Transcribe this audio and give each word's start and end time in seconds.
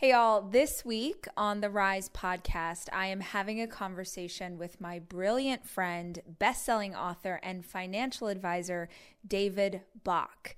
Hey, 0.00 0.12
all. 0.12 0.42
This 0.42 0.84
week 0.84 1.26
on 1.36 1.60
the 1.60 1.70
Rise 1.70 2.08
podcast, 2.08 2.88
I 2.92 3.08
am 3.08 3.18
having 3.18 3.60
a 3.60 3.66
conversation 3.66 4.56
with 4.56 4.80
my 4.80 5.00
brilliant 5.00 5.66
friend, 5.66 6.22
best-selling 6.38 6.94
author, 6.94 7.40
and 7.42 7.66
financial 7.66 8.28
advisor, 8.28 8.88
David 9.26 9.80
Bach. 10.04 10.54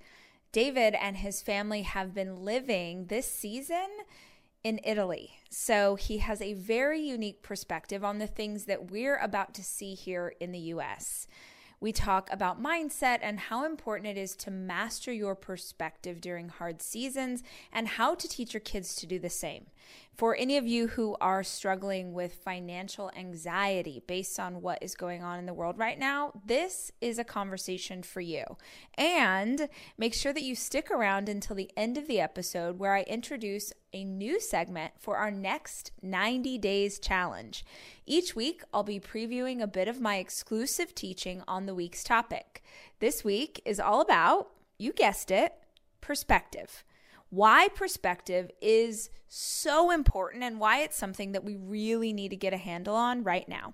David 0.51 0.93
and 0.93 1.17
his 1.17 1.41
family 1.41 1.81
have 1.81 2.13
been 2.13 2.45
living 2.45 3.07
this 3.07 3.25
season 3.25 3.87
in 4.63 4.79
Italy. 4.83 5.31
So 5.49 5.95
he 5.95 6.19
has 6.19 6.39
a 6.39 6.53
very 6.53 7.01
unique 7.01 7.41
perspective 7.41 8.03
on 8.03 8.19
the 8.19 8.27
things 8.27 8.65
that 8.65 8.91
we're 8.91 9.17
about 9.17 9.55
to 9.55 9.63
see 9.63 9.95
here 9.95 10.35
in 10.39 10.51
the 10.51 10.69
US. 10.75 11.25
We 11.81 11.91
talk 11.91 12.29
about 12.31 12.61
mindset 12.61 13.19
and 13.23 13.39
how 13.39 13.65
important 13.65 14.07
it 14.07 14.21
is 14.21 14.35
to 14.37 14.51
master 14.51 15.11
your 15.11 15.33
perspective 15.33 16.21
during 16.21 16.49
hard 16.49 16.79
seasons 16.79 17.41
and 17.73 17.87
how 17.87 18.13
to 18.13 18.27
teach 18.27 18.53
your 18.53 18.61
kids 18.61 18.95
to 18.97 19.07
do 19.07 19.17
the 19.17 19.31
same. 19.31 19.65
For 20.13 20.35
any 20.35 20.57
of 20.57 20.67
you 20.67 20.89
who 20.89 21.15
are 21.19 21.43
struggling 21.43 22.13
with 22.13 22.35
financial 22.35 23.11
anxiety 23.17 24.03
based 24.05 24.39
on 24.39 24.61
what 24.61 24.77
is 24.81 24.93
going 24.93 25.23
on 25.23 25.39
in 25.39 25.45
the 25.45 25.53
world 25.53 25.79
right 25.79 25.97
now, 25.97 26.33
this 26.45 26.91
is 27.01 27.17
a 27.17 27.23
conversation 27.23 28.03
for 28.03 28.21
you. 28.21 28.43
And 28.95 29.67
make 29.97 30.13
sure 30.13 30.33
that 30.33 30.43
you 30.43 30.53
stick 30.53 30.91
around 30.91 31.27
until 31.27 31.55
the 31.55 31.71
end 31.75 31.97
of 31.97 32.07
the 32.07 32.19
episode 32.19 32.77
where 32.77 32.93
I 32.93 33.01
introduce 33.03 33.73
a 33.93 34.03
new 34.03 34.39
segment 34.39 34.93
for 34.99 35.17
our 35.17 35.31
next 35.31 35.91
90 36.01 36.57
days 36.59 36.99
challenge. 36.99 37.65
Each 38.05 38.35
week, 38.35 38.63
I'll 38.73 38.83
be 38.83 38.99
previewing 38.99 39.61
a 39.61 39.67
bit 39.67 39.87
of 39.87 39.99
my 39.99 40.17
exclusive 40.17 40.93
teaching 40.93 41.41
on 41.47 41.65
the 41.65 41.75
week's 41.75 42.03
topic. 42.03 42.61
This 42.99 43.23
week 43.23 43.61
is 43.65 43.79
all 43.79 44.01
about, 44.01 44.49
you 44.77 44.93
guessed 44.93 45.31
it, 45.31 45.53
perspective 45.99 46.83
why 47.31 47.69
perspective 47.69 48.51
is 48.61 49.09
so 49.27 49.89
important 49.89 50.43
and 50.43 50.59
why 50.59 50.81
it's 50.81 50.97
something 50.97 51.31
that 51.31 51.43
we 51.43 51.55
really 51.55 52.13
need 52.13 52.29
to 52.29 52.35
get 52.35 52.53
a 52.53 52.57
handle 52.57 52.95
on 52.95 53.23
right 53.23 53.47
now. 53.47 53.73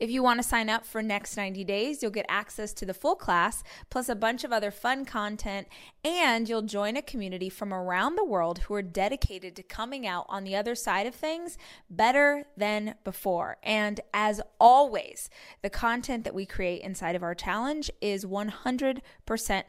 If 0.00 0.10
you 0.10 0.22
want 0.22 0.40
to 0.40 0.48
sign 0.48 0.68
up 0.68 0.84
for 0.84 1.02
next 1.02 1.36
90 1.36 1.62
days, 1.64 2.02
you'll 2.02 2.10
get 2.10 2.26
access 2.28 2.72
to 2.74 2.84
the 2.84 2.94
full 2.94 3.14
class, 3.14 3.62
plus 3.90 4.08
a 4.08 4.16
bunch 4.16 4.42
of 4.42 4.52
other 4.52 4.70
fun 4.70 5.04
content, 5.04 5.68
and 6.04 6.48
you'll 6.48 6.62
join 6.62 6.96
a 6.96 7.02
community 7.02 7.48
from 7.48 7.72
around 7.72 8.16
the 8.16 8.24
world 8.24 8.58
who 8.60 8.74
are 8.74 8.82
dedicated 8.82 9.54
to 9.56 9.62
coming 9.62 10.06
out 10.06 10.26
on 10.28 10.42
the 10.42 10.56
other 10.56 10.74
side 10.74 11.06
of 11.06 11.14
things 11.14 11.56
better 11.88 12.44
than 12.56 12.96
before. 13.04 13.56
And 13.62 14.00
as 14.12 14.40
always, 14.58 15.30
the 15.62 15.70
content 15.70 16.24
that 16.24 16.34
we 16.34 16.44
create 16.44 16.82
inside 16.82 17.14
of 17.14 17.22
our 17.22 17.34
challenge 17.34 17.90
is 18.00 18.24
100% 18.24 19.02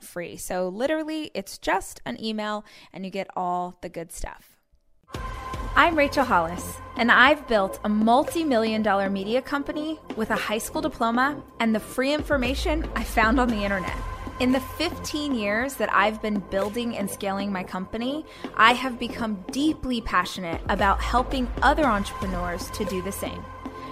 free. 0.04 0.38
So 0.38 0.70
literally, 0.70 1.32
it's 1.36 1.58
just 1.60 2.02
an 2.06 2.22
email 2.24 2.66
and 2.92 3.06
you 3.06 3.12
get 3.12 3.28
all 3.36 3.78
the 3.82 3.90
good 3.90 4.12
stuff. 4.12 4.58
I'm 5.78 5.98
Rachel 5.98 6.24
Hollis, 6.24 6.78
and 6.96 7.12
I've 7.12 7.50
built 7.50 7.82
a 7.84 7.90
multi 7.90 8.46
million 8.46 8.82
dollar 8.82 9.10
media 9.10 9.42
company 9.42 10.00
with 10.16 10.30
a 10.30 10.36
high 10.36 10.58
school 10.58 10.82
diploma 10.82 11.44
and 11.60 11.76
the 11.76 11.82
free 11.82 12.14
information 12.14 12.90
I 12.96 13.04
found 13.04 13.42
on 13.42 13.50
the 13.50 13.62
internet. 13.62 13.98
In 14.40 14.54
the 14.54 14.62
15 14.62 15.36
years 15.36 15.74
that 15.74 15.92
I've 15.92 16.22
been 16.22 16.40
building 16.40 16.96
and 16.96 17.10
scaling 17.10 17.52
my 17.52 17.62
company, 17.62 18.26
I 18.56 18.72
have 18.72 18.98
become 18.98 19.44
deeply 19.52 20.00
passionate 20.00 20.62
about 20.70 21.02
helping 21.02 21.52
other 21.62 21.84
entrepreneurs 21.84 22.70
to 22.70 22.86
do 22.86 23.02
the 23.02 23.12
same. 23.12 23.44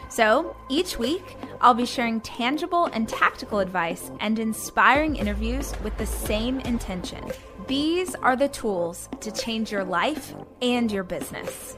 So 0.08 0.56
each 0.70 0.98
week, 0.98 1.36
I'll 1.60 1.74
be 1.74 1.86
sharing 1.86 2.22
tangible 2.22 2.86
and 2.94 3.10
tactical 3.10 3.60
advice 3.60 4.10
and 4.22 4.40
inspiring 4.40 5.18
interviews 5.18 5.74
with 5.84 5.98
the 5.98 6.06
same 6.06 6.62
intention. 6.62 7.26
These 7.68 8.16
are 8.16 8.36
the 8.36 8.50
tools 8.50 9.10
to 9.20 9.32
change 9.32 9.72
your 9.72 9.84
life 9.84 10.34
and 10.64 10.90
your 10.90 11.04
business. 11.04 11.76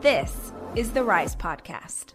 This 0.00 0.52
is 0.74 0.90
the 0.90 1.04
Rise 1.04 1.36
Podcast. 1.36 2.14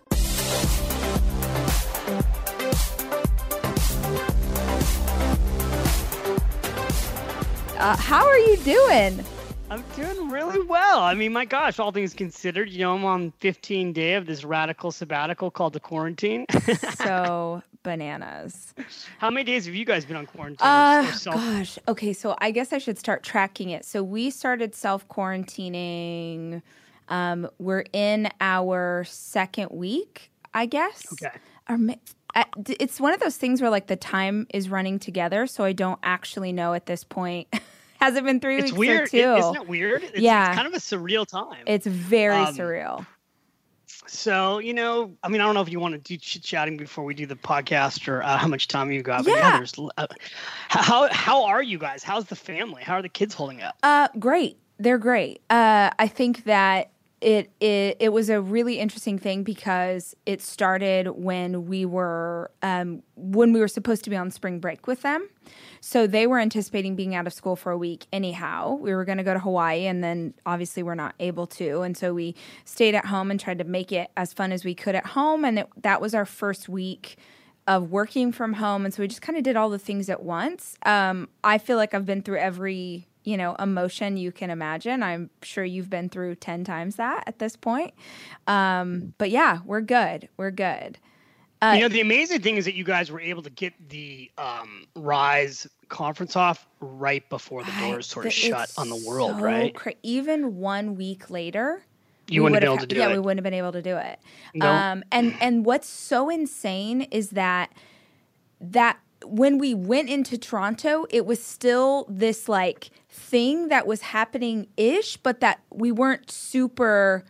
Uh, 7.78 7.96
how 7.96 8.28
are 8.28 8.38
you 8.38 8.58
doing? 8.58 9.24
I'm 9.72 9.84
doing 9.96 10.30
really 10.30 10.62
well. 10.62 11.00
I 11.00 11.14
mean, 11.14 11.32
my 11.32 11.46
gosh, 11.46 11.78
all 11.78 11.92
things 11.92 12.16
considered, 12.16 12.70
you 12.70 12.80
know, 12.80 12.96
I'm 12.96 13.06
on 13.06 13.32
15 13.38 13.94
day 13.94 14.16
of 14.16 14.26
this 14.26 14.44
radical 14.44 14.92
sabbatical 14.92 15.52
called 15.52 15.74
the 15.74 15.80
quarantine. 15.80 16.48
so 16.96 17.62
bananas. 17.84 18.74
How 19.20 19.30
many 19.30 19.44
days 19.44 19.68
have 19.68 19.76
you 19.76 19.86
guys 19.86 20.06
been 20.06 20.16
on 20.16 20.26
quarantine? 20.26 20.66
Uh, 20.66 21.12
gosh. 21.24 21.78
Okay, 21.88 22.14
so 22.14 22.36
I 22.40 22.50
guess 22.50 22.74
I 22.74 22.80
should 22.80 22.98
start 22.98 23.22
tracking 23.22 23.70
it. 23.70 23.86
So 23.86 24.02
we 24.02 24.32
started 24.32 24.74
self 24.74 25.08
quarantining. 25.08 26.64
Um, 27.08 27.48
we're 27.60 27.86
in 27.94 28.30
our 28.42 29.04
second 29.04 29.70
week, 29.72 30.32
I 30.52 30.66
guess. 30.66 31.06
Okay. 31.14 31.36
Or, 31.70 31.78
it's 32.68 33.00
one 33.00 33.14
of 33.14 33.20
those 33.20 33.38
things 33.38 33.62
where 33.62 33.70
like 33.70 33.88
the 33.88 33.96
time 33.96 34.48
is 34.52 34.70
running 34.70 34.98
together, 34.98 35.46
so 35.46 35.64
I 35.64 35.74
don't 35.74 36.00
actually 36.02 36.54
know 36.54 36.74
at 36.74 36.88
this 36.88 37.04
point. 37.04 37.48
Has 38.00 38.16
it 38.16 38.24
been 38.24 38.40
three 38.40 38.58
it's 38.58 38.72
weeks 38.72 38.78
weird. 38.78 39.04
or 39.04 39.08
two? 39.08 39.36
Isn't 39.36 39.56
it 39.56 39.68
weird? 39.68 40.04
It's, 40.04 40.20
yeah. 40.20 40.48
It's 40.48 40.56
kind 40.56 40.68
of 40.68 40.74
a 40.74 40.78
surreal 40.78 41.28
time. 41.28 41.64
It's 41.68 41.86
very 41.86 42.36
um, 42.36 42.56
surreal. 42.56 43.06
So, 44.08 44.60
you 44.60 44.74
know, 44.74 45.16
I 45.22 45.30
mean, 45.30 45.42
I 45.42 45.46
don't 45.46 45.54
know 45.54 45.62
if 45.62 45.70
you 45.70 45.80
want 45.80 45.94
to 45.94 46.00
do 46.00 46.18
chit 46.18 46.42
chatting 46.42 46.78
before 46.78 47.04
we 47.04 47.14
do 47.14 47.26
the 47.26 47.36
podcast 47.36 48.08
or 48.08 48.24
uh, 48.24 48.38
how 48.38 48.48
much 48.48 48.68
time 48.68 48.92
you 48.92 49.04
got. 49.04 49.26
But 49.26 49.36
yeah. 49.36 49.64
yeah 49.78 49.86
uh, 49.98 50.08
how, 50.70 51.10
how 51.12 51.46
are 51.46 51.62
you 51.62 51.78
guys? 51.78 52.02
How's 52.02 52.26
the 52.26 52.36
family? 52.36 52.82
How 52.82 52.96
are 52.96 53.02
the 53.02 53.10
kids 53.10 53.34
holding 53.34 53.62
up? 53.62 53.76
Uh, 53.84 54.08
great. 54.18 54.58
They're 54.80 54.98
great. 54.98 55.42
Uh, 55.50 55.92
I 56.00 56.08
think 56.08 56.46
that 56.46 56.92
it, 57.22 57.52
it 57.60 57.98
it 58.00 58.14
was 58.14 58.30
a 58.30 58.40
really 58.40 58.80
interesting 58.80 59.20
thing 59.20 59.44
because 59.44 60.16
it 60.26 60.42
started 60.42 61.10
when 61.10 61.66
we 61.66 61.86
were 61.86 62.50
um, 62.62 63.04
when 63.18 63.52
we 63.52 63.60
were 63.60 63.68
supposed 63.68 64.06
to 64.06 64.10
be 64.10 64.16
on 64.16 64.32
spring 64.32 64.60
break 64.60 64.88
with 64.88 65.02
them. 65.02 65.28
So 65.82 66.08
they 66.08 66.28
were 66.28 66.40
anticipating 66.40 66.96
being 66.96 67.16
out 67.16 67.28
of 67.28 67.34
school 67.34 67.56
for 67.56 67.72
a 67.72 67.78
week 67.78 68.06
anyhow. 68.12 68.76
We 68.76 68.94
were 68.94 69.06
going 69.06 69.18
to 69.18 69.24
go 69.24 69.34
to 69.34 69.40
Hawaii 69.40 69.86
and 69.86 70.04
then 70.04 70.34
obviously 70.46 70.84
we're 70.84 70.96
not 70.96 71.16
able 71.20 71.48
to. 71.48 71.82
And 71.82 71.96
so 71.96 72.14
we 72.14 72.36
stayed 72.66 72.96
at 72.96 73.06
home 73.06 73.32
and 73.32 73.40
tried 73.40 73.60
to 73.60 73.64
make 73.64 73.92
it 73.92 74.10
as 74.18 74.34
fun 74.34 74.52
as 74.52 74.64
we 74.64 74.76
could 74.76 74.96
at 74.96 75.08
home 75.08 75.46
and 75.46 75.60
it, 75.60 75.68
that 75.82 76.02
was 76.02 76.14
our 76.14 76.26
first 76.26 76.70
week 76.70 77.18
of 77.68 77.92
working 77.92 78.32
from 78.32 78.54
home 78.54 78.84
and 78.84 78.94
so 78.94 79.04
we 79.04 79.08
just 79.08 79.22
kind 79.22 79.38
of 79.38 79.44
did 79.44 79.56
all 79.56 79.70
the 79.70 79.80
things 79.80 80.10
at 80.10 80.24
once. 80.24 80.76
Um, 80.86 81.30
I 81.44 81.58
feel 81.58 81.78
like 81.78 81.94
I've 81.94 82.06
been 82.06 82.22
through 82.22 82.40
every 82.40 83.08
you 83.24 83.38
know, 83.38 83.56
emotion 83.60 84.18
you 84.18 84.32
can 84.32 84.50
imagine. 84.50 85.04
I'm 85.04 85.30
sure 85.44 85.64
you've 85.64 85.90
been 85.90 86.10
through 86.10 86.36
10 86.36 86.64
times 86.64 86.96
that 86.96 87.24
at 87.28 87.40
this 87.40 87.56
point. 87.56 87.94
Um, 88.48 89.14
but 89.18 89.30
yeah, 89.30 89.60
we're 89.66 89.82
good. 89.82 90.30
We're 90.38 90.52
good. 90.52 90.98
Uh, 91.62 91.74
you 91.76 91.82
know, 91.82 91.90
the 91.90 92.00
amazing 92.00 92.42
thing 92.42 92.56
is 92.56 92.66
that 92.66 92.74
you 92.74 92.86
guys 92.86 93.12
were 93.12 93.20
able 93.20 93.42
to 93.42 93.50
get 93.50 93.74
the 93.90 94.32
um, 94.38 94.88
Rise 94.96 95.68
conference 95.90 96.36
off 96.36 96.66
right 96.80 97.28
before 97.30 97.64
the 97.64 97.72
doors 97.82 98.08
sort 98.08 98.26
of 98.26 98.34
shut 98.34 98.72
on 98.78 98.90
the 98.90 99.04
world, 99.06 99.32
so 99.38 99.44
right? 99.44 99.76
Cra- 99.76 99.94
even 100.02 100.58
one 100.58 100.96
week 100.96 101.30
later, 101.30 101.84
you 102.30 102.44
wouldn't 102.44 102.56
have 102.56 102.62
been 102.62 102.72
able 102.72 102.82
to 102.82 102.88
do 102.88 102.96
yeah, 102.96 103.06
it. 103.06 103.10
Yeah, 103.10 103.14
we 103.14 103.20
wouldn't 103.20 103.40
have 103.40 103.44
been 103.44 103.54
able 103.54 103.74
to 103.74 103.82
do 103.82 103.98
it. 103.98 104.20
No. 104.54 104.68
Um, 104.68 105.04
and 105.12 105.36
and 105.42 105.66
what's 105.66 105.90
so 105.90 106.30
insane 106.30 107.02
is 107.02 107.32
that 107.32 107.74
that 108.62 109.00
when 109.26 109.58
we 109.58 109.74
went 109.74 110.10
into 110.10 110.38
Toronto, 110.38 111.06
it 111.10 111.26
was 111.26 111.44
still 111.44 112.06
this 112.08 112.48
like 112.48 112.90
thing 113.10 113.68
that 113.68 113.86
was 113.86 114.02
happening 114.02 114.68
ish, 114.78 115.18
but 115.18 115.42
that 115.42 115.62
we 115.72 115.92
weren't 115.92 116.32
super 116.32 117.26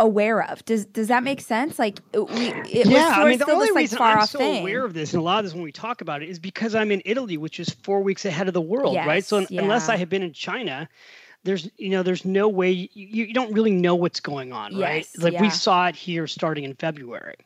aware 0.00 0.42
of. 0.42 0.64
Does 0.64 0.86
does 0.86 1.08
that 1.08 1.22
make 1.22 1.40
sense? 1.40 1.78
Like 1.78 2.00
we, 2.12 2.22
it 2.22 2.86
yeah, 2.86 3.18
was 3.18 3.18
I 3.18 3.28
mean 3.28 3.38
the 3.38 3.50
only 3.50 3.66
this, 3.66 3.74
like, 3.74 3.82
reason 3.82 3.98
I'm 4.00 4.26
so 4.26 4.38
thing. 4.38 4.62
aware 4.62 4.84
of 4.84 4.94
this, 4.94 5.12
and 5.12 5.20
a 5.20 5.22
lot 5.22 5.38
of 5.38 5.44
this 5.44 5.54
when 5.54 5.62
we 5.62 5.70
talk 5.70 6.00
about 6.00 6.22
it, 6.22 6.28
is 6.28 6.38
because 6.40 6.74
I'm 6.74 6.90
in 6.90 7.02
Italy, 7.04 7.36
which 7.36 7.60
is 7.60 7.70
four 7.70 8.02
weeks 8.02 8.24
ahead 8.24 8.48
of 8.48 8.54
the 8.54 8.60
world, 8.60 8.94
yes, 8.94 9.06
right? 9.06 9.24
So 9.24 9.46
yeah. 9.48 9.62
unless 9.62 9.88
I 9.88 9.96
had 9.96 10.08
been 10.08 10.22
in 10.22 10.32
China, 10.32 10.88
there's 11.44 11.70
you 11.76 11.90
know 11.90 12.02
there's 12.02 12.24
no 12.24 12.48
way 12.48 12.70
you, 12.70 12.88
you 13.26 13.34
don't 13.34 13.52
really 13.52 13.70
know 13.70 13.94
what's 13.94 14.20
going 14.20 14.52
on, 14.52 14.72
yes, 14.72 14.80
right? 14.80 15.08
Like 15.18 15.32
yeah. 15.34 15.42
we 15.42 15.50
saw 15.50 15.86
it 15.86 15.94
here 15.94 16.26
starting 16.26 16.64
in 16.64 16.74
February. 16.74 17.36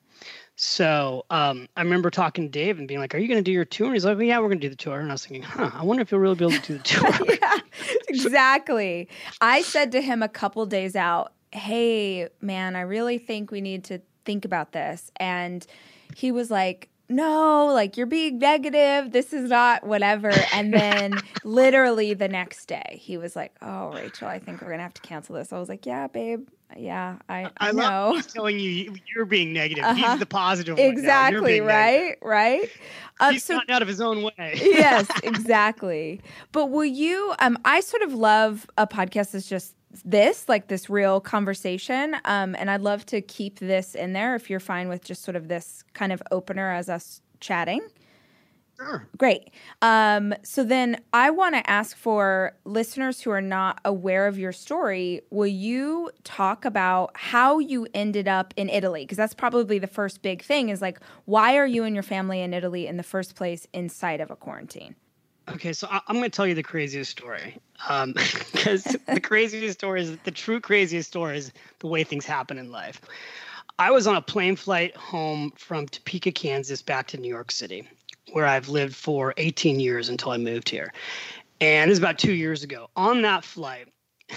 So 0.57 1.27
um, 1.31 1.69
I 1.77 1.83
remember 1.83 2.11
talking 2.11 2.45
to 2.45 2.51
Dave 2.51 2.79
and 2.79 2.87
being 2.87 3.01
like, 3.01 3.15
"Are 3.15 3.19
you 3.19 3.27
going 3.27 3.39
to 3.39 3.45
do 3.45 3.51
your 3.51 3.65
tour?" 3.65 3.89
And 3.89 3.97
he's 3.97 4.05
like, 4.05 4.17
well, 4.17 4.25
"Yeah, 4.25 4.39
we're 4.39 4.49
going 4.49 4.61
to 4.61 4.67
do 4.67 4.71
the 4.71 4.77
tour." 4.77 5.01
And 5.01 5.11
I 5.11 5.15
was 5.15 5.27
thinking, 5.27 5.43
"Huh, 5.43 5.73
I 5.75 5.83
wonder 5.83 6.03
if 6.03 6.13
you'll 6.13 6.21
really 6.21 6.37
be 6.37 6.45
able 6.45 6.57
to 6.57 6.61
do 6.61 6.79
the 6.79 6.85
tour." 6.85 7.37
yeah, 7.43 7.59
exactly. 8.09 9.09
I 9.41 9.63
said 9.63 9.91
to 9.93 10.01
him 10.01 10.23
a 10.23 10.29
couple 10.29 10.65
days 10.67 10.95
out, 10.95 11.33
"Hey, 11.55 12.29
man, 12.41 12.77
I 12.77 12.83
really 12.83 13.19
think 13.19 13.51
we 13.51 13.61
need 13.61 13.85
to 13.85 14.01
think 14.25 14.45
about 14.45 14.73
this," 14.73 15.11
and 15.17 15.67
he 16.15 16.31
was 16.31 16.51
like, 16.51 16.89
no, 17.09 17.67
like 17.67 17.97
you're 17.97 18.07
being 18.07 18.39
negative. 18.39 19.13
This 19.13 19.33
is 19.33 19.51
not 19.51 19.87
whatever. 19.87 20.33
And 20.53 20.73
then 20.73 21.15
literally 21.45 22.15
the 22.15 22.29
next 22.29 22.67
day, 22.67 22.99
he 23.01 23.17
was 23.17 23.37
like, 23.37 23.55
oh, 23.61 23.93
Rachel, 23.93 24.29
I 24.29 24.39
think 24.39 24.61
we're 24.61 24.69
going 24.69 24.79
to 24.79 24.85
have 24.85 24.95
to 24.95 25.03
cancel 25.03 25.35
this. 25.35 25.53
I 25.53 25.59
was 25.59 25.69
like, 25.69 25.87
yeah, 25.87 26.07
babe. 26.07 26.49
Yeah, 26.77 27.19
I, 27.29 27.45
I, 27.45 27.51
I 27.69 27.73
know. 27.73 28.13
love 28.15 28.27
telling 28.27 28.59
you 28.59 28.97
you're 29.15 29.27
being 29.27 29.53
negative. 29.53 29.85
Uh-huh. 29.85 30.11
He's 30.13 30.19
the 30.19 30.27
positive 30.27 30.77
exactly, 30.79 31.61
right? 31.61 32.17
Right. 32.21 32.69
Um, 33.21 33.35
He's 33.35 33.45
so, 33.45 33.55
gotten 33.55 33.73
out 33.73 33.83
of 33.83 33.87
his 33.87 34.01
own 34.01 34.25
way. 34.25 34.33
yes, 34.61 35.07
exactly. 35.23 36.21
But 36.51 36.71
will 36.71 36.85
you? 36.85 37.33
Um, 37.39 37.59
I 37.65 37.79
sort 37.79 38.03
of 38.03 38.15
love 38.15 38.69
a 38.77 38.89
podcast 38.89 39.33
that's 39.33 39.49
just 39.49 39.77
this, 40.03 40.49
like 40.49 40.69
this 40.69 40.89
real 40.89 41.21
conversation. 41.21 42.17
Um, 42.25 42.55
and 42.59 42.71
I'd 42.71 42.81
love 42.81 43.05
to 43.07 43.21
keep 43.21 43.59
this 43.59 43.95
in 43.95 44.13
there 44.13 44.35
if 44.35 44.51
you're 44.51 44.61
fine 44.61 44.89
with 44.89 45.05
just 45.05 45.23
sort 45.23 45.37
of 45.37 45.49
this 45.49 45.85
kind 45.93 46.13
of 46.13 46.23
opener 46.31 46.73
as 46.73 46.89
us 46.89 47.21
chatting. 47.41 47.81
Sure. 48.77 49.09
Great. 49.17 49.51
Um, 49.83 50.35
so 50.43 50.65
then 50.65 51.01
I 51.13 51.31
want 51.31 51.55
to 51.55 51.71
ask 51.71 51.97
for 51.97 52.57
listeners 52.65 53.21
who 53.21 53.31
are 53.31 53.41
not 53.41 53.81
aware 53.85 54.27
of 54.27 54.37
your 54.37 54.51
story, 54.51 55.21
will 55.31 55.47
you 55.47 56.11
talk 56.25 56.65
about 56.65 57.13
how 57.15 57.61
you 57.61 57.87
ended 57.95 58.27
up 58.27 58.53
in 58.57 58.69
Italy? 58.69 59.05
Because 59.05 59.17
that's 59.17 59.35
probably 59.35 59.79
the 59.79 59.87
first 59.87 60.23
big 60.23 60.43
thing 60.43 60.71
is 60.71 60.83
like, 60.83 60.99
why 61.25 61.57
are 61.57 61.67
you 61.67 61.85
and 61.85 61.95
your 61.95 62.03
family 62.03 62.41
in 62.41 62.53
Italy 62.53 62.89
in 62.89 62.97
the 62.97 63.05
first 63.05 63.37
place 63.37 63.67
inside 63.73 64.21
of 64.21 64.31
a 64.31 64.37
quarantine? 64.37 64.97
Okay, 65.49 65.73
so 65.73 65.87
I- 65.91 66.01
am 66.09 66.17
going 66.17 66.25
to 66.25 66.31
tell 66.31 66.47
you 66.47 66.55
the 66.55 66.63
craziest 66.63 67.11
story. 67.11 67.59
Because 67.77 68.87
um, 68.87 69.01
the 69.15 69.21
craziest 69.21 69.79
story 69.79 70.03
is 70.03 70.17
the 70.19 70.31
true 70.31 70.61
craziest 70.61 71.09
story 71.09 71.37
is 71.37 71.53
the 71.81 71.87
way 71.87 72.05
things 72.05 72.25
happen 72.25 72.59
in 72.59 72.71
life. 72.71 73.01
I 73.79 73.91
was 73.91 74.07
on 74.07 74.17
a 74.17 74.23
plane 74.23 74.57
flight 74.57 74.97
home 74.97 75.53
from 75.57 75.87
Topeka, 75.89 76.33
Kansas, 76.33 76.81
back 76.81 77.09
to 77.09 77.17
New 77.19 77.29
York 77.29 77.51
City 77.51 77.89
where 78.33 78.47
I've 78.47 78.69
lived 78.69 78.95
for 78.95 79.35
18 79.37 79.81
years 79.81 80.09
until 80.09 80.33
I 80.33 80.39
moved 80.39 80.69
here. 80.69 80.93
And 81.61 81.91
this 81.91 81.97
is 81.97 82.03
about 82.03 82.19
two 82.19 82.33
years 82.33 82.63
ago. 82.63 82.89
On 82.97 83.23
that 83.23 83.45
flight, 83.45 83.89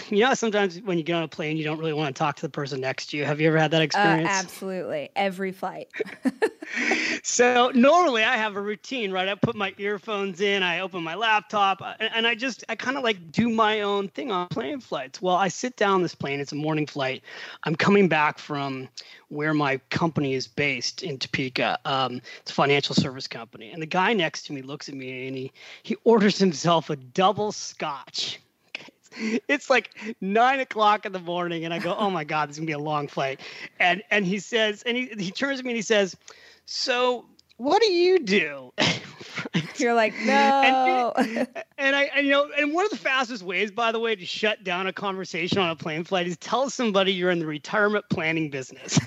you 0.09 0.19
know, 0.19 0.33
sometimes 0.33 0.81
when 0.81 0.97
you 0.97 1.03
get 1.03 1.15
on 1.15 1.23
a 1.23 1.27
plane, 1.27 1.57
you 1.57 1.63
don't 1.63 1.79
really 1.79 1.93
want 1.93 2.15
to 2.15 2.19
talk 2.19 2.35
to 2.37 2.41
the 2.41 2.49
person 2.49 2.81
next 2.81 3.07
to 3.07 3.17
you. 3.17 3.25
Have 3.25 3.39
you 3.41 3.47
ever 3.47 3.57
had 3.57 3.71
that 3.71 3.81
uh, 3.81 3.85
experience? 3.85 4.29
Uh, 4.29 4.33
absolutely. 4.33 5.09
Every 5.15 5.51
flight. 5.51 5.89
so 7.23 7.71
normally 7.73 8.23
I 8.23 8.37
have 8.37 8.55
a 8.55 8.61
routine, 8.61 9.11
right? 9.11 9.27
I 9.27 9.35
put 9.35 9.55
my 9.55 9.73
earphones 9.77 10.41
in, 10.41 10.63
I 10.63 10.79
open 10.79 11.03
my 11.03 11.15
laptop, 11.15 11.81
uh, 11.81 11.93
and, 11.99 12.11
and 12.13 12.27
I 12.27 12.35
just, 12.35 12.63
I 12.69 12.75
kind 12.75 12.97
of 12.97 13.03
like 13.03 13.31
do 13.31 13.49
my 13.49 13.81
own 13.81 14.09
thing 14.09 14.31
on 14.31 14.47
plane 14.47 14.79
flights. 14.79 15.21
Well, 15.21 15.35
I 15.35 15.47
sit 15.47 15.77
down 15.77 16.01
this 16.01 16.15
plane, 16.15 16.39
it's 16.39 16.51
a 16.51 16.55
morning 16.55 16.85
flight. 16.85 17.23
I'm 17.63 17.75
coming 17.75 18.07
back 18.07 18.39
from 18.39 18.89
where 19.29 19.53
my 19.53 19.77
company 19.89 20.33
is 20.33 20.47
based 20.47 21.03
in 21.03 21.17
Topeka. 21.17 21.79
Um, 21.85 22.21
it's 22.41 22.51
a 22.51 22.53
financial 22.53 22.95
service 22.95 23.27
company. 23.27 23.71
And 23.71 23.81
the 23.81 23.87
guy 23.87 24.13
next 24.13 24.43
to 24.47 24.53
me 24.53 24.61
looks 24.61 24.89
at 24.89 24.95
me 24.95 25.27
and 25.27 25.37
he, 25.37 25.51
he 25.83 25.95
orders 26.03 26.37
himself 26.37 26.89
a 26.89 26.95
double 26.95 27.51
scotch 27.51 28.39
it's 29.47 29.69
like 29.69 29.89
nine 30.21 30.59
o'clock 30.59 31.05
in 31.05 31.11
the 31.11 31.19
morning, 31.19 31.65
and 31.65 31.73
I 31.73 31.79
go, 31.79 31.95
"Oh 31.95 32.09
my 32.09 32.23
god, 32.23 32.49
this 32.49 32.55
is 32.55 32.59
gonna 32.59 32.67
be 32.67 32.73
a 32.73 32.79
long 32.79 33.07
flight." 33.07 33.41
And 33.79 34.03
and 34.11 34.25
he 34.25 34.39
says, 34.39 34.83
and 34.83 34.97
he 34.97 35.09
he 35.17 35.31
turns 35.31 35.59
to 35.59 35.65
me 35.65 35.71
and 35.71 35.75
he 35.77 35.81
says, 35.81 36.15
"So 36.65 37.25
what 37.57 37.81
do 37.81 37.91
you 37.91 38.19
do?" 38.19 38.73
You're 39.77 39.93
like, 39.93 40.19
no. 40.19 41.13
And, 41.17 41.47
and 41.77 41.95
I, 41.95 42.03
and, 42.15 42.25
you 42.25 42.31
know, 42.31 42.49
and 42.57 42.73
one 42.73 42.85
of 42.85 42.91
the 42.91 42.97
fastest 42.97 43.43
ways, 43.43 43.71
by 43.71 43.91
the 43.91 43.99
way, 43.99 44.15
to 44.15 44.25
shut 44.25 44.63
down 44.63 44.87
a 44.87 44.93
conversation 44.93 45.59
on 45.59 45.69
a 45.69 45.75
plane 45.75 46.03
flight 46.03 46.27
is 46.27 46.37
tell 46.37 46.69
somebody 46.69 47.13
you're 47.13 47.31
in 47.31 47.39
the 47.39 47.45
retirement 47.45 48.05
planning 48.09 48.49
business. 48.49 48.99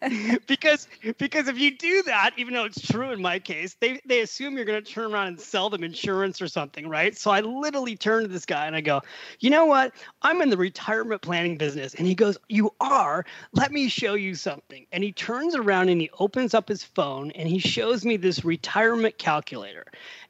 because 0.46 0.88
because 1.18 1.48
if 1.48 1.58
you 1.58 1.76
do 1.76 2.02
that, 2.04 2.32
even 2.36 2.54
though 2.54 2.64
it's 2.64 2.80
true 2.80 3.10
in 3.10 3.20
my 3.20 3.38
case, 3.38 3.76
they 3.80 4.00
they 4.06 4.20
assume 4.20 4.56
you're 4.56 4.64
going 4.64 4.82
to 4.82 4.90
turn 4.92 5.12
around 5.12 5.28
and 5.28 5.40
sell 5.40 5.70
them 5.70 5.84
insurance 5.84 6.40
or 6.40 6.48
something, 6.48 6.88
right? 6.88 7.16
So 7.16 7.30
I 7.30 7.40
literally 7.40 7.96
turn 7.96 8.22
to 8.22 8.28
this 8.28 8.46
guy 8.46 8.66
and 8.66 8.76
I 8.76 8.80
go, 8.80 9.00
you 9.40 9.50
know 9.50 9.64
what? 9.64 9.92
I'm 10.22 10.40
in 10.42 10.50
the 10.50 10.56
retirement 10.56 11.22
planning 11.22 11.56
business, 11.56 11.94
and 11.94 12.06
he 12.06 12.14
goes, 12.14 12.38
you 12.48 12.72
are. 12.80 13.24
Let 13.52 13.72
me 13.72 13.88
show 13.88 14.14
you 14.14 14.34
something. 14.34 14.86
And 14.92 15.04
he 15.04 15.12
turns 15.12 15.54
around 15.54 15.88
and 15.88 16.00
he 16.00 16.10
opens 16.18 16.54
up 16.54 16.68
his 16.68 16.82
phone 16.82 17.30
and 17.32 17.48
he 17.48 17.58
shows 17.58 18.04
me 18.04 18.16
this 18.16 18.44
retirement 18.44 19.18
calculator. 19.18 19.61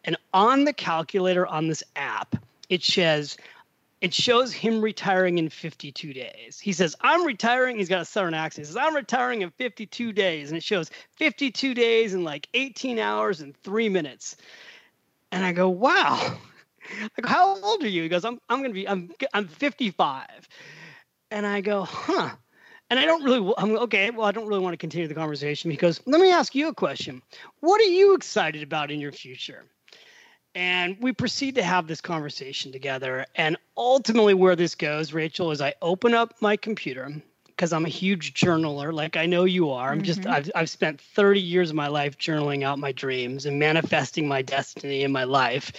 And 0.05 0.17
on 0.33 0.65
the 0.65 0.73
calculator 0.73 1.47
on 1.47 1.69
this 1.69 1.83
app, 1.97 2.37
it 2.69 2.83
says, 2.83 3.37
it 4.03 4.13
shows 4.13 4.53
him 4.53 4.81
retiring 4.81 5.39
in 5.39 5.49
52 5.49 6.13
days. 6.13 6.59
He 6.59 6.73
says, 6.73 6.97
I'm 7.03 7.25
retiring. 7.25 7.79
He's 7.79 7.89
got 7.89 8.03
a 8.03 8.05
southern 8.05 8.35
accent. 8.35 8.67
He 8.67 8.73
says, 8.73 8.77
I'm 8.77 8.97
retiring 8.97 9.43
in 9.43 9.51
52 9.51 10.13
days. 10.13 10.51
And 10.51 10.59
it 10.59 10.65
shows 10.65 10.91
52 11.19 11.73
days 11.73 12.13
and 12.13 12.25
like 12.25 12.49
18 12.53 12.99
hours 12.99 13.41
and 13.41 13.57
three 13.59 13.89
minutes. 13.89 14.37
And 15.31 15.45
I 15.45 15.53
go, 15.53 15.69
wow. 15.69 16.19
I 17.17 17.21
go, 17.21 17.29
how 17.29 17.63
old 17.63 17.85
are 17.85 17.89
you? 17.89 18.03
He 18.03 18.09
goes, 18.09 18.25
I'm, 18.25 18.41
I'm 18.49 18.59
going 18.59 18.71
to 18.71 18.75
be, 18.75 18.89
I'm, 18.89 19.13
I'm 19.33 19.47
55. 19.47 20.49
And 21.31 21.47
I 21.47 21.61
go, 21.61 21.85
huh. 21.85 22.31
And 22.93 23.01
I 23.01 23.07
don't 23.07 23.25
really, 23.25 23.55
I'm 23.57 23.75
okay. 23.79 24.11
Well, 24.11 24.27
I 24.27 24.33
don't 24.33 24.47
really 24.47 24.61
want 24.61 24.75
to 24.75 24.77
continue 24.77 25.09
the 25.09 25.15
conversation 25.15 25.71
because 25.71 26.03
let 26.05 26.21
me 26.21 26.31
ask 26.31 26.55
you 26.55 26.69
a 26.69 26.75
question. 26.75 27.23
What 27.61 27.81
are 27.81 27.85
you 27.85 28.15
excited 28.15 28.63
about 28.63 28.91
in 28.91 29.01
your 29.01 29.13
future? 29.13 29.65
And 30.55 30.99
we 31.01 31.13
proceed 31.13 31.55
to 31.55 31.63
have 31.63 31.87
this 31.87 32.03
conversation 32.03 32.71
together. 32.71 33.25
And 33.35 33.57
ultimately, 33.79 34.35
where 34.35 34.57
this 34.57 34.75
goes, 34.75 35.15
Rachel, 35.15 35.53
is 35.53 35.63
I 35.63 35.73
open 35.81 36.13
up 36.13 36.35
my 36.43 36.55
computer 36.55 37.23
because 37.57 37.73
I'm 37.73 37.85
a 37.85 37.91
huge 37.91 38.35
journaler, 38.35 38.93
like 38.93 39.17
I 39.17 39.27
know 39.27 39.45
you 39.45 39.71
are. 39.71 39.91
I'm 39.91 39.99
mm-hmm. 39.99 40.05
just, 40.05 40.27
I've, 40.27 40.51
I've 40.55 40.71
spent 40.71 41.01
30 41.01 41.41
years 41.41 41.71
of 41.71 41.77
my 41.77 41.89
life 41.89 42.19
journaling 42.19 42.63
out 42.63 42.79
my 42.79 42.93
dreams 42.93 43.47
and 43.47 43.59
manifesting 43.59 44.27
my 44.27 44.43
destiny 44.43 45.03
in 45.03 45.13
my 45.13 45.25
life 45.25 45.73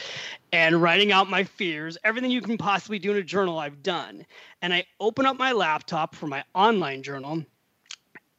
and 0.52 0.82
writing 0.82 1.12
out 1.12 1.30
my 1.30 1.44
fears. 1.44 1.98
Everything 2.04 2.32
you 2.32 2.42
can 2.42 2.58
possibly 2.58 3.00
do 3.00 3.12
in 3.12 3.18
a 3.18 3.24
journal, 3.24 3.60
I've 3.60 3.84
done. 3.84 4.26
And 4.62 4.74
I 4.74 4.86
open 5.00 5.26
up 5.26 5.38
my 5.38 5.52
laptop 5.52 6.16
for 6.16 6.28
my 6.28 6.44
online 6.54 7.04
journal 7.04 7.44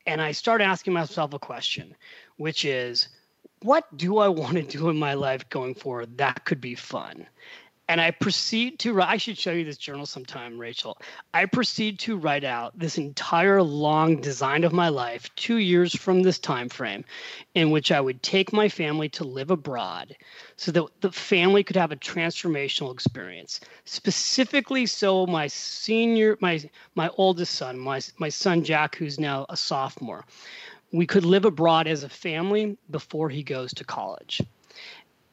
and 0.07 0.21
I 0.21 0.33
start 0.33 0.61
asking 0.61 0.93
myself 0.93 1.33
a 1.35 1.39
question, 1.39 1.95
which 2.37 2.65
is, 2.65 3.09
what 3.63 3.97
do 3.97 4.19
I 4.19 4.29
want 4.29 4.55
to 4.55 4.63
do 4.63 4.91
in 4.91 4.99
my 4.99 5.15
life 5.15 5.49
going 5.49 5.75
forward 5.75 6.19
that 6.19 6.45
could 6.45 6.61
be 6.61 6.75
fun? 6.75 7.27
And 7.87 8.01
I 8.01 8.13
proceed 8.13 8.79
to 8.81 9.03
I 9.03 9.19
should 9.19 9.37
show 9.37 9.53
you 9.53 9.65
this 9.65 9.77
journal 9.77 10.07
sometime, 10.07 10.59
Rachel. 10.59 10.97
I 11.35 11.45
proceed 11.45 11.99
to 12.01 12.17
write 12.17 12.45
out 12.45 12.79
this 12.79 12.97
entire 12.97 13.63
long 13.63 14.21
design 14.21 14.65
of 14.65 14.73
my 14.73 14.89
life, 14.89 15.29
two 15.37 15.59
years 15.59 15.95
from 15.95 16.23
this 16.23 16.39
time 16.39 16.71
frame, 16.71 17.05
in 17.55 17.71
which 17.71 17.93
I 17.93 18.01
would 18.01 18.23
take 18.23 18.53
my 18.53 18.71
family 18.71 19.11
to 19.11 19.25
live 19.25 19.51
abroad 19.51 20.17
so 20.57 20.73
that 20.73 20.87
the 21.03 21.13
family 21.13 21.63
could 21.63 21.77
have 21.77 21.93
a 21.93 21.97
transformational 21.97 22.93
experience. 22.93 23.61
Specifically 23.85 24.87
so 24.87 25.27
my 25.27 25.47
senior 25.47 26.39
my 26.41 26.63
my 26.95 27.11
oldest 27.19 27.55
son, 27.55 27.79
my 27.79 28.01
my 28.19 28.31
son 28.31 28.65
Jack, 28.65 28.97
who's 28.97 29.21
now 29.21 29.45
a 29.49 29.57
sophomore 29.57 30.25
we 30.95 31.07
could 31.07 31.25
live 31.25 31.45
abroad 31.45 31.89
as 31.89 32.05
a 32.05 32.09
family 32.09 32.79
before 32.89 33.29
he 33.29 33.43
goes 33.43 33.75
to 33.75 33.85
college. 33.85 34.41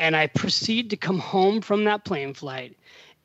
And 0.02 0.16
I 0.16 0.26
proceed 0.26 0.90
to 0.90 0.98
come 0.98 1.20
home 1.20 1.62
from 1.62 1.84
that 1.84 2.06
plane 2.06 2.34
flight 2.34 2.76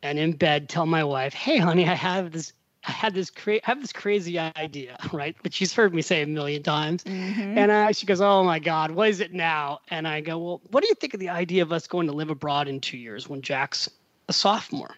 and 0.03 0.19
in 0.19 0.33
bed 0.33 0.69
tell 0.69 0.85
my 0.85 1.03
wife, 1.03 1.33
"Hey, 1.33 1.57
honey, 1.57 1.89
I 1.89 1.95
have 1.95 2.33
this 2.33 2.53
I 2.87 2.93
had 2.93 3.15
this 3.15 3.31
cra- 3.31 3.57
I 3.57 3.61
have 3.63 3.81
this 3.81 3.95
crazy 3.95 4.39
idea, 4.39 4.99
right? 5.13 5.35
But 5.43 5.55
she's 5.55 5.73
heard 5.73 5.95
me 5.95 6.03
say 6.03 6.21
a 6.21 6.27
million 6.27 6.63
times. 6.63 7.03
Mm-hmm. 7.05 7.57
And 7.59 7.71
uh, 7.71 7.93
she 7.93 8.05
goes, 8.05 8.21
"Oh 8.21 8.45
my 8.45 8.59
God, 8.59 8.91
what 8.91 9.09
is 9.09 9.21
it 9.21 9.33
now?" 9.33 9.81
And 9.89 10.07
I 10.07 10.21
go, 10.21 10.37
"Well, 10.37 10.61
what 10.71 10.83
do 10.83 10.89
you 10.89 10.95
think 10.95 11.15
of 11.15 11.21
the 11.21 11.31
idea 11.31 11.63
of 11.63 11.73
us 11.73 11.87
going 11.87 12.09
to 12.09 12.13
live 12.13 12.29
abroad 12.29 12.69
in 12.69 12.81
two 12.81 12.99
years 12.99 13.27
when 13.27 13.41
Jack's 13.41 13.89
a 14.29 14.35
sophomore?" 14.35 14.97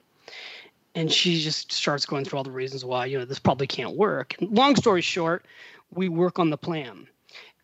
And 0.96 1.12
she 1.12 1.40
just 1.40 1.70
starts 1.70 2.04
going 2.04 2.24
through 2.24 2.38
all 2.38 2.44
the 2.44 2.50
reasons 2.50 2.84
why 2.84 3.06
you 3.06 3.18
know 3.18 3.24
this 3.24 3.38
probably 3.38 3.68
can't 3.68 3.96
work. 3.96 4.34
And 4.40 4.50
long 4.50 4.74
story 4.74 5.00
short, 5.00 5.46
we 5.92 6.08
work 6.08 6.40
on 6.40 6.50
the 6.50 6.58
plan. 6.58 7.06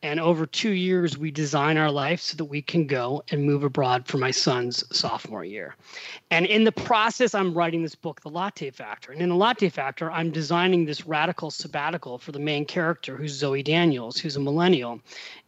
And 0.05 0.21
over 0.21 0.45
two 0.45 0.73
years, 0.73 1.17
we 1.17 1.31
design 1.31 1.79
our 1.79 1.91
life 1.91 2.21
so 2.21 2.37
that 2.37 2.45
we 2.45 2.61
can 2.61 2.87
go 2.87 3.25
and 3.31 3.43
move 3.43 3.65
abroad 3.65 4.07
for 4.07 4.19
my 4.19 4.33
son's 4.33 4.85
sophomore 4.95 5.47
year. 5.47 5.77
And 6.31 6.45
in 6.45 6.65
the 6.65 6.73
process, 6.73 7.35
I'm 7.35 7.55
writing 7.55 7.83
this 7.83 7.95
book, 7.95 8.21
The 8.21 8.29
Latte 8.29 8.71
Factor. 8.71 9.13
And 9.13 9.23
in 9.23 9.31
The 9.31 9.35
Latte 9.35 9.71
Factor, 9.71 10.13
I'm 10.13 10.31
designing 10.31 10.85
this 10.85 11.07
radical 11.07 11.51
sabbatical 11.51 12.19
for 12.19 12.33
the 12.33 12.39
main 12.39 12.67
character, 12.67 13.17
who's 13.17 13.33
Zoe 13.33 13.63
Daniels, 13.63 14.19
who's 14.19 14.37
a 14.37 14.41
millennial. 14.41 15.01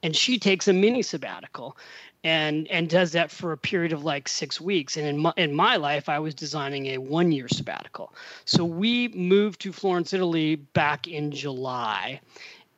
And 0.02 0.16
she 0.16 0.38
takes 0.38 0.68
a 0.68 0.72
mini 0.72 1.02
sabbatical 1.02 1.76
and 2.24 2.66
and 2.68 2.88
does 2.88 3.12
that 3.12 3.30
for 3.30 3.52
a 3.52 3.58
period 3.58 3.92
of 3.92 4.04
like 4.04 4.26
six 4.26 4.58
weeks. 4.58 4.96
And 4.96 5.06
in 5.06 5.18
my, 5.18 5.34
in 5.36 5.54
my 5.54 5.76
life, 5.76 6.08
I 6.08 6.18
was 6.18 6.34
designing 6.34 6.86
a 6.86 6.98
one 6.98 7.30
year 7.30 7.46
sabbatical. 7.46 8.14
So 8.46 8.64
we 8.64 9.08
moved 9.08 9.60
to 9.60 9.72
Florence, 9.72 10.14
Italy 10.14 10.56
back 10.56 11.06
in 11.06 11.30
July 11.30 12.20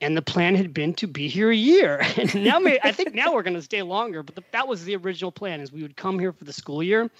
and 0.00 0.16
the 0.16 0.22
plan 0.22 0.54
had 0.54 0.72
been 0.72 0.94
to 0.94 1.06
be 1.06 1.28
here 1.28 1.50
a 1.50 1.56
year. 1.56 2.04
And 2.18 2.44
now, 2.44 2.60
I 2.82 2.92
think 2.92 3.14
now 3.14 3.32
we're 3.32 3.42
going 3.42 3.54
to 3.54 3.62
stay 3.62 3.82
longer. 3.82 4.22
But 4.22 4.34
the, 4.34 4.42
that 4.50 4.66
was 4.66 4.84
the 4.84 4.96
original 4.96 5.30
plan: 5.30 5.60
is 5.60 5.72
we 5.72 5.82
would 5.82 5.96
come 5.96 6.18
here 6.18 6.32
for 6.32 6.44
the 6.44 6.52
school 6.52 6.82
year, 6.82 7.10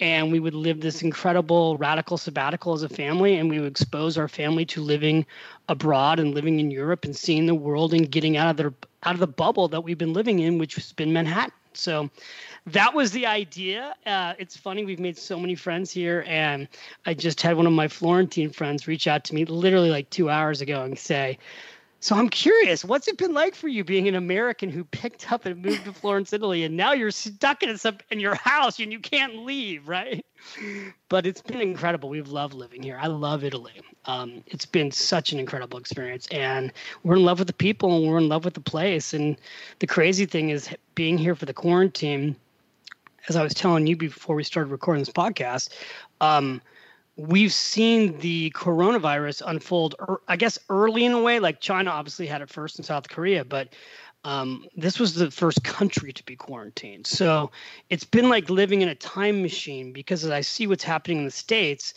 and 0.00 0.32
we 0.32 0.40
would 0.40 0.54
live 0.54 0.80
this 0.80 1.02
incredible 1.02 1.76
radical 1.78 2.18
sabbatical 2.18 2.72
as 2.72 2.82
a 2.82 2.88
family, 2.88 3.36
and 3.36 3.48
we 3.48 3.60
would 3.60 3.70
expose 3.70 4.18
our 4.18 4.28
family 4.28 4.64
to 4.66 4.80
living 4.80 5.24
abroad 5.68 6.18
and 6.18 6.34
living 6.34 6.60
in 6.60 6.70
Europe 6.70 7.04
and 7.04 7.16
seeing 7.16 7.46
the 7.46 7.54
world 7.54 7.94
and 7.94 8.10
getting 8.10 8.36
out 8.36 8.50
of 8.50 8.56
the 8.56 8.74
out 9.04 9.14
of 9.14 9.20
the 9.20 9.26
bubble 9.26 9.68
that 9.68 9.82
we've 9.82 9.98
been 9.98 10.12
living 10.12 10.40
in, 10.40 10.58
which 10.58 10.74
has 10.74 10.92
been 10.92 11.12
Manhattan. 11.12 11.52
So 11.74 12.10
that 12.66 12.94
was 12.94 13.10
the 13.12 13.26
idea. 13.26 13.94
Uh, 14.06 14.34
it's 14.38 14.56
funny, 14.56 14.84
we've 14.84 15.00
made 15.00 15.16
so 15.16 15.38
many 15.38 15.54
friends 15.54 15.90
here. 15.90 16.24
And 16.26 16.68
I 17.06 17.14
just 17.14 17.40
had 17.40 17.56
one 17.56 17.66
of 17.66 17.72
my 17.72 17.88
Florentine 17.88 18.50
friends 18.50 18.86
reach 18.86 19.06
out 19.06 19.24
to 19.24 19.34
me 19.34 19.44
literally 19.44 19.90
like 19.90 20.10
two 20.10 20.30
hours 20.30 20.60
ago 20.60 20.82
and 20.82 20.98
say, 20.98 21.38
So 22.02 22.16
I'm 22.16 22.30
curious, 22.30 22.84
what's 22.84 23.06
it 23.06 23.16
been 23.16 23.32
like 23.32 23.54
for 23.54 23.68
you 23.68 23.84
being 23.84 24.08
an 24.08 24.16
American 24.16 24.70
who 24.70 24.82
picked 24.82 25.30
up 25.30 25.46
and 25.46 25.62
moved 25.62 25.84
to 25.84 25.92
Florence, 25.92 26.32
Italy, 26.32 26.64
and 26.64 26.76
now 26.76 26.92
you're 26.92 27.12
stuck 27.12 27.62
in 27.62 27.78
some 27.78 27.98
in 28.10 28.18
your 28.18 28.34
house 28.34 28.80
and 28.80 28.90
you 28.90 28.98
can't 28.98 29.44
leave, 29.44 29.86
right? 29.86 30.26
But 31.08 31.26
it's 31.26 31.40
been 31.40 31.60
incredible. 31.60 32.08
We've 32.08 32.26
loved 32.26 32.54
living 32.54 32.82
here. 32.82 32.98
I 33.00 33.06
love 33.06 33.44
Italy. 33.44 33.80
Um, 34.06 34.42
it's 34.48 34.66
been 34.66 34.90
such 34.90 35.32
an 35.32 35.38
incredible 35.38 35.78
experience, 35.78 36.26
and 36.32 36.72
we're 37.04 37.14
in 37.14 37.24
love 37.24 37.38
with 37.38 37.46
the 37.46 37.54
people 37.54 37.96
and 37.96 38.08
we're 38.08 38.18
in 38.18 38.28
love 38.28 38.44
with 38.44 38.54
the 38.54 38.60
place. 38.60 39.14
And 39.14 39.36
the 39.78 39.86
crazy 39.86 40.26
thing 40.26 40.50
is, 40.50 40.68
being 40.96 41.16
here 41.16 41.36
for 41.36 41.46
the 41.46 41.54
quarantine, 41.54 42.34
as 43.28 43.36
I 43.36 43.44
was 43.44 43.54
telling 43.54 43.86
you 43.86 43.96
before 43.96 44.34
we 44.34 44.42
started 44.42 44.72
recording 44.72 45.02
this 45.02 45.14
podcast. 45.14 45.68
Um, 46.20 46.62
we've 47.16 47.52
seen 47.52 48.18
the 48.18 48.50
coronavirus 48.50 49.42
unfold, 49.46 49.94
I 50.28 50.36
guess, 50.36 50.58
early 50.68 51.04
in 51.04 51.12
a 51.12 51.20
way. 51.20 51.40
Like 51.40 51.60
China 51.60 51.90
obviously 51.90 52.26
had 52.26 52.42
it 52.42 52.50
first 52.50 52.78
in 52.78 52.84
South 52.84 53.08
Korea, 53.08 53.44
but 53.44 53.68
um, 54.24 54.66
this 54.76 54.98
was 54.98 55.14
the 55.14 55.30
first 55.30 55.64
country 55.64 56.12
to 56.12 56.24
be 56.24 56.36
quarantined. 56.36 57.06
So 57.06 57.50
it's 57.90 58.04
been 58.04 58.28
like 58.28 58.48
living 58.48 58.80
in 58.80 58.88
a 58.88 58.94
time 58.94 59.42
machine 59.42 59.92
because 59.92 60.24
as 60.24 60.30
I 60.30 60.40
see 60.40 60.66
what's 60.66 60.84
happening 60.84 61.18
in 61.18 61.24
the 61.24 61.30
States, 61.30 61.94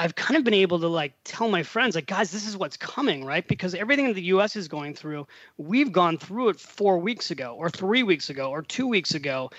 I've 0.00 0.14
kind 0.14 0.38
of 0.38 0.44
been 0.44 0.54
able 0.54 0.78
to 0.78 0.86
like 0.86 1.12
tell 1.24 1.48
my 1.48 1.64
friends, 1.64 1.96
like, 1.96 2.06
guys, 2.06 2.30
this 2.30 2.46
is 2.46 2.56
what's 2.56 2.76
coming, 2.76 3.24
right? 3.24 3.46
Because 3.46 3.74
everything 3.74 4.12
the 4.14 4.22
US 4.22 4.54
is 4.54 4.68
going 4.68 4.94
through, 4.94 5.26
we've 5.56 5.90
gone 5.90 6.16
through 6.16 6.50
it 6.50 6.60
four 6.60 6.98
weeks 6.98 7.32
ago, 7.32 7.56
or 7.58 7.68
three 7.68 8.04
weeks 8.04 8.30
ago, 8.30 8.50
or 8.50 8.62
two 8.62 8.86
weeks 8.86 9.14
ago 9.14 9.50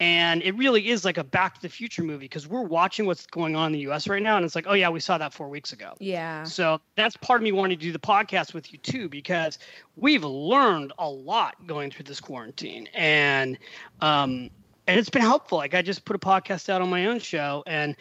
and 0.00 0.42
it 0.42 0.56
really 0.56 0.88
is 0.88 1.04
like 1.04 1.18
a 1.18 1.24
back 1.24 1.56
to 1.56 1.62
the 1.62 1.68
future 1.68 2.02
movie 2.02 2.24
because 2.26 2.46
we're 2.46 2.62
watching 2.62 3.06
what's 3.06 3.26
going 3.26 3.56
on 3.56 3.74
in 3.74 3.80
the 3.80 3.90
us 3.90 4.08
right 4.08 4.22
now 4.22 4.36
and 4.36 4.44
it's 4.44 4.54
like 4.54 4.66
oh 4.68 4.74
yeah 4.74 4.88
we 4.88 5.00
saw 5.00 5.18
that 5.18 5.32
four 5.34 5.48
weeks 5.48 5.72
ago. 5.72 5.94
Yeah. 5.98 6.44
So 6.44 6.80
that's 6.96 7.16
part 7.16 7.40
of 7.40 7.44
me 7.44 7.52
wanting 7.52 7.78
to 7.78 7.82
do 7.82 7.92
the 7.92 7.98
podcast 7.98 8.54
with 8.54 8.72
you 8.72 8.78
too 8.78 9.08
because 9.08 9.58
we've 9.96 10.24
learned 10.24 10.92
a 10.98 11.08
lot 11.08 11.54
going 11.66 11.90
through 11.90 12.04
this 12.04 12.20
quarantine. 12.20 12.88
And 12.94 13.58
um 14.00 14.50
and 14.86 14.98
it's 14.98 15.10
been 15.10 15.22
helpful. 15.22 15.58
Like 15.58 15.74
i 15.74 15.82
just 15.82 16.04
put 16.04 16.14
a 16.14 16.20
podcast 16.20 16.68
out 16.68 16.80
on 16.80 16.88
my 16.88 17.06
own 17.06 17.18
show 17.18 17.64
and 17.66 17.96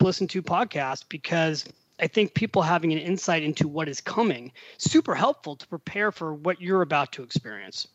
listen 0.00 0.26
to 0.28 0.42
podcasts 0.42 1.04
because 1.08 1.66
I 2.00 2.06
think 2.06 2.32
people 2.32 2.62
having 2.62 2.92
an 2.92 2.98
insight 2.98 3.42
into 3.42 3.68
what 3.68 3.86
is 3.86 4.00
coming 4.00 4.52
super 4.78 5.14
helpful 5.14 5.56
to 5.56 5.68
prepare 5.68 6.10
for 6.10 6.32
what 6.34 6.60
you're 6.62 6.80
about 6.80 7.12
to 7.12 7.22
experience. 7.22 7.86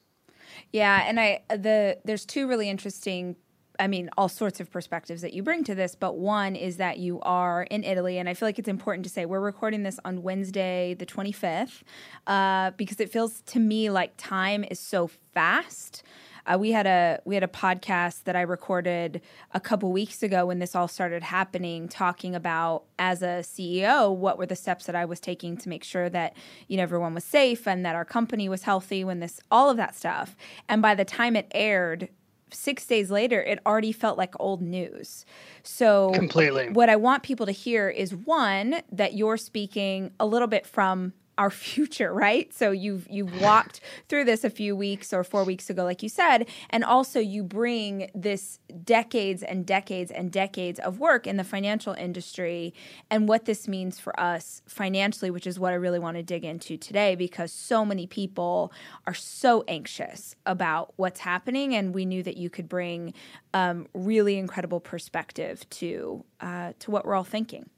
Yeah, 0.72 1.04
and 1.08 1.20
I 1.20 1.42
the 1.50 1.98
there's 2.06 2.26
two 2.26 2.48
really 2.48 2.70
interesting 2.70 3.36
I 3.80 3.88
mean, 3.88 4.10
all 4.18 4.30
sorts 4.30 4.60
of 4.60 4.72
perspectives 4.72 5.22
that 5.22 5.34
you 5.34 5.44
bring 5.44 5.64
to 5.66 5.76
this, 5.76 5.96
but 5.96 6.18
one 6.18 6.56
is 6.56 6.78
that 6.78 6.98
you 6.98 7.20
are 7.22 7.64
in 7.64 7.84
Italy, 7.84 8.18
and 8.18 8.30
I 8.30 8.34
feel 8.34 8.48
like 8.48 8.60
it's 8.60 8.70
important 8.70 9.04
to 9.06 9.10
say 9.10 9.26
we're 9.26 9.40
recording 9.40 9.84
this 9.84 10.00
on 10.06 10.24
Wednesday, 10.24 10.94
the 10.94 11.06
25th, 11.06 11.84
uh, 12.28 12.72
because 12.78 13.00
it 13.00 13.12
feels 13.12 13.42
to 13.42 13.60
me 13.60 13.90
like 13.90 14.14
time 14.18 14.64
is 14.70 14.80
so 14.80 15.10
fast. 15.34 16.04
Uh, 16.46 16.58
we 16.58 16.72
had 16.72 16.86
a 16.86 17.20
we 17.26 17.36
had 17.36 17.44
a 17.44 17.48
podcast 17.48 18.24
that 18.26 18.36
I 18.36 18.42
recorded 18.42 19.22
a 19.54 19.60
couple 19.60 19.92
weeks 19.92 20.22
ago 20.22 20.46
when 20.46 20.60
this 20.60 20.76
all 20.76 20.88
started 20.88 21.24
happening, 21.24 21.88
talking 21.88 22.36
about 22.36 22.84
as 23.00 23.22
a 23.22 23.42
CEO 23.42 24.16
what 24.16 24.38
were 24.38 24.46
the 24.46 24.56
steps 24.56 24.86
that 24.86 24.96
I 24.96 25.06
was 25.06 25.20
taking 25.20 25.58
to 25.58 25.70
make 25.70 25.84
sure 25.84 26.10
that 26.10 26.36
you 26.68 26.78
know 26.78 26.84
everyone 26.84 27.14
was 27.14 27.24
safe 27.24 27.68
and 27.68 27.86
that 27.86 27.96
our 27.96 28.06
company 28.06 28.48
was 28.48 28.64
healthy 28.64 29.04
when 29.04 29.20
this 29.20 29.40
all 29.50 29.70
of 29.70 29.78
that 29.78 29.96
stuff. 29.96 30.36
And 30.70 30.82
by 30.82 30.96
the 30.96 31.06
time 31.06 31.36
it 31.36 31.48
aired, 31.54 32.10
six 32.52 32.86
days 32.86 33.12
later, 33.12 33.42
it 33.42 33.60
already 33.66 33.92
felt 33.92 34.18
like 34.18 34.34
old 34.40 34.62
news. 34.62 35.26
So, 35.64 36.12
completely. 36.12 36.70
What 36.70 36.90
I 36.90 36.96
want 36.96 37.24
people 37.24 37.46
to 37.46 37.52
hear 37.52 37.90
is 37.90 38.16
one, 38.16 38.82
that 38.92 39.14
you're 39.14 39.38
speaking 39.38 40.12
a 40.20 40.26
little 40.26 40.48
bit 40.48 40.66
from 40.66 41.14
our 41.38 41.50
future, 41.50 42.14
right? 42.14 42.54
So 42.54 42.72
you've 42.72 43.08
you've 43.10 43.42
walked 43.42 43.82
through 44.10 44.26
this 44.26 44.44
a 44.44 44.50
few 44.50 44.76
weeks 44.76 45.14
or 45.14 45.24
4 45.24 45.44
weeks 45.44 45.70
ago 45.70 45.84
like 45.84 46.04
you 46.04 46.10
said, 46.10 46.48
and 46.70 46.84
also 46.84 47.20
you 47.20 47.44
bring 47.44 48.10
this 48.14 48.60
decades 48.84 49.44
and 49.44 49.66
decades 49.66 50.12
and 50.12 50.32
decades 50.32 50.80
of 50.80 51.00
work 51.00 51.28
in 51.28 51.38
the 51.38 51.44
financial 51.44 51.94
industry 51.94 52.74
and 53.10 53.28
what 53.28 53.46
this 53.46 53.68
means 53.68 54.00
for 54.00 54.18
us 54.20 54.62
financially, 54.68 55.32
which 55.32 55.48
is 55.48 55.60
what 55.60 55.74
I 55.74 55.76
really 55.76 56.00
want 56.00 56.18
to 56.18 56.24
dig 56.24 56.44
into 56.44 56.78
today 56.78 57.16
because 57.16 57.52
so 57.52 57.86
many 57.86 58.08
people 58.08 58.72
are 59.08 59.14
so 59.14 59.64
anxious 59.68 60.36
about 60.46 60.94
what's 60.96 61.20
happening 61.20 61.76
and 61.76 61.94
we 61.94 62.06
knew 62.06 62.24
that 62.24 62.38
you 62.38 62.50
could 62.50 62.70
bring 62.70 63.14
um, 63.54 63.88
really 63.94 64.38
incredible 64.38 64.80
perspective 64.80 65.68
to 65.70 66.24
uh, 66.42 66.74
to 66.80 66.92
what 66.92 67.06
we're 67.06 67.16
all 67.16 67.24
thinking. 67.24 67.70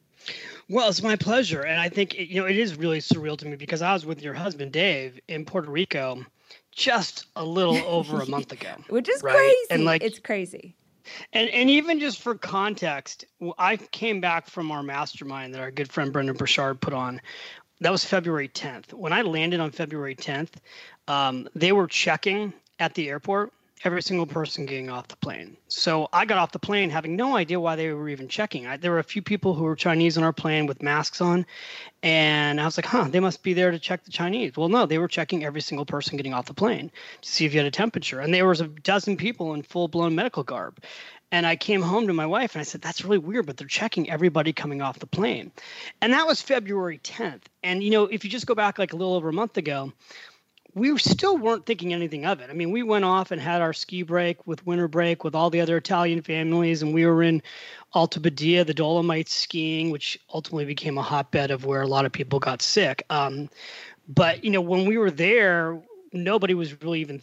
Well, 0.69 0.89
it's 0.89 1.01
my 1.01 1.15
pleasure, 1.15 1.61
and 1.61 1.79
I 1.79 1.89
think 1.89 2.15
it, 2.15 2.29
you 2.29 2.41
know 2.41 2.47
it 2.47 2.57
is 2.57 2.77
really 2.77 2.99
surreal 2.99 3.37
to 3.37 3.47
me 3.47 3.55
because 3.55 3.81
I 3.81 3.93
was 3.93 4.05
with 4.05 4.21
your 4.21 4.33
husband 4.33 4.71
Dave 4.71 5.19
in 5.27 5.45
Puerto 5.45 5.71
Rico 5.71 6.25
just 6.71 7.25
a 7.35 7.43
little 7.43 7.77
over 7.77 8.21
a 8.21 8.25
month 8.25 8.51
ago, 8.51 8.75
which 8.89 9.09
is 9.09 9.23
right? 9.23 9.33
crazy. 9.33 9.57
And 9.69 9.85
like 9.85 10.03
it's 10.03 10.19
crazy. 10.19 10.75
And 11.33 11.49
and 11.49 11.69
even 11.69 11.99
just 11.99 12.21
for 12.21 12.35
context, 12.35 13.25
I 13.57 13.77
came 13.77 14.19
back 14.19 14.47
from 14.47 14.71
our 14.71 14.83
mastermind 14.83 15.53
that 15.53 15.61
our 15.61 15.71
good 15.71 15.91
friend 15.91 16.11
Brendon 16.11 16.35
Burchard 16.35 16.81
put 16.81 16.93
on. 16.93 17.21
That 17.79 17.91
was 17.91 18.03
February 18.03 18.49
10th. 18.49 18.91
When 18.93 19.13
I 19.13 19.21
landed 19.21 19.59
on 19.59 19.69
February 19.69 20.15
10th, 20.15 20.53
um, 21.07 21.47
they 21.53 21.71
were 21.71 21.85
checking 21.85 22.51
at 22.79 22.95
the 22.95 23.07
airport 23.09 23.53
every 23.83 24.01
single 24.01 24.25
person 24.25 24.65
getting 24.65 24.89
off 24.89 25.07
the 25.07 25.15
plane. 25.17 25.55
So 25.67 26.09
I 26.11 26.25
got 26.25 26.37
off 26.37 26.51
the 26.51 26.59
plane 26.59 26.89
having 26.89 27.15
no 27.15 27.35
idea 27.35 27.59
why 27.59 27.75
they 27.75 27.91
were 27.91 28.09
even 28.09 28.27
checking. 28.27 28.65
I, 28.65 28.77
there 28.77 28.91
were 28.91 28.99
a 28.99 29.03
few 29.03 29.21
people 29.21 29.53
who 29.53 29.63
were 29.63 29.75
Chinese 29.75 30.17
on 30.17 30.23
our 30.23 30.33
plane 30.33 30.65
with 30.65 30.81
masks 30.81 31.21
on, 31.21 31.45
and 32.01 32.59
I 32.59 32.65
was 32.65 32.77
like, 32.77 32.85
huh, 32.85 33.07
they 33.09 33.19
must 33.19 33.43
be 33.43 33.53
there 33.53 33.71
to 33.71 33.79
check 33.79 34.03
the 34.03 34.11
Chinese. 34.11 34.53
Well, 34.55 34.69
no, 34.69 34.85
they 34.85 34.97
were 34.97 35.07
checking 35.07 35.45
every 35.45 35.61
single 35.61 35.85
person 35.85 36.17
getting 36.17 36.33
off 36.33 36.45
the 36.45 36.53
plane 36.53 36.91
to 37.21 37.29
see 37.29 37.45
if 37.45 37.53
you 37.53 37.59
had 37.59 37.67
a 37.67 37.71
temperature. 37.71 38.19
And 38.19 38.33
there 38.33 38.47
was 38.47 38.61
a 38.61 38.67
dozen 38.67 39.17
people 39.17 39.53
in 39.53 39.61
full 39.61 39.87
blown 39.87 40.15
medical 40.15 40.43
garb. 40.43 40.83
And 41.31 41.45
I 41.45 41.57
came 41.57 41.81
home 41.81 42.07
to 42.07 42.13
my 42.13 42.25
wife 42.25 42.55
and 42.55 42.61
I 42.61 42.63
said, 42.63 42.81
that's 42.81 43.03
really 43.03 43.17
weird, 43.17 43.45
but 43.45 43.57
they're 43.57 43.67
checking 43.67 44.09
everybody 44.09 44.53
coming 44.53 44.81
off 44.81 44.99
the 44.99 45.07
plane. 45.07 45.51
And 46.01 46.13
that 46.13 46.25
was 46.25 46.41
February 46.41 46.99
10th. 46.99 47.41
And, 47.63 47.83
you 47.83 47.91
know, 47.91 48.05
if 48.05 48.23
you 48.23 48.29
just 48.29 48.47
go 48.47 48.55
back 48.55 48.79
like 48.79 48.93
a 48.93 48.95
little 48.95 49.13
over 49.13 49.27
a 49.27 49.33
month 49.33 49.57
ago, 49.57 49.91
we 50.77 50.97
still 50.97 51.37
weren't 51.37 51.65
thinking 51.65 51.93
anything 51.93 52.25
of 52.25 52.39
it. 52.39 52.49
I 52.49 52.53
mean, 52.53 52.71
we 52.71 52.83
went 52.83 53.03
off 53.03 53.31
and 53.31 53.41
had 53.41 53.61
our 53.61 53.73
ski 53.73 54.03
break 54.03 54.45
with 54.45 54.65
winter 54.65 54.87
break 54.87 55.23
with 55.23 55.33
all 55.33 55.49
the 55.49 55.61
other 55.61 55.77
Italian 55.77 56.21
families, 56.21 56.81
and 56.81 56.93
we 56.93 57.05
were 57.05 57.23
in 57.23 57.41
Alta 57.93 58.19
Badia, 58.19 58.63
the 58.63 58.73
Dolomites 58.73 59.33
skiing, 59.33 59.89
which 59.89 60.19
ultimately 60.33 60.65
became 60.65 60.97
a 60.97 61.01
hotbed 61.01 61.51
of 61.51 61.65
where 61.65 61.81
a 61.81 61.87
lot 61.87 62.05
of 62.05 62.11
people 62.11 62.39
got 62.39 62.61
sick. 62.61 63.03
Um, 63.09 63.49
but 64.07 64.43
you 64.43 64.51
know, 64.51 64.61
when 64.61 64.85
we 64.85 64.97
were 64.97 65.11
there, 65.11 65.81
nobody 66.13 66.53
was 66.53 66.79
really 66.81 67.01
even 67.01 67.21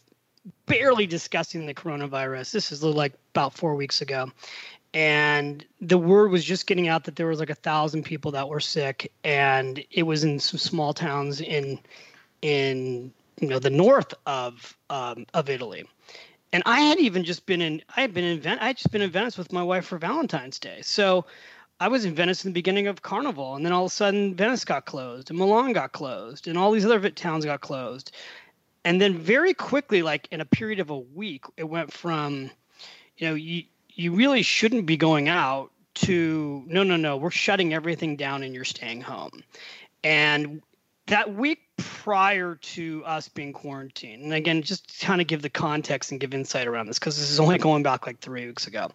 barely 0.66 1.06
discussing 1.06 1.66
the 1.66 1.74
coronavirus. 1.74 2.50
This 2.50 2.72
is 2.72 2.82
like 2.82 3.14
about 3.32 3.54
four 3.54 3.76
weeks 3.76 4.00
ago. 4.00 4.30
And 4.92 5.64
the 5.80 5.98
word 5.98 6.30
was 6.30 6.44
just 6.44 6.66
getting 6.66 6.88
out 6.88 7.04
that 7.04 7.16
there 7.16 7.26
was 7.26 7.40
like 7.40 7.50
a 7.50 7.54
thousand 7.54 8.04
people 8.04 8.30
that 8.32 8.48
were 8.48 8.60
sick, 8.60 9.10
and 9.24 9.84
it 9.90 10.04
was 10.04 10.22
in 10.24 10.38
some 10.38 10.58
small 10.58 10.92
towns 10.92 11.40
in 11.40 11.80
in 12.42 13.12
you 13.40 13.48
know 13.48 13.58
the 13.58 13.70
north 13.70 14.14
of 14.26 14.76
um, 14.90 15.26
of 15.34 15.48
Italy. 15.48 15.84
And 16.52 16.62
I 16.66 16.80
had 16.80 16.98
even 17.00 17.24
just 17.24 17.46
been 17.46 17.60
in 17.60 17.82
I 17.96 18.00
had 18.00 18.14
been 18.14 18.24
in 18.24 18.40
Ven- 18.40 18.58
I 18.58 18.68
had 18.68 18.76
just 18.76 18.90
been 18.90 19.02
in 19.02 19.10
Venice 19.10 19.36
with 19.36 19.52
my 19.52 19.62
wife 19.62 19.86
for 19.86 19.98
Valentine's 19.98 20.58
Day. 20.58 20.80
So 20.82 21.26
I 21.80 21.88
was 21.88 22.04
in 22.04 22.14
Venice 22.14 22.44
in 22.44 22.50
the 22.50 22.54
beginning 22.54 22.86
of 22.86 23.02
Carnival, 23.02 23.56
and 23.56 23.64
then 23.64 23.72
all 23.72 23.86
of 23.86 23.92
a 23.92 23.94
sudden 23.94 24.34
Venice 24.34 24.64
got 24.64 24.86
closed, 24.86 25.30
and 25.30 25.38
Milan 25.38 25.72
got 25.72 25.92
closed, 25.92 26.46
and 26.46 26.56
all 26.56 26.70
these 26.70 26.84
other 26.84 27.10
towns 27.10 27.44
got 27.44 27.60
closed. 27.60 28.12
And 28.84 29.00
then 29.00 29.16
very 29.16 29.54
quickly, 29.54 30.02
like 30.02 30.28
in 30.30 30.40
a 30.40 30.44
period 30.44 30.78
of 30.78 30.90
a 30.90 30.98
week, 30.98 31.44
it 31.56 31.64
went 31.64 31.92
from, 31.92 32.50
you 33.16 33.28
know, 33.28 33.34
you 33.34 33.64
you 33.90 34.14
really 34.14 34.42
shouldn't 34.42 34.86
be 34.86 34.96
going 34.96 35.28
out 35.28 35.70
to 35.94 36.64
no 36.66 36.82
no 36.82 36.96
no 36.96 37.16
we're 37.16 37.30
shutting 37.30 37.72
everything 37.72 38.16
down 38.16 38.42
and 38.42 38.54
you're 38.54 38.64
staying 38.64 39.00
home 39.00 39.42
and 40.02 40.60
that 41.06 41.34
week 41.34 41.60
prior 41.76 42.56
to 42.56 43.04
us 43.04 43.28
being 43.28 43.52
quarantined, 43.52 44.22
and 44.22 44.32
again, 44.32 44.62
just 44.62 45.00
kind 45.00 45.20
of 45.20 45.26
give 45.26 45.42
the 45.42 45.50
context 45.50 46.10
and 46.10 46.20
give 46.20 46.34
insight 46.34 46.66
around 46.66 46.86
this 46.86 46.98
because 46.98 47.18
this 47.18 47.30
is 47.30 47.40
only 47.40 47.58
going 47.58 47.82
back 47.82 48.06
like 48.06 48.20
three 48.20 48.46
weeks 48.46 48.66
ago. 48.66 48.90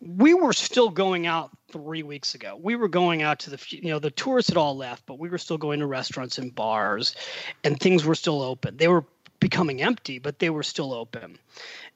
We 0.00 0.34
were 0.34 0.52
still 0.52 0.90
going 0.90 1.26
out 1.26 1.50
three 1.70 2.02
weeks 2.02 2.34
ago. 2.34 2.58
We 2.60 2.76
were 2.76 2.88
going 2.88 3.22
out 3.22 3.38
to 3.40 3.50
the, 3.50 3.64
you 3.70 3.88
know, 3.88 3.98
the 3.98 4.10
tourists 4.10 4.50
had 4.50 4.58
all 4.58 4.76
left, 4.76 5.06
but 5.06 5.18
we 5.18 5.30
were 5.30 5.38
still 5.38 5.56
going 5.56 5.80
to 5.80 5.86
restaurants 5.86 6.36
and 6.36 6.54
bars, 6.54 7.16
and 7.62 7.80
things 7.80 8.04
were 8.04 8.14
still 8.14 8.42
open. 8.42 8.76
They 8.76 8.88
were 8.88 9.04
becoming 9.40 9.82
empty, 9.82 10.18
but 10.18 10.38
they 10.38 10.50
were 10.50 10.62
still 10.62 10.92
open 10.92 11.38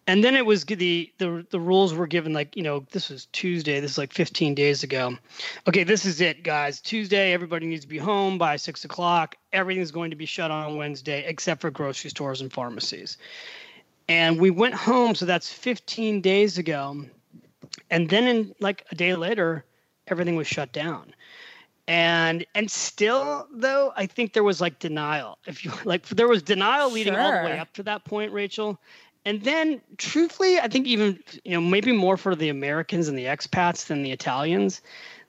and 0.08 0.24
then 0.24 0.34
it 0.34 0.46
was 0.46 0.64
the 0.64 1.12
the 1.18 1.46
the 1.50 1.60
rules 1.60 1.92
were 1.94 2.06
given 2.06 2.32
like 2.32 2.56
you 2.56 2.62
know 2.62 2.84
this 2.90 3.10
was 3.10 3.26
Tuesday. 3.26 3.78
This 3.78 3.92
is 3.92 3.98
like 3.98 4.12
15 4.12 4.54
days 4.54 4.82
ago. 4.82 5.16
Okay, 5.68 5.84
this 5.84 6.06
is 6.06 6.20
it, 6.22 6.42
guys. 6.42 6.80
Tuesday, 6.80 7.32
everybody 7.34 7.66
needs 7.66 7.82
to 7.82 7.88
be 7.88 7.98
home 7.98 8.38
by 8.38 8.56
six 8.56 8.84
o'clock. 8.84 9.36
Everything's 9.52 9.90
going 9.90 10.10
to 10.10 10.16
be 10.16 10.26
shut 10.26 10.50
on 10.50 10.76
Wednesday 10.76 11.24
except 11.26 11.60
for 11.60 11.70
grocery 11.70 12.10
stores 12.10 12.40
and 12.40 12.50
pharmacies. 12.50 13.18
And 14.08 14.40
we 14.40 14.50
went 14.50 14.74
home, 14.74 15.14
so 15.14 15.26
that's 15.26 15.52
15 15.52 16.22
days 16.22 16.56
ago. 16.56 17.04
And 17.90 18.08
then 18.08 18.26
in 18.26 18.54
like 18.60 18.86
a 18.90 18.94
day 18.94 19.14
later, 19.14 19.66
everything 20.06 20.36
was 20.36 20.46
shut 20.46 20.72
down. 20.72 21.14
and 21.88 22.44
and 22.54 22.70
still 22.70 23.46
though 23.50 23.92
i 23.96 24.04
think 24.04 24.34
there 24.34 24.44
was 24.44 24.60
like 24.60 24.78
denial 24.78 25.38
if 25.46 25.64
you 25.64 25.72
like 25.84 26.06
there 26.08 26.28
was 26.28 26.42
denial 26.42 26.90
leading 26.92 27.16
all 27.16 27.32
the 27.32 27.44
way 27.44 27.58
up 27.58 27.72
to 27.72 27.82
that 27.82 28.04
point 28.04 28.30
rachel 28.30 28.78
and 29.28 29.42
then 29.42 29.80
truthfully 29.98 30.58
i 30.58 30.66
think 30.66 30.86
even 30.86 31.18
you 31.44 31.52
know 31.52 31.60
maybe 31.60 31.92
more 31.92 32.16
for 32.16 32.34
the 32.34 32.48
americans 32.48 33.08
and 33.08 33.18
the 33.18 33.26
expats 33.26 33.86
than 33.86 34.02
the 34.02 34.10
italians 34.10 34.80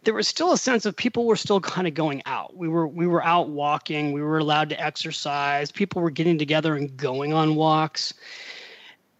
there 0.03 0.13
was 0.13 0.27
still 0.27 0.53
a 0.53 0.57
sense 0.57 0.85
of 0.85 0.95
people 0.95 1.25
were 1.25 1.35
still 1.35 1.59
kind 1.75 1.87
of 1.87 1.93
going 1.93 2.21
out 2.25 2.55
we 2.55 2.67
were 2.67 2.87
we 2.87 3.05
were 3.05 3.23
out 3.23 3.49
walking 3.49 4.13
we 4.13 4.21
were 4.21 4.39
allowed 4.39 4.69
to 4.69 4.81
exercise 4.81 5.71
people 5.71 6.01
were 6.01 6.09
getting 6.09 6.37
together 6.37 6.75
and 6.75 6.95
going 6.95 7.33
on 7.33 7.55
walks 7.55 8.13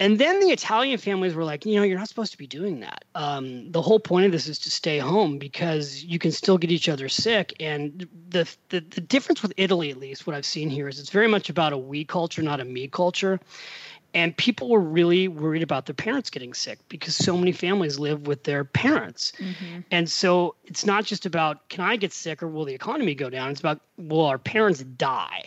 and 0.02 0.18
then 0.18 0.40
the 0.40 0.52
Italian 0.52 0.98
families 0.98 1.34
were 1.34 1.44
like, 1.44 1.66
you 1.66 1.76
know, 1.76 1.84
you're 1.84 1.98
not 1.98 2.08
supposed 2.08 2.32
to 2.32 2.38
be 2.38 2.48
doing 2.48 2.80
that. 2.80 3.04
Um, 3.16 3.70
the 3.70 3.82
whole 3.82 4.00
point 4.00 4.26
of 4.26 4.32
this 4.32 4.48
is 4.48 4.58
to 4.60 4.72
stay 4.72 4.98
home 4.98 5.38
because 5.38 6.02
you 6.06 6.18
can 6.18 6.32
still 6.32 6.58
get 6.58 6.72
each 6.72 6.88
other 6.88 7.10
sick. 7.10 7.54
And 7.60 8.08
the, 8.30 8.50
the 8.70 8.80
the 8.80 9.02
difference 9.02 9.42
with 9.42 9.52
Italy, 9.58 9.92
at 9.92 9.98
least, 9.98 10.26
what 10.26 10.38
I've 10.38 10.46
seen 10.46 10.70
here 10.70 10.88
is 10.88 11.00
it's 11.00 11.10
very 11.10 11.28
much 11.28 11.50
about 11.50 11.74
a 11.74 11.78
we 11.78 12.06
culture, 12.06 12.42
not 12.42 12.62
a 12.62 12.66
me 12.66 12.88
culture. 12.88 13.42
And 14.14 14.36
people 14.36 14.70
were 14.70 14.80
really 14.80 15.28
worried 15.28 15.62
about 15.62 15.86
their 15.86 15.94
parents 15.94 16.30
getting 16.30 16.54
sick 16.54 16.80
because 16.90 17.16
so 17.16 17.38
many 17.38 17.52
families 17.52 18.00
live 18.00 18.26
with 18.26 18.44
their 18.44 18.64
parents. 18.64 19.34
Mm-hmm. 19.38 19.82
And 19.92 20.10
so 20.10 20.56
it's 20.66 20.86
not 20.86 21.06
just 21.06 21.26
about 21.26 21.70
can 21.70 21.84
I 21.84 21.96
get 21.96 22.12
sick 22.12 22.42
or 22.42 22.48
will 22.48 22.66
the 22.66 22.74
economy 22.74 23.14
go 23.14 23.30
down? 23.30 23.52
It's 23.52 23.60
about 23.60 23.82
will 23.98 24.26
our 24.26 24.40
parents 24.40 24.80
die? 24.82 25.44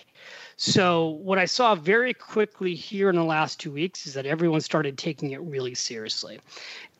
So 0.56 1.08
what 1.08 1.38
I 1.38 1.46
saw 1.46 1.74
very 1.74 2.14
quickly 2.14 2.74
here 2.74 3.10
in 3.10 3.16
the 3.16 3.24
last 3.24 3.58
two 3.58 3.72
weeks 3.72 4.06
is 4.06 4.14
that 4.14 4.26
everyone 4.26 4.60
started 4.60 4.96
taking 4.96 5.32
it 5.32 5.40
really 5.40 5.74
seriously. 5.74 6.38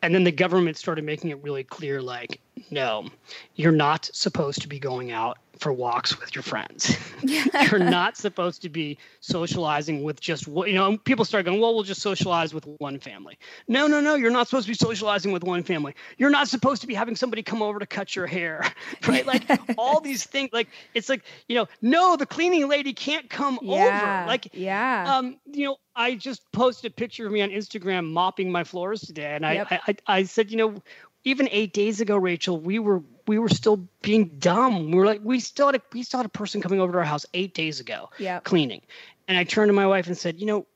And 0.02 0.12
then 0.12 0.24
the 0.24 0.32
government 0.32 0.76
started 0.76 1.04
making 1.04 1.30
it 1.30 1.40
really 1.44 1.62
clear 1.62 2.02
like, 2.02 2.40
no, 2.72 3.08
you're 3.54 3.70
not 3.70 4.10
supposed 4.12 4.62
to 4.62 4.68
be 4.68 4.80
going 4.80 5.12
out 5.12 5.38
for 5.62 5.72
walks 5.72 6.18
with 6.20 6.34
your 6.34 6.42
friends. 6.42 6.96
you're 7.70 7.78
not 7.78 8.16
supposed 8.16 8.62
to 8.62 8.68
be 8.68 8.98
socializing 9.20 10.02
with 10.02 10.20
just 10.20 10.48
one, 10.48 10.68
you 10.68 10.74
know, 10.74 10.98
people 10.98 11.24
start 11.24 11.44
going, 11.44 11.60
well, 11.60 11.74
we'll 11.74 11.84
just 11.84 12.02
socialize 12.02 12.52
with 12.52 12.66
one 12.78 12.98
family. 12.98 13.38
No, 13.68 13.86
no, 13.86 14.00
no, 14.00 14.14
you're 14.16 14.30
not 14.30 14.48
supposed 14.48 14.66
to 14.66 14.70
be 14.72 14.76
socializing 14.76 15.32
with 15.32 15.44
one 15.44 15.62
family. 15.62 15.94
You're 16.18 16.30
not 16.30 16.48
supposed 16.48 16.80
to 16.82 16.86
be 16.86 16.94
having 16.94 17.16
somebody 17.16 17.42
come 17.42 17.62
over 17.62 17.78
to 17.78 17.86
cut 17.86 18.14
your 18.16 18.26
hair, 18.26 18.64
right? 19.08 19.26
Like 19.26 19.44
all 19.78 20.00
these 20.00 20.24
things, 20.24 20.50
like 20.52 20.68
it's 20.94 21.08
like, 21.08 21.22
you 21.48 21.56
know, 21.56 21.66
no, 21.80 22.16
the 22.16 22.26
cleaning 22.26 22.68
lady 22.68 22.92
can't 22.92 23.30
come 23.30 23.58
Yeah. 23.62 23.86
over. 23.86 24.26
Like, 24.28 24.48
yeah. 24.52 25.16
um, 25.16 25.38
you 25.46 25.66
know, 25.66 25.76
I 25.94 26.14
just 26.16 26.50
posted 26.52 26.90
a 26.90 26.94
picture 26.94 27.26
of 27.26 27.32
me 27.32 27.42
on 27.42 27.50
Instagram 27.50 28.10
mopping 28.10 28.50
my 28.50 28.64
floors 28.64 29.02
today, 29.02 29.34
and 29.34 29.46
I, 29.46 29.52
Yep. 29.54 29.66
I, 29.70 29.80
I, 29.88 29.96
I 30.18 30.22
said, 30.24 30.50
you 30.50 30.56
know, 30.56 30.74
even 31.24 31.48
eight 31.50 31.72
days 31.72 32.00
ago, 32.00 32.16
Rachel, 32.16 32.58
we 32.58 32.78
were 32.78 33.02
we 33.26 33.38
were 33.38 33.48
still 33.48 33.88
being 34.02 34.28
dumb. 34.38 34.90
We 34.90 34.98
were 34.98 35.06
like, 35.06 35.20
we 35.22 35.38
still 35.40 35.66
had 35.66 35.76
a 35.76 35.82
we 35.92 36.02
still 36.02 36.18
had 36.18 36.26
a 36.26 36.30
person 36.30 36.60
coming 36.60 36.80
over 36.80 36.92
to 36.92 36.98
our 36.98 37.04
house 37.04 37.26
eight 37.34 37.54
days 37.54 37.80
ago 37.80 38.10
Yep. 38.18 38.44
cleaning, 38.44 38.82
and 39.28 39.38
I 39.38 39.44
turned 39.44 39.68
to 39.68 39.72
my 39.72 39.86
wife 39.86 40.06
and 40.08 40.16
said, 40.18 40.40
you 40.40 40.46
know, 40.46 40.66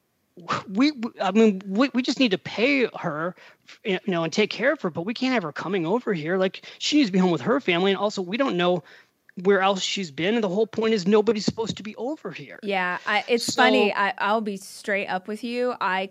we 0.68 0.92
I 1.20 1.32
mean 1.32 1.62
we, 1.66 1.90
we 1.94 2.02
just 2.02 2.20
need 2.20 2.30
to 2.32 2.38
pay 2.38 2.86
her, 3.00 3.34
you 3.84 3.98
know, 4.06 4.22
and 4.24 4.32
take 4.32 4.50
care 4.50 4.72
of 4.72 4.80
her, 4.82 4.90
but 4.90 5.02
we 5.02 5.14
can't 5.14 5.34
have 5.34 5.42
her 5.42 5.52
coming 5.52 5.86
over 5.86 6.12
here. 6.12 6.36
Like 6.36 6.64
she 6.78 6.98
needs 6.98 7.08
to 7.08 7.12
be 7.12 7.18
home 7.18 7.30
with 7.32 7.40
her 7.42 7.60
family, 7.60 7.90
and 7.90 7.98
also 7.98 8.22
we 8.22 8.36
don't 8.36 8.56
know 8.56 8.84
where 9.42 9.60
else 9.60 9.82
she's 9.82 10.10
been. 10.10 10.34
And 10.34 10.44
the 10.44 10.48
whole 10.48 10.66
point 10.66 10.94
is 10.94 11.06
nobody's 11.06 11.44
supposed 11.44 11.76
to 11.78 11.82
be 11.82 11.94
over 11.96 12.30
here. 12.30 12.58
Yeah, 12.62 12.98
I, 13.06 13.24
it's 13.28 13.44
So- 13.52 13.62
funny. 13.62 13.92
I, 13.92 14.14
I'll 14.18 14.40
be 14.40 14.56
straight 14.56 15.08
up 15.08 15.26
with 15.28 15.42
you. 15.44 15.74
I 15.80 16.10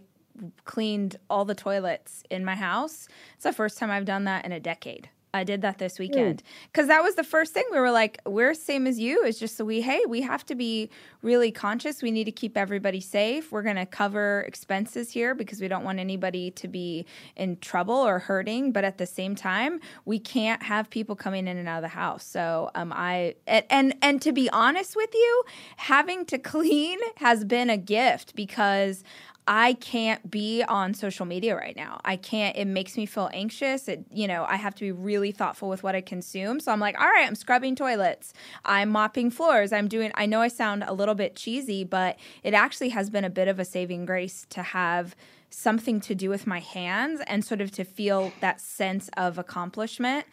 cleaned 0.66 1.18
all 1.30 1.46
the 1.46 1.56
toilets 1.56 2.24
in 2.30 2.46
my 2.46 2.56
house. 2.56 3.08
It's 3.36 3.44
the 3.44 3.54
first 3.54 3.78
time 3.78 3.92
I've 3.92 4.06
done 4.06 4.26
that 4.26 4.46
in 4.46 4.52
a 4.52 4.60
decade. 4.60 5.10
I 5.36 5.44
did 5.44 5.62
that 5.64 5.80
this 5.80 6.00
weekend 6.00 6.42
because 6.72 6.88
that 6.88 7.04
was 7.04 7.16
the 7.16 7.24
first 7.24 7.54
thing 7.54 7.66
we 7.70 7.78
were 7.78 7.92
like, 7.92 8.20
we're 8.26 8.54
same 8.54 8.88
as 8.88 9.00
you. 9.00 9.24
It's 9.26 9.38
just 9.38 9.58
so 9.58 9.66
we, 9.66 9.82
hey, 9.82 10.02
we 10.08 10.22
have 10.22 10.46
to 10.46 10.56
be 10.56 10.90
really 11.22 11.52
conscious. 11.52 12.02
We 12.02 12.12
need 12.12 12.24
to 12.24 12.32
keep 12.32 12.58
everybody 12.58 13.02
safe. 13.02 13.52
We're 13.52 13.62
going 13.62 13.76
to 13.76 13.86
cover 13.86 14.46
expenses 14.48 15.12
here 15.12 15.36
because 15.36 15.60
we 15.60 15.68
don't 15.68 15.84
want 15.84 16.00
anybody 16.00 16.52
to 16.52 16.68
be 16.70 17.06
in 17.36 17.58
trouble 17.58 17.96
or 17.96 18.20
hurting. 18.20 18.72
But 18.72 18.86
at 18.86 18.98
the 18.98 19.06
same 19.06 19.36
time, 19.36 19.82
we 20.06 20.20
can't 20.20 20.64
have 20.64 20.90
people 20.90 21.18
coming 21.18 21.48
in 21.48 21.58
and 21.58 21.68
out 21.68 21.80
of 21.80 21.82
the 21.84 21.90
house. 21.90 22.24
So 22.24 22.72
um, 22.74 22.94
I 22.96 23.36
and 23.46 23.66
and, 23.70 23.96
and 24.02 24.22
to 24.22 24.32
be 24.32 24.50
honest 24.52 24.96
with 24.96 25.14
you, 25.14 25.44
having 25.76 26.26
to 26.28 26.38
clean 26.56 27.00
has 27.18 27.44
been 27.44 27.70
a 27.70 27.78
gift 27.78 28.36
because 28.36 29.04
I 29.48 29.74
can't 29.74 30.30
be 30.32 30.64
on 30.64 30.94
social 30.96 31.26
media 31.26 31.56
right 31.56 31.76
now. 31.76 32.02
I 32.04 32.16
can't, 32.16 32.58
it 32.58 32.66
makes 32.66 32.98
me 32.98 33.06
feel 33.06 33.30
anxious. 33.32 33.88
It, 33.88 34.06
you 34.12 34.28
know, 34.28 34.46
I 34.48 34.56
have 34.56 34.74
to 34.76 34.82
be 34.82 34.92
really 34.92 35.32
thoughtful 35.32 35.70
with 35.70 35.84
what 35.84 35.96
I 35.96 36.02
consume. 36.02 36.60
So 36.60 36.72
I'm 36.72 36.80
like, 36.80 37.00
all 37.00 37.08
right, 37.08 37.28
I'm 37.28 37.36
scrubbing 37.36 37.76
toilets. 37.76 38.34
I'm 38.64 38.90
mopping 38.90 39.30
floors. 39.30 39.72
I'm 39.72 39.88
doing, 39.88 40.12
I 40.16 40.26
know 40.26 40.42
I 40.42 40.48
sound 40.48 40.84
a 40.88 40.94
little 40.94 41.16
bit 41.16 41.36
cheesy, 41.36 41.84
but 41.84 42.18
it 42.44 42.56
actually 42.56 42.90
has 42.90 43.10
been 43.12 43.24
a 43.24 43.30
bit 43.30 43.48
of 43.48 43.60
a 43.60 43.66
saving 43.66 44.06
grace 44.06 44.48
to 44.50 44.64
have 44.64 45.16
something 45.52 46.02
to 46.02 46.16
do 46.16 46.30
with 46.30 46.46
my 46.46 46.60
hands 46.60 47.22
and 47.28 47.46
sort 47.46 47.62
of 47.62 47.72
to 47.72 47.86
feel 47.86 48.34
that 48.42 48.60
sense 48.60 49.10
of 49.16 49.38
accomplishment 49.38 50.26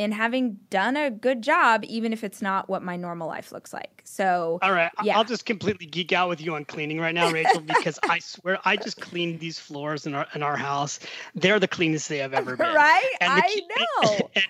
in 0.00 0.12
having 0.12 0.56
done 0.70 0.96
a 0.96 1.10
good 1.10 1.42
job, 1.42 1.84
even 1.84 2.10
if 2.10 2.24
it's 2.24 2.40
not 2.40 2.70
what 2.70 2.82
my 2.82 2.96
normal 2.96 3.28
life 3.28 3.52
looks 3.52 3.70
like. 3.70 4.00
So, 4.06 4.58
All 4.62 4.72
right, 4.72 4.90
Yeah. 5.02 5.18
I'll 5.18 5.24
just 5.24 5.44
completely 5.44 5.84
geek 5.84 6.10
out 6.10 6.30
with 6.30 6.40
you 6.40 6.54
on 6.54 6.64
cleaning 6.64 6.98
right 6.98 7.14
now, 7.14 7.30
Rachel, 7.30 7.60
because 7.60 7.98
I 8.04 8.18
swear 8.20 8.58
I 8.64 8.76
just 8.78 8.98
cleaned 8.98 9.40
these 9.40 9.58
floors 9.58 10.06
in 10.06 10.14
our 10.14 10.26
in 10.34 10.42
our 10.42 10.56
house. 10.56 11.00
They're 11.34 11.60
the 11.60 11.68
cleanest 11.68 12.08
they 12.08 12.16
have 12.16 12.32
ever 12.32 12.56
been. 12.56 12.72
right? 12.72 13.10
And 13.20 13.30
I 13.30 13.42
ki- 13.42 13.66
know. 13.78 14.30
And, 14.36 14.44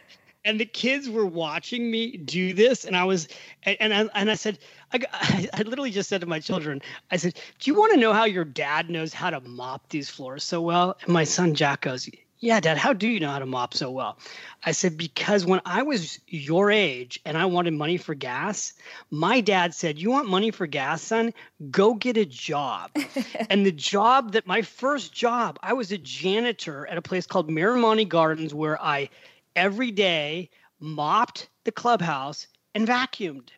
and 0.44 0.60
the 0.60 0.64
kids 0.66 1.10
were 1.10 1.26
watching 1.26 1.90
me 1.90 2.16
do 2.16 2.54
this, 2.54 2.84
and 2.84 2.96
I 2.96 3.02
was, 3.02 3.26
and 3.64 3.76
and 3.80 3.92
I, 3.92 4.08
and 4.14 4.30
I 4.30 4.36
said, 4.36 4.60
I 4.92 5.00
I 5.52 5.62
literally 5.62 5.90
just 5.90 6.08
said 6.08 6.20
to 6.20 6.28
my 6.28 6.38
children, 6.38 6.80
I 7.10 7.16
said, 7.16 7.34
"Do 7.58 7.70
you 7.70 7.76
want 7.76 7.92
to 7.92 7.98
know 7.98 8.12
how 8.12 8.24
your 8.24 8.44
dad 8.44 8.88
knows 8.88 9.12
how 9.12 9.30
to 9.30 9.40
mop 9.40 9.88
these 9.88 10.08
floors 10.08 10.44
so 10.44 10.60
well?" 10.62 10.96
And 11.02 11.12
my 11.12 11.24
son 11.24 11.54
Jack 11.56 11.80
goes, 11.82 12.08
"Yeah, 12.40 12.59
Dad. 12.61 12.79
How 12.79 12.92
do 12.92 13.07
you 13.07 13.20
know 13.20 13.31
how 13.31 13.38
to 13.38 13.46
mop 13.46 13.74
so 13.74 13.90
well?" 13.90 14.18
I 14.64 14.72
said, 14.72 14.96
"Because 14.96 15.44
when 15.46 15.61
I 15.64 15.83
was 15.83 16.18
your 16.26 16.70
age 16.70 17.20
and 17.24 17.37
I 17.38 17.44
wanted 17.46 17.74
money 17.74 17.96
for 17.96 18.14
gas, 18.14 18.72
my 19.11 19.40
dad 19.40 19.74
said, 19.74 19.98
"You 19.98 20.11
want 20.11 20.29
money 20.29 20.50
for 20.50 20.66
gas, 20.66 21.03
son? 21.03 21.33
Go 21.70 21.94
get 21.94 22.16
a 22.16 22.24
job." 22.24 22.90
and 23.50 23.64
the 23.64 23.72
job 23.72 24.33
that 24.33 24.46
my 24.46 24.62
first 24.62 25.12
job, 25.12 25.59
I 25.62 25.72
was 25.74 25.92
a 25.92 25.98
janitor 25.98 26.87
at 26.87 26.98
a 26.98 27.03
place 27.03 27.26
called 27.26 27.48
Miramonte 27.50 28.09
Gardens, 28.09 28.55
where 28.55 28.81
I 28.83 29.11
every 29.55 29.90
day 29.90 30.50
mopped 30.81 31.48
the 31.64 31.72
clubhouse 31.72 32.46
and 32.74 32.87
vacuumed. 32.88 33.50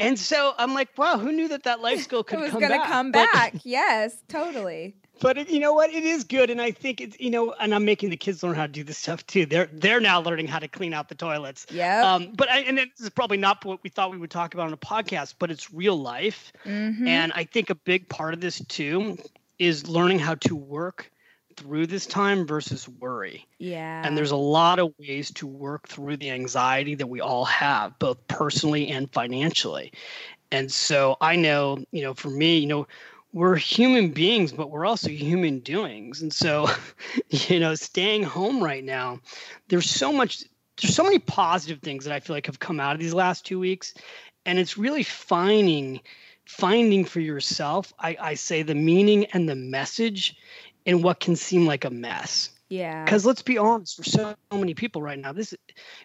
And 0.00 0.16
so 0.16 0.54
I'm 0.56 0.74
like, 0.74 0.96
wow, 0.96 1.18
who 1.18 1.32
knew 1.32 1.48
that 1.48 1.64
that 1.64 1.80
life 1.80 2.00
skill 2.02 2.22
could 2.24 2.38
it 2.38 2.42
was 2.42 2.50
come 2.52 2.60
going 2.60 2.70
to 2.72 2.78
back? 2.78 2.86
come 2.86 3.10
But- 3.10 3.32
back. 3.32 3.54
yes, 3.64 4.22
totally. 4.28 4.94
But 5.20 5.38
it, 5.38 5.50
you 5.50 5.60
know 5.60 5.72
what? 5.72 5.90
It 5.90 6.04
is 6.04 6.24
good, 6.24 6.50
and 6.50 6.60
I 6.60 6.70
think 6.70 7.00
it's 7.00 7.18
you 7.20 7.30
know, 7.30 7.52
and 7.60 7.74
I'm 7.74 7.84
making 7.84 8.10
the 8.10 8.16
kids 8.16 8.42
learn 8.42 8.54
how 8.54 8.66
to 8.66 8.72
do 8.72 8.84
this 8.84 8.98
stuff 8.98 9.26
too. 9.26 9.46
They're 9.46 9.68
they're 9.72 10.00
now 10.00 10.20
learning 10.20 10.46
how 10.46 10.58
to 10.58 10.68
clean 10.68 10.92
out 10.94 11.08
the 11.08 11.14
toilets. 11.14 11.66
Yeah. 11.70 12.02
Um, 12.14 12.32
but 12.34 12.50
I, 12.50 12.60
and 12.60 12.78
this 12.78 12.88
is 13.00 13.10
probably 13.10 13.36
not 13.38 13.64
what 13.64 13.82
we 13.82 13.90
thought 13.90 14.10
we 14.10 14.18
would 14.18 14.30
talk 14.30 14.54
about 14.54 14.66
on 14.66 14.72
a 14.72 14.76
podcast, 14.78 15.34
but 15.38 15.50
it's 15.50 15.72
real 15.72 15.96
life, 15.96 16.52
Mhm. 16.64 17.06
and 17.06 17.32
I 17.34 17.44
think 17.44 17.70
a 17.70 17.74
big 17.74 18.08
part 18.08 18.34
of 18.34 18.40
this 18.40 18.64
too 18.66 19.18
is 19.58 19.88
learning 19.88 20.18
how 20.20 20.36
to 20.36 20.54
work 20.54 21.10
through 21.56 21.88
this 21.88 22.06
time 22.06 22.46
versus 22.46 22.88
worry. 22.88 23.44
yeah. 23.58 24.02
And 24.06 24.16
there's 24.16 24.30
a 24.30 24.36
lot 24.36 24.78
of 24.78 24.92
ways 25.00 25.32
to 25.32 25.46
work 25.48 25.88
through 25.88 26.18
the 26.18 26.30
anxiety 26.30 26.94
that 26.94 27.08
we 27.08 27.20
all 27.20 27.44
have, 27.46 27.98
both 27.98 28.24
personally 28.28 28.88
and 28.90 29.12
financially. 29.12 29.92
And 30.52 30.70
so 30.70 31.16
I 31.20 31.34
know, 31.34 31.84
you 31.90 32.02
know, 32.02 32.14
for 32.14 32.30
me, 32.30 32.58
you 32.58 32.66
know, 32.68 32.86
we're 33.32 33.56
human 33.56 34.10
beings, 34.10 34.52
but 34.52 34.70
we're 34.70 34.86
also 34.86 35.10
human 35.10 35.60
doings. 35.60 36.22
And 36.22 36.32
so, 36.32 36.68
you 37.28 37.60
know, 37.60 37.74
staying 37.74 38.22
home 38.22 38.62
right 38.62 38.84
now, 38.84 39.20
there's 39.68 39.90
so 39.90 40.12
much, 40.12 40.44
there's 40.80 40.94
so 40.94 41.04
many 41.04 41.18
positive 41.18 41.80
things 41.80 42.04
that 42.04 42.14
I 42.14 42.20
feel 42.20 42.34
like 42.34 42.46
have 42.46 42.58
come 42.58 42.80
out 42.80 42.94
of 42.94 43.00
these 43.00 43.14
last 43.14 43.44
two 43.44 43.58
weeks. 43.58 43.94
And 44.46 44.58
it's 44.58 44.78
really 44.78 45.02
finding, 45.02 46.00
finding 46.46 47.04
for 47.04 47.20
yourself, 47.20 47.92
I, 47.98 48.16
I 48.20 48.34
say 48.34 48.62
the 48.62 48.74
meaning 48.74 49.26
and 49.26 49.48
the 49.48 49.56
message 49.56 50.36
in 50.86 51.02
what 51.02 51.20
can 51.20 51.36
seem 51.36 51.66
like 51.66 51.84
a 51.84 51.90
mess. 51.90 52.50
Yeah. 52.68 53.04
Because 53.04 53.24
let's 53.24 53.42
be 53.42 53.56
honest, 53.56 53.96
for 53.96 54.04
so 54.04 54.34
many 54.52 54.74
people 54.74 55.00
right 55.00 55.18
now, 55.18 55.32
this 55.32 55.54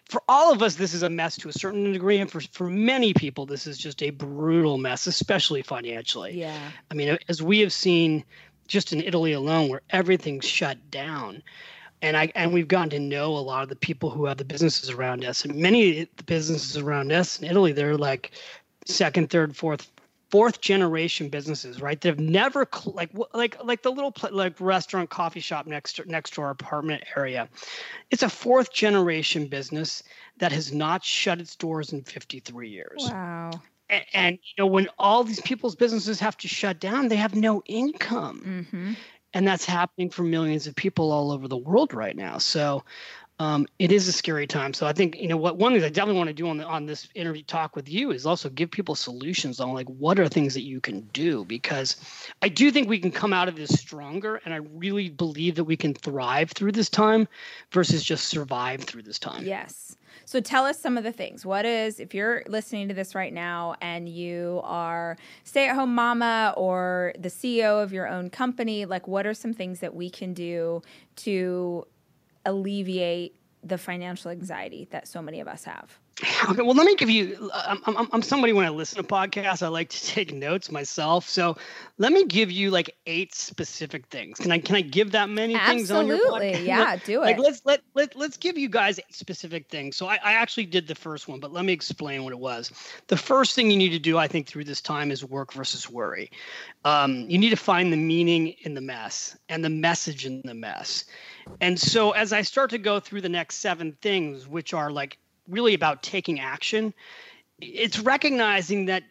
for 0.08 0.22
all 0.28 0.52
of 0.52 0.62
us, 0.62 0.76
this 0.76 0.94
is 0.94 1.02
a 1.02 1.10
mess 1.10 1.36
to 1.38 1.48
a 1.48 1.52
certain 1.52 1.92
degree, 1.92 2.18
and 2.18 2.30
for 2.30 2.40
for 2.52 2.70
many 2.70 3.12
people, 3.12 3.46
this 3.46 3.66
is 3.66 3.76
just 3.76 4.02
a 4.02 4.10
brutal 4.10 4.78
mess, 4.78 5.06
especially 5.06 5.62
financially. 5.62 6.38
Yeah. 6.38 6.70
I 6.90 6.94
mean, 6.94 7.18
as 7.28 7.42
we 7.42 7.60
have 7.60 7.72
seen 7.72 8.24
just 8.66 8.92
in 8.92 9.02
Italy 9.02 9.32
alone, 9.32 9.68
where 9.68 9.82
everything's 9.90 10.46
shut 10.46 10.90
down. 10.90 11.42
And 12.02 12.16
I 12.16 12.32
and 12.34 12.52
we've 12.52 12.68
gotten 12.68 12.90
to 12.90 12.98
know 12.98 13.36
a 13.36 13.38
lot 13.38 13.62
of 13.62 13.68
the 13.68 13.76
people 13.76 14.10
who 14.10 14.26
have 14.26 14.36
the 14.36 14.44
businesses 14.44 14.90
around 14.90 15.24
us. 15.24 15.44
And 15.44 15.54
many 15.56 16.02
of 16.02 16.08
the 16.16 16.24
businesses 16.24 16.76
around 16.76 17.12
us 17.12 17.38
in 17.38 17.46
Italy, 17.46 17.72
they're 17.72 17.96
like 17.96 18.32
second, 18.86 19.30
third, 19.30 19.56
fourth, 19.56 19.90
fourth 20.34 20.60
generation 20.60 21.28
businesses, 21.28 21.80
right? 21.80 22.00
That 22.00 22.08
have 22.08 22.18
never 22.18 22.66
like 22.86 23.10
like 23.32 23.62
like 23.62 23.82
the 23.82 23.92
little 23.92 24.12
like 24.32 24.60
restaurant, 24.60 25.08
coffee 25.08 25.38
shop 25.38 25.64
next 25.68 26.04
next 26.06 26.34
to 26.34 26.42
our 26.42 26.50
apartment 26.50 27.04
area. 27.16 27.48
It's 28.10 28.24
a 28.24 28.28
fourth 28.28 28.72
generation 28.72 29.46
business 29.46 30.02
that 30.38 30.50
has 30.50 30.72
not 30.72 31.04
shut 31.04 31.40
its 31.40 31.54
doors 31.54 31.92
in 31.92 32.02
53 32.02 32.68
years. 32.68 33.06
Wow. 33.08 33.50
And, 33.88 34.04
and 34.12 34.38
you 34.42 34.54
know 34.58 34.66
when 34.66 34.88
all 34.98 35.22
these 35.22 35.40
people's 35.40 35.76
businesses 35.76 36.18
have 36.18 36.36
to 36.38 36.48
shut 36.48 36.80
down, 36.80 37.06
they 37.06 37.16
have 37.16 37.36
no 37.36 37.62
income. 37.66 38.66
Mm-hmm. 38.72 38.92
And 39.34 39.46
that's 39.46 39.64
happening 39.64 40.10
for 40.10 40.24
millions 40.24 40.66
of 40.66 40.74
people 40.74 41.12
all 41.12 41.30
over 41.30 41.46
the 41.46 41.56
world 41.56 41.94
right 41.94 42.16
now. 42.16 42.38
So 42.38 42.82
um, 43.40 43.66
it 43.80 43.90
is 43.90 44.06
a 44.06 44.12
scary 44.12 44.46
time. 44.46 44.72
So 44.72 44.86
I 44.86 44.92
think 44.92 45.16
you 45.20 45.26
know 45.26 45.36
what 45.36 45.56
one 45.56 45.72
thing 45.72 45.82
I 45.82 45.88
definitely 45.88 46.18
want 46.18 46.28
to 46.28 46.34
do 46.34 46.48
on 46.48 46.58
the, 46.58 46.64
on 46.64 46.86
this 46.86 47.08
interview 47.14 47.42
talk 47.42 47.74
with 47.74 47.88
you 47.88 48.12
is 48.12 48.26
also 48.26 48.48
give 48.48 48.70
people 48.70 48.94
solutions 48.94 49.58
on 49.58 49.72
like 49.72 49.88
what 49.88 50.20
are 50.20 50.28
things 50.28 50.54
that 50.54 50.62
you 50.62 50.80
can 50.80 51.00
do 51.12 51.44
because 51.44 51.96
I 52.42 52.48
do 52.48 52.70
think 52.70 52.88
we 52.88 53.00
can 53.00 53.10
come 53.10 53.32
out 53.32 53.48
of 53.48 53.56
this 53.56 53.70
stronger, 53.70 54.40
and 54.44 54.54
I 54.54 54.58
really 54.58 55.08
believe 55.08 55.56
that 55.56 55.64
we 55.64 55.76
can 55.76 55.94
thrive 55.94 56.52
through 56.52 56.72
this 56.72 56.88
time 56.88 57.26
versus 57.72 58.04
just 58.04 58.28
survive 58.28 58.82
through 58.84 59.02
this 59.02 59.18
time. 59.18 59.44
Yes. 59.44 59.96
So 60.26 60.40
tell 60.40 60.64
us 60.64 60.80
some 60.80 60.96
of 60.96 61.04
the 61.04 61.12
things. 61.12 61.44
What 61.44 61.64
is, 61.64 62.00
if 62.00 62.14
you're 62.14 62.44
listening 62.46 62.88
to 62.88 62.94
this 62.94 63.14
right 63.14 63.32
now 63.32 63.74
and 63.80 64.08
you 64.08 64.60
are 64.64 65.16
stay 65.42 65.68
at 65.68 65.74
home 65.74 65.94
mama 65.94 66.54
or 66.56 67.12
the 67.18 67.28
CEO 67.28 67.82
of 67.82 67.92
your 67.92 68.08
own 68.08 68.30
company, 68.30 68.84
like 68.84 69.06
what 69.06 69.26
are 69.26 69.34
some 69.34 69.52
things 69.52 69.80
that 69.80 69.94
we 69.94 70.08
can 70.08 70.32
do 70.32 70.82
to 71.16 71.86
alleviate 72.44 73.36
the 73.62 73.78
financial 73.78 74.30
anxiety 74.30 74.86
that 74.90 75.08
so 75.08 75.22
many 75.22 75.40
of 75.40 75.48
us 75.48 75.64
have? 75.64 75.98
Okay, 76.48 76.60
well, 76.60 76.74
let 76.74 76.84
me 76.84 76.94
give 76.94 77.08
you. 77.08 77.50
I'm, 77.54 77.80
I'm, 77.86 78.08
I'm 78.12 78.22
somebody 78.22 78.52
when 78.52 78.66
I 78.66 78.68
listen 78.68 79.02
to 79.02 79.02
podcasts, 79.02 79.62
I 79.62 79.68
like 79.68 79.88
to 79.88 80.06
take 80.06 80.32
notes 80.32 80.70
myself. 80.70 81.26
So 81.26 81.56
let 81.96 82.12
me 82.12 82.26
give 82.26 82.50
you 82.50 82.70
like 82.70 82.94
eight 83.06 83.34
specific 83.34 84.06
things. 84.08 84.38
Can 84.38 84.52
I 84.52 84.58
can 84.58 84.76
I 84.76 84.82
give 84.82 85.12
that 85.12 85.30
many 85.30 85.54
Absolutely. 85.54 85.78
things 85.78 85.90
on 85.90 86.06
your 86.06 86.18
podcast? 86.30 86.66
Yeah, 86.66 86.96
do 87.04 87.22
it. 87.22 87.24
Like 87.24 87.38
let's 87.38 87.62
let 87.64 87.80
let 87.94 88.14
let's 88.14 88.36
give 88.36 88.58
you 88.58 88.68
guys 88.68 89.00
specific 89.10 89.68
things. 89.70 89.96
So 89.96 90.06
I, 90.06 90.18
I 90.22 90.34
actually 90.34 90.66
did 90.66 90.86
the 90.86 90.94
first 90.94 91.28
one, 91.28 91.40
but 91.40 91.52
let 91.52 91.64
me 91.64 91.72
explain 91.72 92.24
what 92.24 92.32
it 92.32 92.38
was. 92.38 92.70
The 93.06 93.16
first 93.16 93.54
thing 93.54 93.70
you 93.70 93.78
need 93.78 93.90
to 93.90 93.98
do, 93.98 94.18
I 94.18 94.28
think, 94.28 94.46
through 94.46 94.64
this 94.64 94.82
time 94.82 95.10
is 95.10 95.24
work 95.24 95.52
versus 95.54 95.90
worry. 95.90 96.30
Um, 96.84 97.28
you 97.28 97.38
need 97.38 97.50
to 97.50 97.56
find 97.56 97.90
the 97.90 97.96
meaning 97.96 98.48
in 98.60 98.74
the 98.74 98.82
mess 98.82 99.36
and 99.48 99.64
the 99.64 99.70
message 99.70 100.26
in 100.26 100.42
the 100.44 100.54
mess. 100.54 101.06
And 101.60 101.78
so 101.78 102.12
as 102.12 102.32
I 102.32 102.42
start 102.42 102.70
to 102.70 102.78
go 102.78 103.00
through 103.00 103.20
the 103.20 103.28
next 103.28 103.56
seven 103.56 103.96
things, 104.00 104.48
which 104.48 104.74
are 104.74 104.90
like 104.90 105.18
really 105.48 105.74
about 105.74 106.02
taking 106.02 106.40
action. 106.40 106.94
It's 107.60 107.98
recognizing 107.98 108.86
that 108.86 109.04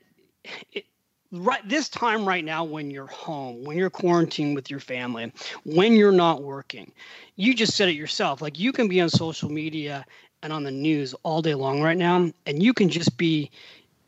it, 0.72 0.86
right 1.32 1.68
this 1.68 1.90
time 1.90 2.28
right 2.28 2.44
now 2.44 2.64
when 2.64 2.92
you're 2.92 3.08
home, 3.08 3.64
when 3.64 3.78
you're 3.78 3.90
quarantined 3.90 4.56
with 4.56 4.70
your 4.70 4.80
family, 4.80 5.32
when 5.66 5.94
you're 5.94 6.12
not 6.12 6.44
working, 6.44 6.92
you 7.36 7.54
just 7.54 7.76
said 7.76 7.90
it 7.90 7.96
yourself. 7.96 8.42
Like 8.42 8.60
you 8.60 8.72
can 8.72 8.88
be 8.88 9.02
on 9.02 9.10
social 9.10 9.50
media 9.50 10.06
and 10.42 10.52
on 10.52 10.64
the 10.64 10.72
news 10.72 11.14
all 11.24 11.42
day 11.42 11.56
long 11.56 11.82
right 11.82 11.98
now, 11.98 12.30
and 12.46 12.62
you 12.62 12.74
can 12.74 12.90
just 12.90 13.18
be 13.18 13.50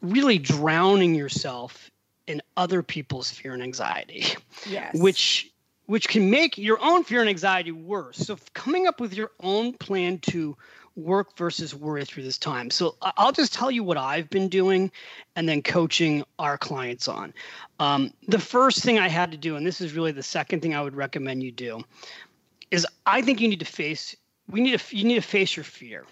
really 0.01 0.37
drowning 0.37 1.15
yourself 1.15 1.89
in 2.27 2.41
other 2.57 2.83
people's 2.83 3.29
fear 3.29 3.53
and 3.53 3.63
anxiety. 3.63 4.25
Yes. 4.67 4.97
Which 4.99 5.51
which 5.85 6.07
can 6.07 6.29
make 6.29 6.57
your 6.57 6.81
own 6.81 7.03
fear 7.03 7.21
and 7.21 7.29
anxiety 7.29 7.71
worse. 7.71 8.17
So 8.17 8.37
coming 8.53 8.87
up 8.87 8.99
with 8.99 9.13
your 9.13 9.31
own 9.41 9.73
plan 9.73 10.19
to 10.19 10.57
work 10.95 11.37
versus 11.37 11.75
worry 11.75 12.05
through 12.05 12.23
this 12.23 12.37
time. 12.37 12.69
So 12.69 12.95
I'll 13.01 13.31
just 13.31 13.53
tell 13.53 13.69
you 13.69 13.83
what 13.83 13.97
I've 13.97 14.29
been 14.29 14.47
doing 14.47 14.91
and 15.35 15.47
then 15.47 15.61
coaching 15.61 16.23
our 16.39 16.57
clients 16.57 17.07
on. 17.07 17.33
Um, 17.79 18.13
the 18.27 18.39
first 18.39 18.81
thing 18.81 18.97
I 18.97 19.09
had 19.09 19.31
to 19.31 19.37
do, 19.37 19.57
and 19.57 19.65
this 19.65 19.81
is 19.81 19.93
really 19.93 20.13
the 20.13 20.23
second 20.23 20.61
thing 20.61 20.73
I 20.73 20.81
would 20.81 20.95
recommend 20.95 21.43
you 21.43 21.51
do, 21.51 21.83
is 22.71 22.87
I 23.05 23.21
think 23.21 23.41
you 23.41 23.47
need 23.47 23.59
to 23.59 23.65
face 23.65 24.15
we 24.49 24.61
need 24.61 24.79
to 24.79 24.95
you 24.95 25.03
need 25.03 25.15
to 25.15 25.21
face 25.21 25.55
your 25.55 25.63
fear, 25.63 26.05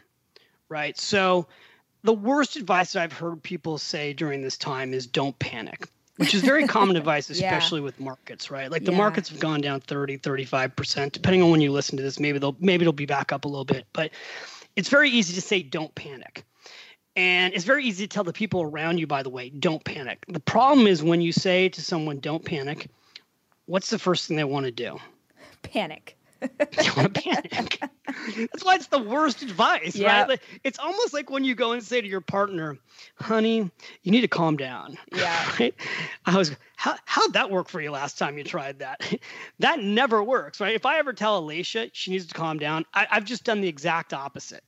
right? 0.68 0.98
So 0.98 1.48
the 2.04 2.14
worst 2.14 2.56
advice 2.56 2.94
that 2.94 3.04
I've 3.04 3.14
heard 3.14 3.42
people 3.42 3.78
say 3.78 4.14
during 4.14 4.42
this 4.42 4.58
time 4.58 4.94
is 4.94 5.08
don't 5.08 5.38
panic 5.40 5.88
which 6.18 6.34
is 6.34 6.42
very 6.42 6.68
common 6.68 6.96
advice 7.04 7.30
especially 7.30 7.80
yeah. 7.80 7.86
with 7.86 8.00
markets 8.00 8.52
right 8.52 8.72
like 8.72 8.86
the 8.86 8.92
yeah. 8.92 8.98
markets 8.98 9.30
have 9.30 9.40
gone 9.40 9.62
down 9.62 9.80
30 9.80 10.18
35% 10.20 11.12
depending 11.12 11.42
on 11.42 11.52
when 11.52 11.62
you 11.62 11.72
listen 11.72 11.98
to 11.98 12.04
this 12.04 12.20
maybe 12.20 12.40
they'll 12.40 12.56
maybe 12.60 12.84
it'll 12.84 12.94
be 12.94 13.06
back 13.06 13.32
up 13.32 13.46
a 13.46 13.48
little 13.48 13.66
bit 13.66 13.86
but 13.94 14.12
it's 14.76 14.90
very 14.90 15.10
easy 15.10 15.34
to 15.36 15.42
say, 15.42 15.62
don't 15.62 15.94
panic. 15.96 16.46
And 17.16 17.54
it's 17.54 17.66
very 17.66 17.86
easy 17.86 18.08
to 18.08 18.14
tell 18.14 18.24
the 18.24 18.34
people 18.34 18.64
around 18.64 18.98
you, 18.98 19.06
by 19.06 19.22
the 19.22 19.30
way, 19.30 19.50
don't 19.50 19.84
panic. 19.84 20.26
The 20.28 20.40
problem 20.40 20.88
is 20.88 21.04
when 21.04 21.22
you 21.22 21.32
say 21.32 21.70
to 21.70 21.82
someone, 21.82 22.20
don't 22.20 22.44
panic, 22.44 22.90
what's 23.68 23.92
the 23.92 24.00
first 24.00 24.28
thing 24.28 24.38
they 24.38 24.44
want 24.44 24.66
to 24.66 24.72
do? 24.72 24.98
Panic. 25.62 26.18
They 26.58 26.90
want 26.96 27.14
to 27.14 27.22
panic. 27.22 27.80
That's 28.36 28.64
why 28.64 28.76
it's 28.76 28.88
the 28.88 29.02
worst 29.02 29.42
advice, 29.42 29.96
yep. 29.96 30.12
right? 30.12 30.30
Like, 30.30 30.42
it's 30.64 30.80
almost 30.80 31.14
like 31.14 31.30
when 31.30 31.44
you 31.44 31.56
go 31.56 31.72
and 31.72 31.84
say 31.84 32.02
to 32.02 32.08
your 32.08 32.22
partner, 32.22 32.78
honey, 33.16 33.70
you 34.04 34.12
need 34.12 34.22
to 34.22 34.28
calm 34.28 34.58
down. 34.58 34.98
Yeah. 35.14 35.52
Right? 35.60 35.76
I 36.26 36.38
was, 36.38 36.56
how, 36.76 36.96
how'd 37.06 37.34
that 37.34 37.52
work 37.52 37.70
for 37.70 37.80
you 37.80 37.92
last 37.92 38.18
time 38.18 38.38
you 38.38 38.44
tried 38.44 38.80
that? 38.80 39.00
that 39.60 39.80
never 39.80 40.24
works, 40.24 40.60
right? 40.60 40.74
If 40.74 40.86
I 40.86 40.98
ever 40.98 41.14
tell 41.14 41.38
Alicia 41.38 41.90
she 41.94 42.12
needs 42.12 42.26
to 42.26 42.34
calm 42.34 42.58
down, 42.58 42.86
I, 42.94 43.08
I've 43.12 43.26
just 43.26 43.44
done 43.44 43.62
the 43.62 43.68
exact 43.68 44.14
opposite. 44.14 44.64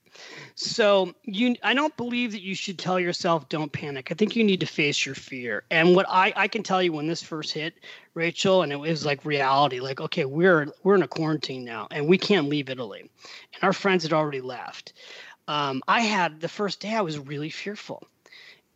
So 0.56 1.14
you, 1.24 1.56
I 1.64 1.74
don't 1.74 1.96
believe 1.98 2.32
that 2.32 2.42
you 2.42 2.56
should 2.56 2.78
tell 2.78 3.00
yourself 3.00 3.50
don't 3.50 3.72
panic. 3.72 4.12
I 4.12 4.14
think 4.14 4.36
you 4.36 4.44
need 4.44 4.62
to 4.62 4.66
face 4.66 5.06
your 5.06 5.16
fear. 5.16 5.64
And 5.70 5.96
what 5.96 6.06
I, 6.08 6.32
I 6.36 6.48
can 6.48 6.64
tell 6.64 6.82
you 6.82 6.94
when 6.94 7.08
this 7.08 7.22
first 7.22 7.52
hit, 7.52 7.74
Rachel, 8.16 8.64
and 8.64 8.72
it 8.72 8.80
was 8.80 9.06
like 9.06 9.26
reality. 9.26 9.80
Like, 9.80 10.02
okay, 10.02 10.26
we're 10.26 10.68
we're 10.84 10.96
in 10.96 11.04
a 11.04 11.08
quarantine 11.08 11.64
now, 11.64 11.88
and 11.92 12.08
we 12.08 12.18
can't 12.18 12.50
leave 12.50 12.70
Italy, 12.70 13.02
and 13.02 13.64
our 13.64 13.74
friends 13.74 14.04
had 14.04 14.14
already 14.14 14.42
left. 14.42 14.94
Um, 15.48 15.84
I 15.88 16.02
had 16.02 16.42
the 16.42 16.48
first 16.48 16.80
day 16.80 16.96
I 16.96 17.02
was 17.02 17.20
really 17.20 17.50
fearful. 17.50 18.04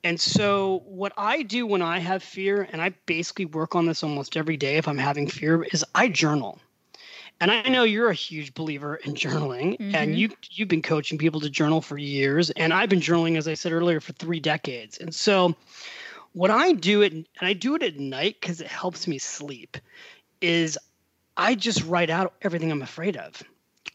And 0.04 0.20
so, 0.20 0.84
what 0.86 1.12
I 1.18 1.42
do 1.42 1.66
when 1.66 1.82
I 1.82 2.00
have 2.00 2.24
fear, 2.24 2.68
and 2.72 2.82
I 2.82 2.90
basically 3.06 3.46
work 3.46 3.76
on 3.76 3.86
this 3.86 4.04
almost 4.04 4.38
every 4.38 4.56
day 4.56 4.78
if 4.78 4.88
I'm 4.88 4.98
having 4.98 5.28
fear, 5.28 5.64
is 5.64 5.84
I 5.96 6.08
journal 6.08 6.60
and 7.42 7.52
I 7.52 7.62
know 7.64 7.84
you're 7.84 8.10
a 8.10 8.14
huge 8.14 8.54
believer 8.54 8.96
in 8.98 9.14
journaling, 9.14 9.78
mm-hmm. 9.78 9.96
and 9.96 10.18
you 10.18 10.30
you've 10.52 10.68
been 10.68 10.82
coaching 10.82 11.18
people 11.18 11.40
to 11.42 11.50
journal 11.50 11.82
for 11.82 11.98
years, 11.98 12.50
and 12.52 12.74
I've 12.74 12.90
been 12.90 13.00
journaling, 13.00 13.38
as 13.38 13.48
I 13.48 13.54
said 13.54 13.72
earlier, 13.72 14.00
for 14.00 14.14
three 14.14 14.40
decades. 14.40 14.98
And 14.98 15.14
so, 15.14 15.56
what 16.34 16.52
I 16.52 16.74
do 16.74 17.02
it, 17.02 17.14
and 17.14 17.26
I 17.42 17.54
do 17.54 17.76
it 17.76 17.84
at 17.84 17.98
night 17.98 18.38
because 18.40 18.62
it 18.62 18.68
helps 18.68 19.08
me 19.08 19.18
sleep, 19.18 19.78
is 20.42 20.78
I 21.38 21.56
just 21.56 21.84
write 21.86 22.10
out 22.10 22.34
everything 22.42 22.72
I'm 22.72 22.82
afraid 22.82 23.18
of. 23.18 23.42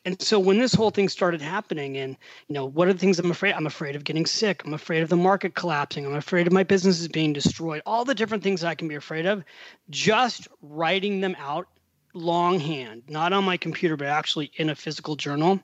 And 0.07 0.21
so 0.21 0.39
when 0.39 0.59
this 0.59 0.75
whole 0.75 0.91
thing 0.91 1.09
started 1.09 1.41
happening, 1.41 1.97
and 1.97 2.17
you 2.49 2.55
know, 2.55 2.67
what 2.67 2.89
are 2.89 2.93
the 2.93 2.99
things 2.99 3.19
I'm 3.19 3.31
afraid? 3.31 3.55
I'm 3.55 3.67
afraid 3.67 3.97
of 3.97 4.05
getting 4.05 4.27
sick. 4.27 4.63
I'm 4.65 4.75
afraid 4.75 5.03
of 5.03 5.09
the 5.09 5.17
market 5.17 5.55
collapsing. 5.55 6.05
I'm 6.05 6.15
afraid 6.15 6.47
of 6.47 6.53
my 6.53 6.63
businesses 6.63 7.09
being 7.09 7.33
destroyed. 7.33 7.81
All 7.87 8.05
the 8.05 8.15
different 8.15 8.43
things 8.43 8.65
I 8.65 8.75
can 8.75 8.89
be 8.89 8.97
afraid 8.97 9.25
of. 9.25 9.45
Just 9.89 10.49
writing 10.61 11.21
them 11.21 11.37
out 11.39 11.69
longhand, 12.15 13.03
not 13.09 13.33
on 13.33 13.45
my 13.45 13.57
computer, 13.57 13.97
but 13.97 14.07
actually 14.07 14.51
in 14.57 14.71
a 14.71 14.75
physical 14.75 15.17
journal, 15.17 15.61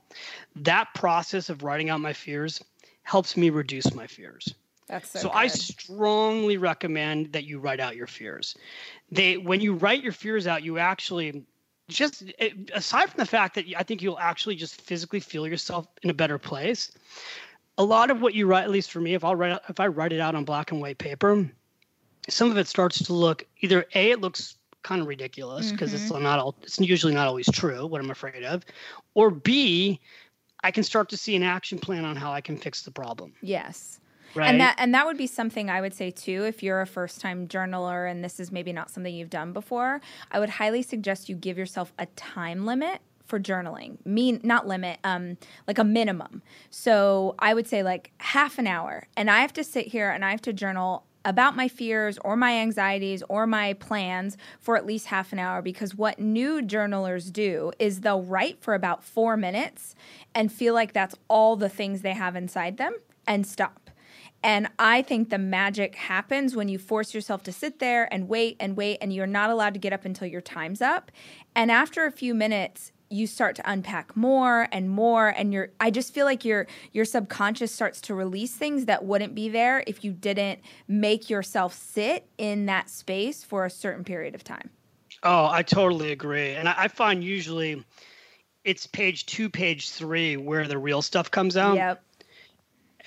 that 0.57 0.89
process 0.95 1.49
of 1.49 1.63
writing 1.63 1.91
out 1.91 2.01
my 2.01 2.13
fears 2.13 2.63
helps 3.03 3.37
me 3.37 3.51
reduce 3.51 3.95
my 3.95 4.07
fears. 4.07 4.55
That's 4.91 5.11
so, 5.11 5.21
so 5.21 5.31
I 5.31 5.47
strongly 5.47 6.57
recommend 6.57 7.33
that 7.33 7.45
you 7.45 7.61
write 7.61 7.79
out 7.81 7.95
your 7.95 8.09
fears. 8.09 8.57
They 9.11 9.37
when 9.37 9.61
you 9.61 9.75
write 9.75 10.03
your 10.03 10.13
fears 10.13 10.47
out, 10.47 10.63
you 10.65 10.79
actually 10.79 11.45
just 11.89 12.25
aside 12.75 13.11
from 13.11 13.19
the 13.19 13.27
fact 13.27 13.55
that 13.55 13.67
I 13.77 13.83
think 13.83 14.03
you'll 14.03 14.19
actually 14.19 14.57
just 14.57 14.81
physically 14.81 15.21
feel 15.21 15.47
yourself 15.47 15.87
in 16.03 16.11
a 16.11 16.15
better 16.15 16.39
place. 16.39 16.91
A 17.79 17.85
lot 17.85 18.11
of 18.11 18.21
what 18.21 18.35
you 18.35 18.47
write, 18.47 18.65
at 18.65 18.71
least 18.71 18.91
for 18.91 19.01
me, 19.01 19.15
if 19.15 19.25
I'll 19.25 19.37
write 19.37 19.61
if 19.69 19.79
I 19.79 19.87
write 19.87 20.13
it 20.13 20.21
out 20.21 20.35
on 20.35 20.45
black 20.45 20.73
and 20.73 20.81
white 20.81 20.99
paper, 20.99 21.49
some 22.29 22.51
of 22.51 22.59
it 22.59 22.67
starts 22.67 23.05
to 23.05 23.13
look 23.13 23.47
either 23.61 23.87
a 23.95 24.11
it 24.11 24.21
looks 24.21 24.57
kind 24.83 25.01
of 25.01 25.07
ridiculous 25.07 25.71
because 25.71 25.93
mm-hmm. 25.93 26.03
it's 26.03 26.23
not 26.23 26.39
all 26.39 26.57
it's 26.63 26.81
usually 26.81 27.15
not 27.15 27.27
always 27.27 27.47
true 27.53 27.87
what 27.87 28.01
i'm 28.01 28.11
afraid 28.11 28.43
of 28.45 28.65
or 29.13 29.31
b 29.31 30.01
i 30.63 30.71
can 30.71 30.83
start 30.83 31.11
to 31.11 31.19
see 31.19 31.37
an 31.37 31.43
action 31.43 31.79
plan 31.79 32.05
on 32.05 32.17
how 32.17 32.33
i 32.33 32.41
can 32.41 32.57
fix 32.57 32.81
the 32.83 32.91
problem 32.91 33.33
yes 33.43 34.01
right. 34.35 34.49
and 34.49 34.61
that 34.61 34.75
and 34.79 34.95
that 34.95 35.07
would 35.07 35.17
be 35.17 35.27
something 35.27 35.71
i 35.71 35.81
would 35.81 35.95
say 35.95 36.11
too 36.11 36.45
if 36.45 36.63
you're 36.63 36.81
a 36.81 36.87
first 36.87 37.21
time 37.21 37.47
journaler 37.49 38.11
and 38.11 38.25
this 38.25 38.41
is 38.41 38.51
maybe 38.51 38.73
not 38.73 38.91
something 38.91 39.15
you've 39.15 39.31
done 39.31 39.53
before 39.53 40.01
i 40.31 40.39
would 40.39 40.51
highly 40.51 40.83
suggest 40.83 41.29
you 41.29 41.35
give 41.35 41.59
yourself 41.59 41.93
a 41.99 42.07
time 42.07 42.67
limit 42.67 43.01
for 43.31 43.39
journaling. 43.39 44.05
Mean 44.05 44.41
not 44.43 44.67
limit 44.67 44.99
um 45.05 45.39
like 45.69 45.79
a 45.79 45.85
minimum. 45.85 46.43
So 46.69 47.37
i 47.39 47.55
would 47.55 47.69
say 47.69 47.83
like 47.83 48.11
half 48.19 48.59
an 48.59 48.67
hour. 48.67 49.07
And 49.17 49.31
i 49.31 49.41
have 49.41 49.53
to 49.55 49.65
sit 49.65 49.87
here 49.87 50.11
and 50.11 50.25
i 50.25 50.33
have 50.33 50.43
to 50.43 50.53
journal 50.53 51.07
about 51.25 51.55
my 51.55 51.69
fears 51.69 52.19
or 52.25 52.37
my 52.37 52.55
anxieties 52.55 53.23
or 53.29 53.47
my 53.47 53.75
plans 53.75 54.37
for 54.59 54.77
at 54.77 54.87
least 54.87 55.07
half 55.07 55.33
an 55.33 55.39
hour 55.39 55.63
because 55.63 55.95
what 55.95 56.19
new 56.19 56.63
journalers 56.63 57.31
do 57.31 57.73
is 57.79 58.01
they'll 58.01 58.23
write 58.23 58.61
for 58.61 58.75
about 58.75 59.05
four 59.05 59.37
minutes 59.37 59.95
and 60.35 60.51
feel 60.51 60.75
like 60.75 60.93
that's 60.93 61.15
all 61.29 61.57
the 61.57 61.69
things 61.69 62.03
they 62.03 62.15
have 62.15 62.37
inside 62.37 62.79
them 62.79 62.95
and 63.27 63.47
stop. 63.47 63.80
And 64.43 64.69
I 64.79 65.03
think 65.03 65.29
the 65.29 65.39
magic 65.39 65.95
happens 65.95 66.57
when 66.57 66.69
you 66.69 66.79
force 66.79 67.13
yourself 67.13 67.43
to 67.45 67.53
sit 67.53 67.79
there 67.79 68.13
and 68.13 68.29
wait 68.29 68.57
and 68.59 68.77
wait, 68.77 68.99
and 69.01 69.13
you're 69.13 69.27
not 69.27 69.51
allowed 69.51 69.75
to 69.75 69.81
get 69.81 69.93
up 69.93 70.05
until 70.05 70.27
your 70.27 70.41
time's 70.41 70.81
up. 70.81 71.11
And 71.55 71.71
after 71.71 72.07
a 72.07 72.13
few 72.13 72.35
minutes, 72.35 72.93
you 73.11 73.27
start 73.27 73.57
to 73.57 73.71
unpack 73.71 74.17
more 74.17 74.69
and 74.71 74.89
more 74.89 75.31
and 75.31 75.53
your 75.53 75.71
I 75.81 75.91
just 75.91 76.15
feel 76.15 76.25
like 76.25 76.45
your 76.45 76.69
your 76.93 77.05
subconscious 77.05 77.73
starts 77.73 78.01
to 78.03 78.15
release 78.15 78.55
things 78.55 78.85
that 78.85 79.05
wouldn't 79.05 79.35
be 79.35 79.49
there 79.49 79.83
if 79.89 80.05
you 80.05 80.13
didn't 80.13 80.61
make 80.87 81.29
yourself 81.29 81.75
sit 81.75 82.29
in 82.39 82.67
that 82.67 82.89
space 82.89 83.43
for 83.43 83.65
a 83.67 83.71
certain 83.71 84.05
period 84.05 84.37
of 84.37 84.45
time. 84.45 84.71
Oh, 85.25 85.49
I 85.51 85.63
totally 85.65 86.13
agree. 86.13 86.53
And 86.53 86.69
I, 86.69 86.75
I 86.79 86.89
find 86.89 87.25
usually 87.25 87.85
it's 88.65 88.87
page 88.87 89.27
two, 89.27 89.51
page 89.51 89.91
three 89.91 90.37
where 90.37 90.69
the 90.69 90.79
real 90.79 91.03
stuff 91.03 91.33
comes 91.33 91.57
out. 91.57 91.75
Yep 91.75 92.05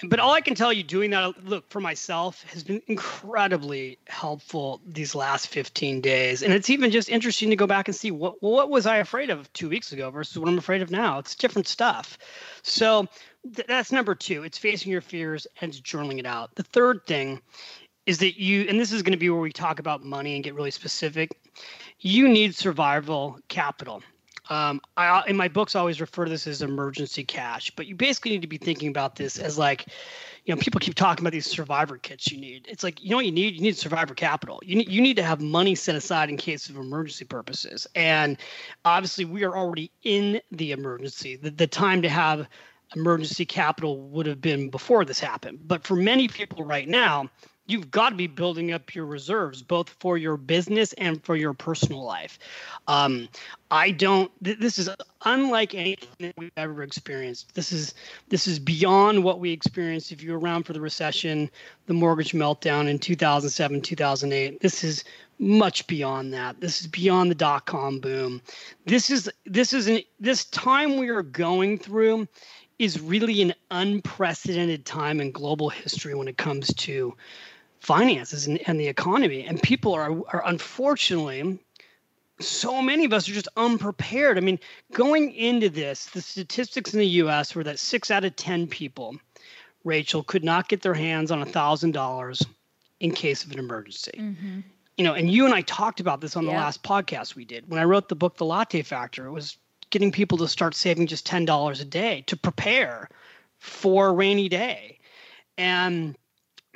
but 0.03 0.19
all 0.19 0.33
I 0.33 0.41
can 0.41 0.55
tell 0.55 0.73
you 0.73 0.83
doing 0.83 1.11
that, 1.11 1.45
look 1.45 1.69
for 1.69 1.79
myself, 1.79 2.43
has 2.51 2.63
been 2.63 2.81
incredibly 2.87 3.97
helpful 4.07 4.81
these 4.85 5.15
last 5.15 5.47
15 5.47 6.01
days. 6.01 6.41
And 6.41 6.53
it's 6.53 6.69
even 6.69 6.91
just 6.91 7.09
interesting 7.09 7.49
to 7.49 7.55
go 7.55 7.67
back 7.67 7.87
and 7.87 7.95
see 7.95 8.11
what 8.11 8.41
what 8.41 8.69
was 8.69 8.85
I 8.85 8.97
afraid 8.97 9.29
of 9.29 9.51
two 9.53 9.69
weeks 9.69 9.91
ago 9.91 10.09
versus 10.09 10.37
what 10.37 10.49
I'm 10.49 10.57
afraid 10.57 10.81
of 10.81 10.91
now. 10.91 11.19
It's 11.19 11.35
different 11.35 11.67
stuff. 11.67 12.17
So 12.61 13.07
th- 13.55 13.67
that's 13.67 13.91
number 13.91 14.15
two. 14.15 14.43
It's 14.43 14.57
facing 14.57 14.91
your 14.91 15.01
fears 15.01 15.47
and 15.61 15.71
journaling 15.73 16.19
it 16.19 16.25
out. 16.25 16.55
The 16.55 16.63
third 16.63 17.05
thing 17.05 17.41
is 18.05 18.17
that 18.17 18.39
you, 18.39 18.65
and 18.67 18.79
this 18.79 18.91
is 18.91 19.01
going 19.01 19.13
to 19.13 19.17
be 19.17 19.29
where 19.29 19.39
we 19.39 19.51
talk 19.51 19.79
about 19.79 20.03
money 20.03 20.35
and 20.35 20.43
get 20.43 20.55
really 20.55 20.71
specific. 20.71 21.29
You 21.99 22.27
need 22.27 22.55
survival 22.55 23.39
capital. 23.47 24.03
Um, 24.49 24.81
I, 24.97 25.23
in 25.27 25.37
my 25.37 25.47
books, 25.47 25.75
I 25.75 25.79
always 25.79 26.01
refer 26.01 26.25
to 26.25 26.29
this 26.29 26.47
as 26.47 26.61
emergency 26.61 27.23
cash, 27.23 27.71
but 27.75 27.87
you 27.87 27.95
basically 27.95 28.31
need 28.31 28.41
to 28.41 28.47
be 28.47 28.57
thinking 28.57 28.89
about 28.89 29.15
this 29.15 29.39
as 29.39 29.57
like, 29.57 29.85
you 30.45 30.53
know, 30.53 30.59
people 30.59 30.79
keep 30.79 30.95
talking 30.95 31.23
about 31.23 31.31
these 31.31 31.49
survivor 31.49 31.97
kits 31.97 32.29
you 32.29 32.37
need. 32.37 32.65
It's 32.69 32.83
like, 32.83 33.01
you 33.01 33.09
know 33.09 33.15
what 33.15 33.25
you 33.25 33.31
need? 33.31 33.55
You 33.55 33.61
need 33.61 33.77
survivor 33.77 34.13
capital. 34.13 34.59
You 34.63 34.75
need, 34.75 34.89
you 34.89 35.01
need 35.01 35.15
to 35.15 35.23
have 35.23 35.39
money 35.39 35.75
set 35.75 35.95
aside 35.95 36.29
in 36.29 36.35
case 36.35 36.67
of 36.67 36.75
emergency 36.75 37.23
purposes. 37.23 37.87
And 37.95 38.37
obviously, 38.83 39.23
we 39.23 39.43
are 39.45 39.55
already 39.55 39.91
in 40.03 40.41
the 40.51 40.73
emergency. 40.73 41.37
The, 41.37 41.49
the 41.49 41.67
time 41.67 42.01
to 42.01 42.09
have 42.09 42.47
emergency 42.95 43.45
capital 43.45 44.01
would 44.09 44.25
have 44.25 44.41
been 44.41 44.69
before 44.69 45.05
this 45.05 45.19
happened. 45.19 45.59
But 45.65 45.85
for 45.85 45.95
many 45.95 46.27
people 46.27 46.65
right 46.65 46.87
now, 46.87 47.29
you've 47.65 47.91
got 47.91 48.09
to 48.09 48.15
be 48.15 48.27
building 48.27 48.71
up 48.71 48.93
your 48.93 49.05
reserves 49.05 49.61
both 49.61 49.89
for 49.99 50.17
your 50.17 50.37
business 50.37 50.93
and 50.93 51.23
for 51.23 51.35
your 51.35 51.53
personal 51.53 52.03
life. 52.03 52.39
Um, 52.87 53.29
i 53.71 53.89
don't 53.89 54.31
th- 54.43 54.59
this 54.59 54.77
is 54.77 54.89
unlike 55.25 55.73
anything 55.73 56.09
that 56.19 56.33
we've 56.37 56.51
ever 56.57 56.83
experienced. 56.83 57.55
This 57.55 57.71
is 57.71 57.93
this 58.29 58.47
is 58.47 58.59
beyond 58.59 59.23
what 59.23 59.39
we 59.39 59.51
experienced. 59.51 60.11
If 60.11 60.21
you're 60.21 60.39
around 60.39 60.63
for 60.63 60.73
the 60.73 60.81
recession 60.81 61.49
the 61.87 61.93
mortgage 61.93 62.33
meltdown 62.33 62.87
in 62.89 62.99
2007 62.99 63.81
2008 63.81 64.59
this 64.59 64.83
is 64.83 65.03
much 65.39 65.87
beyond 65.87 66.33
that. 66.33 66.59
This 66.61 66.81
is 66.81 66.87
beyond 66.87 67.31
the 67.31 67.35
dot-com 67.35 67.99
boom. 67.99 68.41
This 68.85 69.09
is 69.09 69.29
this 69.45 69.73
is 69.73 69.87
an 69.87 70.01
this 70.19 70.45
time 70.45 70.97
we 70.97 71.09
are 71.09 71.23
going 71.23 71.77
through 71.77 72.27
is 72.79 72.99
really 72.99 73.41
an 73.41 73.53
unprecedented 73.71 74.85
time 74.85 75.21
in 75.21 75.31
global 75.31 75.69
history 75.69 76.15
when 76.15 76.27
it 76.27 76.37
comes 76.37 76.73
to 76.73 77.15
finances 77.83 78.47
and, 78.47 78.59
and 78.65 78.79
the 78.79 78.87
economy. 78.87 79.43
And 79.45 79.61
people 79.61 79.93
are, 79.93 80.11
are 80.33 80.41
unfortunately, 80.45 81.59
so 82.39 82.81
many 82.81 83.03
of 83.03 83.11
us 83.11 83.27
are 83.27 83.33
just 83.33 83.49
unprepared. 83.57 84.37
I 84.37 84.41
mean, 84.41 84.57
going 84.93 85.33
into 85.33 85.69
this, 85.69 86.05
the 86.05 86.21
statistics 86.21 86.93
in 86.93 86.99
the 86.99 87.07
US 87.07 87.53
were 87.53 87.63
that 87.65 87.79
six 87.79 88.09
out 88.09 88.23
of 88.23 88.37
10 88.37 88.67
people, 88.67 89.17
Rachel, 89.83 90.23
could 90.23 90.45
not 90.45 90.69
get 90.69 90.81
their 90.81 90.93
hands 90.93 91.29
on 91.29 91.41
a 91.41 91.45
$1,000 91.45 92.45
in 93.01 93.11
case 93.11 93.43
of 93.43 93.51
an 93.51 93.59
emergency. 93.59 94.13
Mm-hmm. 94.17 94.59
You 94.97 95.03
know, 95.03 95.13
and 95.13 95.29
you 95.29 95.43
and 95.43 95.53
I 95.53 95.61
talked 95.61 95.99
about 95.99 96.21
this 96.21 96.37
on 96.37 96.45
the 96.45 96.51
last 96.51 96.83
podcast 96.83 97.35
we 97.35 97.43
did. 97.43 97.69
When 97.69 97.79
I 97.79 97.83
wrote 97.83 98.07
the 98.07 98.15
book, 98.15 98.37
The 98.37 98.45
Latte 98.45 98.81
Factor, 98.83 99.25
it 99.25 99.31
was 99.31 99.57
getting 99.89 100.11
people 100.11 100.37
to 100.37 100.47
start 100.47 100.73
saving 100.73 101.07
just 101.07 101.27
$10 101.27 101.81
a 101.81 101.85
day 101.85 102.23
to 102.27 102.37
prepare 102.37 103.09
for 103.57 104.07
a 104.07 104.13
rainy 104.13 104.47
day. 104.47 104.99
And 105.57 106.15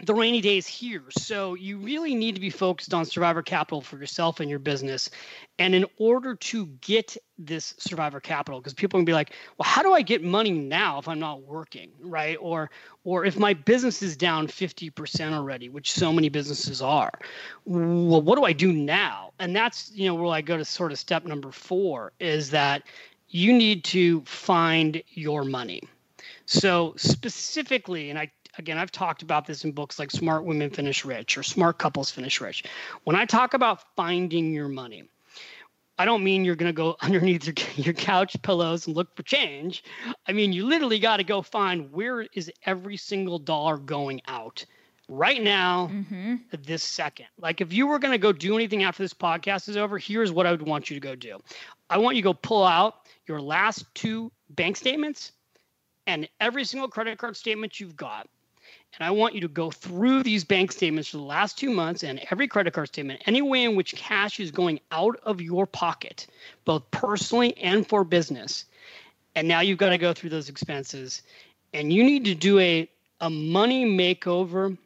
the 0.03 0.13
rainy 0.13 0.41
day 0.41 0.57
is 0.57 0.67
here. 0.67 1.03
So 1.09 1.55
you 1.55 1.77
really 1.79 2.13
need 2.13 2.35
to 2.35 2.41
be 2.41 2.51
focused 2.51 2.93
on 2.93 3.03
survivor 3.05 3.41
capital 3.41 3.81
for 3.81 3.97
yourself 3.97 4.39
and 4.39 4.49
your 4.49 4.59
business. 4.59 5.09
And 5.57 5.73
in 5.73 5.85
order 5.97 6.35
to 6.35 6.67
get 6.81 7.17
this 7.39 7.73
survivor 7.79 8.19
capital, 8.19 8.59
because 8.59 8.75
people 8.75 8.99
can 8.99 9.05
be 9.05 9.13
like, 9.13 9.33
well, 9.57 9.67
how 9.67 9.81
do 9.81 9.93
I 9.93 10.03
get 10.03 10.23
money 10.23 10.51
now 10.51 10.99
if 10.99 11.07
I'm 11.07 11.19
not 11.19 11.41
working? 11.41 11.89
Right. 11.99 12.37
Or 12.39 12.69
or 13.05 13.25
if 13.25 13.39
my 13.39 13.53
business 13.53 14.03
is 14.03 14.15
down 14.15 14.47
50% 14.47 15.33
already, 15.33 15.69
which 15.69 15.91
so 15.91 16.13
many 16.13 16.29
businesses 16.29 16.81
are. 16.81 17.11
Well, 17.65 18.21
what 18.21 18.35
do 18.35 18.43
I 18.43 18.53
do 18.53 18.71
now? 18.71 19.31
And 19.39 19.55
that's, 19.55 19.91
you 19.95 20.07
know, 20.07 20.15
where 20.15 20.31
I 20.33 20.41
go 20.41 20.57
to 20.57 20.65
sort 20.65 20.91
of 20.91 20.99
step 20.99 21.25
number 21.25 21.51
four 21.51 22.11
is 22.19 22.51
that 22.51 22.83
you 23.29 23.51
need 23.53 23.83
to 23.85 24.21
find 24.25 25.01
your 25.09 25.43
money. 25.43 25.81
So 26.45 26.93
specifically, 26.97 28.09
and 28.09 28.17
I 28.17 28.31
again, 28.57 28.77
I've 28.77 28.91
talked 28.91 29.21
about 29.21 29.45
this 29.45 29.63
in 29.63 29.71
books 29.71 29.99
like 29.99 30.11
Smart 30.11 30.43
Women 30.43 30.69
Finish 30.69 31.05
Rich 31.05 31.37
or 31.37 31.43
Smart 31.43 31.77
Couples 31.77 32.11
Finish 32.11 32.41
Rich. 32.41 32.63
When 33.03 33.15
I 33.15 33.25
talk 33.25 33.53
about 33.53 33.83
finding 33.95 34.53
your 34.53 34.67
money, 34.67 35.03
I 35.97 36.05
don't 36.05 36.23
mean 36.23 36.45
you're 36.45 36.55
going 36.55 36.69
to 36.69 36.75
go 36.75 36.95
underneath 37.01 37.45
your, 37.45 37.55
your 37.75 37.93
couch 37.93 38.35
pillows 38.41 38.87
and 38.87 38.95
look 38.95 39.15
for 39.15 39.23
change. 39.23 39.83
I 40.27 40.33
mean, 40.33 40.53
you 40.53 40.67
literally 40.67 40.99
got 40.99 41.17
to 41.17 41.23
go 41.23 41.41
find 41.41 41.91
where 41.91 42.21
is 42.33 42.51
every 42.65 42.97
single 42.97 43.39
dollar 43.39 43.77
going 43.77 44.21
out 44.27 44.65
right 45.09 45.41
now, 45.41 45.89
mm-hmm. 45.91 46.35
this 46.63 46.83
second. 46.83 47.27
Like, 47.39 47.61
if 47.61 47.71
you 47.71 47.87
were 47.87 47.99
going 47.99 48.11
to 48.11 48.17
go 48.17 48.33
do 48.33 48.55
anything 48.55 48.83
after 48.83 49.03
this 49.03 49.13
podcast 49.13 49.69
is 49.69 49.77
over, 49.77 49.97
here's 49.97 50.31
what 50.31 50.45
I 50.45 50.51
would 50.51 50.61
want 50.61 50.89
you 50.89 50.95
to 50.95 50.99
go 50.99 51.15
do. 51.15 51.39
I 51.89 51.97
want 51.97 52.17
you 52.17 52.21
to 52.21 52.27
go 52.27 52.33
pull 52.33 52.65
out 52.65 53.07
your 53.25 53.41
last 53.41 53.85
two 53.95 54.31
bank 54.49 54.75
statements 54.75 55.31
and 56.05 56.27
every 56.39 56.65
single 56.65 56.89
credit 56.89 57.17
card 57.17 57.35
statement 57.35 57.79
you've 57.79 57.95
got 57.95 58.27
and 58.99 59.05
I 59.05 59.11
want 59.11 59.35
you 59.35 59.41
to 59.41 59.47
go 59.47 59.69
through 59.69 60.23
these 60.23 60.43
bank 60.43 60.71
statements 60.71 61.09
for 61.09 61.17
the 61.17 61.23
last 61.23 61.57
two 61.57 61.69
months 61.69 62.03
and 62.03 62.19
every 62.31 62.47
credit 62.47 62.73
card 62.73 62.87
statement, 62.87 63.21
any 63.27 63.41
way 63.41 63.63
in 63.63 63.75
which 63.75 63.95
cash 63.95 64.39
is 64.39 64.49
going 64.49 64.79
out 64.91 65.19
of 65.23 65.39
your 65.39 65.67
pocket, 65.67 66.25
both 66.65 66.89
personally 66.89 67.55
and 67.57 67.87
for 67.87 68.03
business. 68.03 68.65
And 69.35 69.47
now 69.47 69.59
you've 69.59 69.77
got 69.77 69.89
to 69.89 69.99
go 69.99 70.13
through 70.13 70.31
those 70.31 70.49
expenses. 70.49 71.21
And 71.73 71.93
you 71.93 72.03
need 72.03 72.25
to 72.25 72.33
do 72.33 72.57
a, 72.57 72.89
a 73.21 73.29
money 73.29 73.85
makeover 73.85 74.77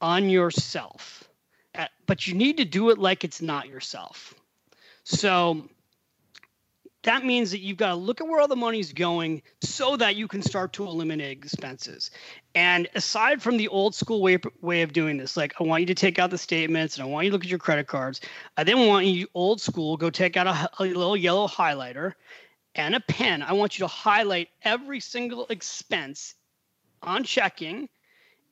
on 0.00 0.28
yourself. 0.28 1.28
Uh, 1.76 1.86
but 2.06 2.26
you 2.26 2.34
need 2.34 2.56
to 2.56 2.64
do 2.64 2.90
it 2.90 2.98
like 2.98 3.22
it's 3.22 3.40
not 3.40 3.68
yourself. 3.68 4.34
So 5.04 5.68
that 7.02 7.24
means 7.24 7.52
that 7.52 7.60
you've 7.60 7.78
got 7.78 7.90
to 7.90 7.94
look 7.94 8.20
at 8.20 8.26
where 8.26 8.40
all 8.40 8.48
the 8.48 8.56
money's 8.56 8.92
going 8.92 9.42
so 9.62 9.96
that 9.96 10.16
you 10.16 10.28
can 10.28 10.42
start 10.42 10.72
to 10.74 10.84
eliminate 10.84 11.38
expenses. 11.38 12.10
And 12.54 12.88
aside 12.94 13.40
from 13.40 13.56
the 13.56 13.68
old 13.68 13.94
school 13.94 14.20
way, 14.20 14.38
way 14.60 14.82
of 14.82 14.92
doing 14.92 15.16
this, 15.16 15.36
like 15.36 15.54
I 15.60 15.64
want 15.64 15.82
you 15.82 15.86
to 15.86 15.94
take 15.94 16.18
out 16.18 16.30
the 16.30 16.38
statements 16.38 16.96
and 16.96 17.04
I 17.04 17.06
want 17.06 17.24
you 17.24 17.30
to 17.30 17.34
look 17.34 17.44
at 17.44 17.50
your 17.50 17.60
credit 17.60 17.86
cards. 17.86 18.20
I 18.56 18.64
then 18.64 18.88
want 18.88 19.06
you 19.06 19.28
old 19.34 19.60
school 19.60 19.96
go 19.96 20.10
take 20.10 20.36
out 20.36 20.46
a, 20.46 20.70
a 20.82 20.84
little 20.84 21.16
yellow 21.16 21.46
highlighter 21.46 22.14
and 22.74 22.94
a 22.94 23.00
pen. 23.00 23.42
I 23.42 23.52
want 23.52 23.78
you 23.78 23.84
to 23.84 23.88
highlight 23.88 24.48
every 24.62 25.00
single 25.00 25.46
expense 25.48 26.34
on 27.02 27.22
checking 27.22 27.88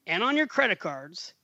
and 0.07 0.23
on 0.23 0.37
your 0.37 0.47
credit 0.47 0.79
cards 0.79 1.35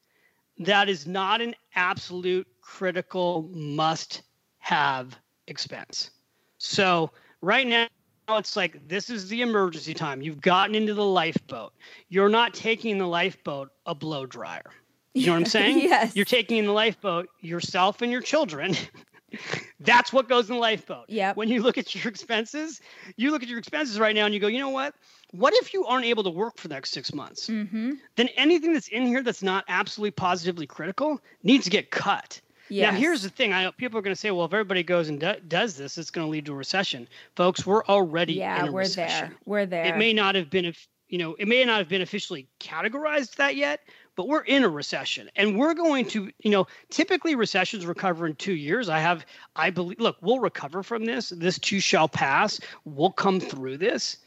that 0.59 0.89
is 0.89 1.07
not 1.07 1.41
an 1.41 1.55
absolute 1.75 2.47
critical 2.61 3.51
must 3.53 4.23
have 4.59 5.19
expense. 5.47 6.11
So 6.59 7.11
right 7.41 7.67
now, 7.67 7.89
it's 8.29 8.57
like 8.57 8.89
this 8.89 9.11
is 9.11 9.29
the 9.29 9.43
emergency 9.43 9.95
time. 9.95 10.23
You've 10.23 10.41
gotten 10.41 10.75
into 10.75 10.95
the 10.95 11.05
lifeboat. 11.05 11.73
You're 12.09 12.29
not 12.29 12.55
taking 12.55 12.99
the 12.99 13.07
lifeboat 13.07 13.71
a 13.87 13.95
blow 13.95 14.27
dryer. 14.27 14.71
You 15.15 15.27
know 15.27 15.33
what 15.33 15.39
I'm 15.39 15.45
saying? 15.47 15.81
yes. 15.81 16.17
You're 16.17 16.25
taking 16.25 16.59
in 16.59 16.67
the 16.67 16.73
lifeboat 16.73 17.29
yourself 17.41 18.03
and 18.03 18.11
your 18.11 18.23
children. 18.23 18.77
That's 19.81 20.13
what 20.13 20.29
goes 20.29 20.49
in 20.49 20.55
the 20.55 20.61
lifeboat. 20.61 21.07
Yeah. 21.09 21.33
When 21.35 21.49
you 21.49 21.63
look 21.63 21.77
at 21.77 21.95
your 21.95 22.09
expenses, 22.09 22.81
you 23.17 23.31
look 23.31 23.43
at 23.43 23.49
your 23.49 23.59
expenses 23.59 23.99
right 23.99 24.15
now 24.15 24.25
and 24.25 24.35
you 24.35 24.41
go, 24.41 24.47
you 24.47 24.59
know 24.61 24.71
what? 24.71 24.95
What 25.33 25.53
if 25.55 25.75
you 25.75 25.85
aren't 25.87 26.07
able 26.07 26.23
to 26.25 26.31
work 26.31 26.57
for 26.59 26.69
the 26.69 26.75
next 26.75 26.93
six 26.93 27.13
months? 27.13 27.49
Mm-hmm. 27.49 27.93
Then 28.17 28.29
anything 28.37 28.73
that's 28.73 28.89
in 28.89 29.07
here 29.07 29.23
that's 29.23 29.43
not 29.43 29.65
absolutely 29.69 30.13
positively 30.13 30.67
critical 30.67 31.21
needs 31.43 31.65
to 31.65 31.71
get 31.71 31.91
cut. 31.91 32.41
Yes. 32.69 32.93
Now, 32.93 32.99
here's 32.99 33.23
the 33.23 33.29
thing. 33.29 33.53
I 33.53 33.71
people 33.73 33.99
are 33.99 34.03
going 34.03 34.15
to 34.15 34.21
say, 34.21 34.31
well, 34.31 34.47
if 34.47 34.53
everybody 34.53 34.83
goes 34.83 35.09
and 35.09 35.21
do, 35.21 35.35
does 35.49 35.77
this, 35.77 35.99
it's 35.99 36.11
going 36.11 36.27
to 36.27 36.31
lead 36.31 36.47
to 36.47 36.53
a 36.53 36.57
recession. 36.57 37.09
Folks, 37.37 37.67
we're 37.67 37.85
already 37.85 38.35
yeah, 38.35 38.61
in 38.63 38.69
a 38.69 38.73
we're 38.73 38.81
recession. 38.81 39.29
there. 39.29 39.39
We're 39.45 39.67
there. 39.67 39.85
It 39.87 39.99
may 39.99 40.13
not 40.13 40.35
have 40.35 40.51
been, 40.51 40.73
you 41.09 41.19
know, 41.19 41.35
it 41.39 41.47
may 41.47 41.65
not 41.65 41.79
have 41.79 41.89
been 41.89 42.03
officially 42.03 42.49
categorized 42.61 43.37
that 43.37 43.57
yet, 43.57 43.81
but 44.17 44.29
we're 44.29 44.43
in 44.43 44.63
a 44.63 44.69
recession, 44.69 45.29
and 45.37 45.59
we're 45.59 45.75
going 45.75 46.07
to, 46.07 46.31
you 46.39 46.51
know, 46.51 46.67
typically 46.89 47.35
recessions 47.35 47.85
recover 47.85 48.27
in 48.27 48.35
two 48.37 48.55
years. 48.55 48.89
I 48.89 49.01
have, 49.01 49.27
I 49.57 49.71
believe. 49.71 49.99
Look, 50.01 50.17
we'll 50.21 50.41
recover 50.41 50.83
from 50.83 51.05
this. 51.05 51.31
This 51.31 51.59
too 51.59 51.81
shall 51.81 52.09
pass. 52.09 52.61
We'll 52.85 53.11
come 53.11 53.41
through 53.41 53.79
this, 53.79 54.19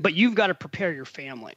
but 0.00 0.14
you've 0.14 0.34
got 0.34 0.46
to 0.48 0.54
prepare 0.54 0.92
your 0.92 1.04
family. 1.04 1.54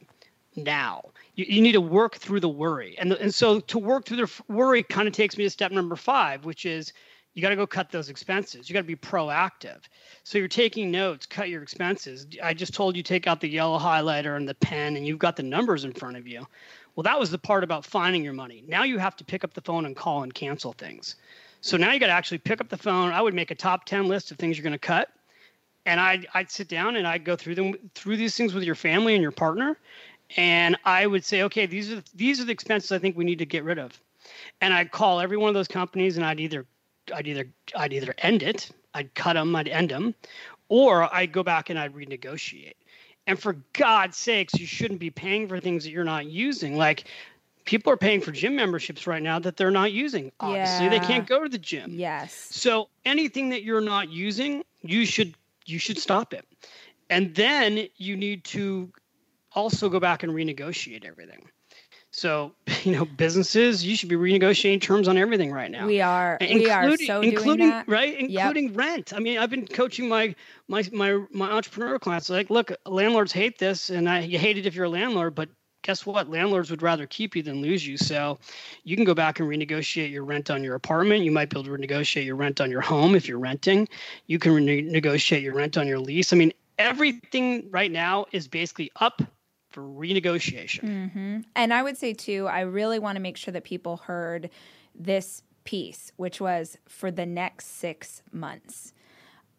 Now. 0.64 1.10
You, 1.34 1.46
you 1.48 1.62
need 1.62 1.72
to 1.72 1.80
work 1.80 2.16
through 2.16 2.40
the 2.40 2.48
worry. 2.48 2.96
And, 2.98 3.12
and 3.12 3.34
so 3.34 3.60
to 3.60 3.78
work 3.78 4.04
through 4.04 4.18
the 4.18 4.42
worry 4.48 4.82
kind 4.82 5.08
of 5.08 5.14
takes 5.14 5.36
me 5.36 5.44
to 5.44 5.50
step 5.50 5.72
number 5.72 5.96
five, 5.96 6.44
which 6.44 6.66
is 6.66 6.92
you 7.34 7.42
got 7.42 7.50
to 7.50 7.56
go 7.56 7.66
cut 7.66 7.90
those 7.90 8.08
expenses. 8.08 8.68
You 8.68 8.74
got 8.74 8.80
to 8.80 8.86
be 8.86 8.96
proactive. 8.96 9.82
So 10.24 10.38
you're 10.38 10.48
taking 10.48 10.90
notes, 10.90 11.24
cut 11.24 11.48
your 11.48 11.62
expenses. 11.62 12.26
I 12.42 12.52
just 12.52 12.74
told 12.74 12.96
you 12.96 13.02
take 13.02 13.26
out 13.26 13.40
the 13.40 13.48
yellow 13.48 13.78
highlighter 13.78 14.36
and 14.36 14.48
the 14.48 14.54
pen, 14.54 14.96
and 14.96 15.06
you've 15.06 15.20
got 15.20 15.36
the 15.36 15.44
numbers 15.44 15.84
in 15.84 15.92
front 15.92 16.16
of 16.16 16.26
you. 16.26 16.46
Well, 16.96 17.04
that 17.04 17.20
was 17.20 17.30
the 17.30 17.38
part 17.38 17.62
about 17.62 17.86
finding 17.86 18.24
your 18.24 18.32
money. 18.32 18.64
Now 18.66 18.82
you 18.82 18.98
have 18.98 19.14
to 19.16 19.24
pick 19.24 19.44
up 19.44 19.54
the 19.54 19.60
phone 19.60 19.86
and 19.86 19.94
call 19.94 20.24
and 20.24 20.34
cancel 20.34 20.72
things. 20.72 21.14
So 21.60 21.76
now 21.76 21.92
you 21.92 22.00
got 22.00 22.08
to 22.08 22.12
actually 22.12 22.38
pick 22.38 22.60
up 22.60 22.68
the 22.68 22.76
phone. 22.76 23.12
I 23.12 23.22
would 23.22 23.34
make 23.34 23.52
a 23.52 23.54
top 23.54 23.84
10 23.84 24.08
list 24.08 24.32
of 24.32 24.36
things 24.36 24.56
you're 24.56 24.64
going 24.64 24.72
to 24.72 24.78
cut. 24.78 25.08
And 25.86 26.00
I'd, 26.00 26.26
I'd 26.34 26.50
sit 26.50 26.66
down 26.68 26.96
and 26.96 27.06
I'd 27.06 27.24
go 27.24 27.36
through 27.36 27.54
them 27.54 27.74
through 27.94 28.16
these 28.16 28.36
things 28.36 28.52
with 28.52 28.64
your 28.64 28.74
family 28.74 29.14
and 29.14 29.22
your 29.22 29.30
partner. 29.30 29.78
And 30.36 30.76
I 30.84 31.06
would 31.06 31.24
say, 31.24 31.42
okay, 31.44 31.66
these 31.66 31.92
are 31.92 32.02
these 32.14 32.40
are 32.40 32.44
the 32.44 32.52
expenses 32.52 32.92
I 32.92 32.98
think 32.98 33.16
we 33.16 33.24
need 33.24 33.38
to 33.38 33.46
get 33.46 33.64
rid 33.64 33.78
of. 33.78 33.98
And 34.60 34.74
I'd 34.74 34.90
call 34.90 35.20
every 35.20 35.36
one 35.36 35.48
of 35.48 35.54
those 35.54 35.68
companies 35.68 36.16
and 36.16 36.26
I'd 36.26 36.40
either 36.40 36.66
I'd 37.14 37.26
either 37.26 37.46
I'd 37.76 37.92
either 37.92 38.14
end 38.18 38.42
it, 38.42 38.70
I'd 38.94 39.14
cut 39.14 39.34
them, 39.34 39.56
I'd 39.56 39.68
end 39.68 39.90
them, 39.90 40.14
or 40.68 41.12
I'd 41.14 41.32
go 41.32 41.42
back 41.42 41.70
and 41.70 41.78
I'd 41.78 41.94
renegotiate. 41.94 42.74
And 43.26 43.38
for 43.38 43.56
God's 43.74 44.16
sakes, 44.16 44.54
you 44.58 44.66
shouldn't 44.66 45.00
be 45.00 45.10
paying 45.10 45.48
for 45.48 45.60
things 45.60 45.84
that 45.84 45.90
you're 45.90 46.04
not 46.04 46.26
using. 46.26 46.76
Like 46.76 47.04
people 47.64 47.92
are 47.92 47.98
paying 47.98 48.22
for 48.22 48.32
gym 48.32 48.56
memberships 48.56 49.06
right 49.06 49.22
now 49.22 49.38
that 49.38 49.56
they're 49.56 49.70
not 49.70 49.92
using. 49.92 50.32
Obviously, 50.40 50.86
yeah. 50.86 50.90
they 50.90 51.00
can't 51.00 51.26
go 51.26 51.42
to 51.42 51.48
the 51.48 51.58
gym. 51.58 51.90
Yes. 51.92 52.48
So 52.50 52.88
anything 53.04 53.50
that 53.50 53.62
you're 53.62 53.82
not 53.82 54.08
using, 54.08 54.64
you 54.80 55.04
should 55.04 55.34
you 55.66 55.78
should 55.78 55.98
stop 55.98 56.32
it. 56.32 56.46
And 57.10 57.34
then 57.34 57.88
you 57.96 58.16
need 58.16 58.44
to 58.44 58.90
also 59.58 59.88
go 59.88 60.00
back 60.00 60.22
and 60.22 60.32
renegotiate 60.32 61.04
everything. 61.04 61.48
So, 62.10 62.52
you 62.84 62.92
know, 62.92 63.04
businesses, 63.04 63.84
you 63.84 63.96
should 63.96 64.08
be 64.08 64.16
renegotiating 64.16 64.80
terms 64.80 65.08
on 65.08 65.18
everything 65.18 65.52
right 65.52 65.70
now. 65.70 65.86
We 65.86 66.00
are. 66.00 66.38
Including, 66.40 66.64
we 66.64 66.70
are 66.70 66.96
so 66.98 67.20
including, 67.20 67.68
that. 67.68 67.88
Right, 67.88 68.18
including 68.18 68.68
yep. 68.68 68.76
rent. 68.76 69.12
I 69.14 69.18
mean, 69.18 69.38
I've 69.38 69.50
been 69.50 69.66
coaching 69.66 70.08
my 70.08 70.34
my 70.68 70.84
my 70.92 71.24
my 71.32 71.50
entrepreneur 71.50 71.98
clients. 71.98 72.30
Like, 72.30 72.50
look, 72.50 72.72
landlords 72.86 73.32
hate 73.32 73.58
this, 73.58 73.90
and 73.90 74.08
I 74.08 74.20
you 74.20 74.38
hate 74.38 74.56
it 74.56 74.66
if 74.66 74.74
you're 74.74 74.86
a 74.86 74.90
landlord, 74.90 75.34
but 75.34 75.48
guess 75.82 76.04
what? 76.04 76.28
Landlords 76.28 76.70
would 76.70 76.82
rather 76.82 77.06
keep 77.06 77.36
you 77.36 77.42
than 77.42 77.62
lose 77.62 77.86
you. 77.86 77.96
So, 77.96 78.38
you 78.84 78.96
can 78.96 79.04
go 79.04 79.14
back 79.14 79.40
and 79.40 79.48
renegotiate 79.48 80.10
your 80.10 80.24
rent 80.24 80.50
on 80.50 80.64
your 80.64 80.74
apartment. 80.74 81.24
You 81.24 81.30
might 81.30 81.50
be 81.50 81.58
able 81.58 81.64
to 81.64 81.70
renegotiate 81.70 82.24
your 82.24 82.36
rent 82.36 82.60
on 82.60 82.70
your 82.70 82.80
home 82.80 83.14
if 83.14 83.28
you're 83.28 83.38
renting. 83.38 83.88
You 84.26 84.38
can 84.38 84.52
renegotiate 84.52 85.42
your 85.42 85.54
rent 85.54 85.76
on 85.76 85.86
your 85.86 85.98
lease. 85.98 86.32
I 86.32 86.36
mean, 86.36 86.52
everything 86.78 87.68
right 87.70 87.90
now 87.90 88.26
is 88.32 88.48
basically 88.48 88.90
up 88.96 89.22
for 89.70 89.82
renegotiation. 89.82 90.84
Mm-hmm. 90.84 91.40
And 91.54 91.74
I 91.74 91.82
would 91.82 91.96
say, 91.96 92.12
too, 92.12 92.46
I 92.46 92.60
really 92.60 92.98
want 92.98 93.16
to 93.16 93.20
make 93.20 93.36
sure 93.36 93.52
that 93.52 93.64
people 93.64 93.98
heard 93.98 94.50
this 94.94 95.42
piece, 95.64 96.12
which 96.16 96.40
was 96.40 96.78
for 96.86 97.10
the 97.10 97.26
next 97.26 97.78
six 97.78 98.22
months. 98.32 98.92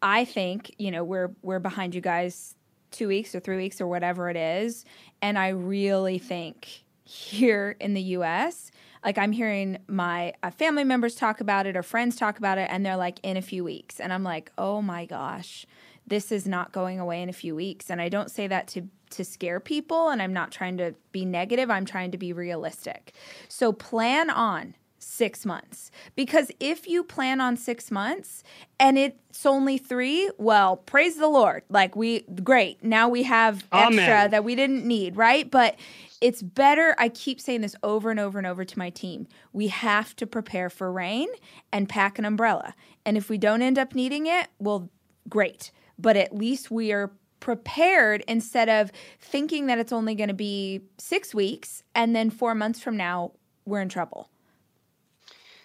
I 0.02 0.24
think, 0.24 0.74
you 0.78 0.90
know, 0.90 1.04
we're 1.04 1.30
we're 1.42 1.60
behind 1.60 1.94
you 1.94 2.00
guys 2.00 2.56
two 2.90 3.08
weeks 3.08 3.34
or 3.34 3.40
three 3.40 3.56
weeks 3.56 3.80
or 3.80 3.86
whatever 3.86 4.28
it 4.28 4.36
is. 4.36 4.84
And 5.22 5.38
I 5.38 5.48
really 5.48 6.18
think 6.18 6.84
here 7.04 7.76
in 7.80 7.94
the 7.94 8.02
US, 8.02 8.70
like 9.04 9.18
I'm 9.18 9.32
hearing 9.32 9.78
my 9.88 10.34
uh, 10.42 10.50
family 10.50 10.84
members 10.84 11.14
talk 11.14 11.40
about 11.40 11.66
it 11.66 11.76
or 11.76 11.82
friends 11.82 12.16
talk 12.16 12.38
about 12.38 12.58
it, 12.58 12.68
and 12.70 12.84
they're 12.84 12.96
like, 12.96 13.18
in 13.22 13.36
a 13.36 13.42
few 13.42 13.64
weeks. 13.64 14.00
And 14.00 14.12
I'm 14.12 14.24
like, 14.24 14.52
oh 14.58 14.82
my 14.82 15.06
gosh, 15.06 15.66
this 16.06 16.32
is 16.32 16.46
not 16.46 16.72
going 16.72 16.98
away 16.98 17.22
in 17.22 17.28
a 17.28 17.32
few 17.32 17.54
weeks. 17.54 17.90
And 17.90 18.00
I 18.00 18.08
don't 18.08 18.30
say 18.30 18.46
that 18.46 18.66
to 18.68 18.88
to 19.10 19.24
scare 19.24 19.60
people 19.60 20.08
and 20.08 20.22
I'm 20.22 20.32
not 20.32 20.50
trying 20.50 20.78
to 20.78 20.94
be 21.12 21.24
negative, 21.24 21.70
I'm 21.70 21.84
trying 21.84 22.12
to 22.12 22.18
be 22.18 22.32
realistic. 22.32 23.12
So 23.48 23.72
plan 23.72 24.30
on 24.30 24.74
6 25.02 25.46
months 25.46 25.90
because 26.14 26.50
if 26.60 26.86
you 26.86 27.02
plan 27.02 27.40
on 27.40 27.56
6 27.56 27.90
months 27.90 28.42
and 28.78 28.98
it's 28.98 29.46
only 29.46 29.78
3, 29.78 30.30
well, 30.38 30.76
praise 30.76 31.16
the 31.16 31.28
Lord. 31.28 31.62
Like 31.68 31.96
we 31.96 32.20
great. 32.20 32.84
Now 32.84 33.08
we 33.08 33.24
have 33.24 33.66
extra 33.72 34.04
Amen. 34.04 34.30
that 34.30 34.44
we 34.44 34.54
didn't 34.54 34.84
need, 34.84 35.16
right? 35.16 35.50
But 35.50 35.76
it's 36.20 36.42
better. 36.42 36.94
I 36.98 37.08
keep 37.08 37.40
saying 37.40 37.62
this 37.62 37.74
over 37.82 38.10
and 38.10 38.20
over 38.20 38.38
and 38.38 38.46
over 38.46 38.64
to 38.64 38.78
my 38.78 38.90
team. 38.90 39.26
We 39.52 39.68
have 39.68 40.14
to 40.16 40.26
prepare 40.26 40.68
for 40.68 40.92
rain 40.92 41.28
and 41.72 41.88
pack 41.88 42.18
an 42.18 42.26
umbrella. 42.26 42.74
And 43.06 43.16
if 43.16 43.30
we 43.30 43.38
don't 43.38 43.62
end 43.62 43.78
up 43.78 43.94
needing 43.94 44.26
it, 44.26 44.48
well, 44.58 44.90
great. 45.28 45.70
But 46.00 46.16
at 46.16 46.34
least 46.34 46.70
we 46.70 46.92
are 46.92 47.10
prepared 47.40 48.22
instead 48.28 48.68
of 48.68 48.92
thinking 49.18 49.66
that 49.66 49.78
it's 49.78 49.92
only 49.92 50.14
going 50.14 50.28
to 50.28 50.34
be 50.34 50.82
six 50.98 51.34
weeks 51.34 51.82
and 51.94 52.14
then 52.14 52.30
four 52.30 52.54
months 52.54 52.80
from 52.80 52.96
now 52.96 53.32
we're 53.64 53.80
in 53.80 53.88
trouble. 53.88 54.29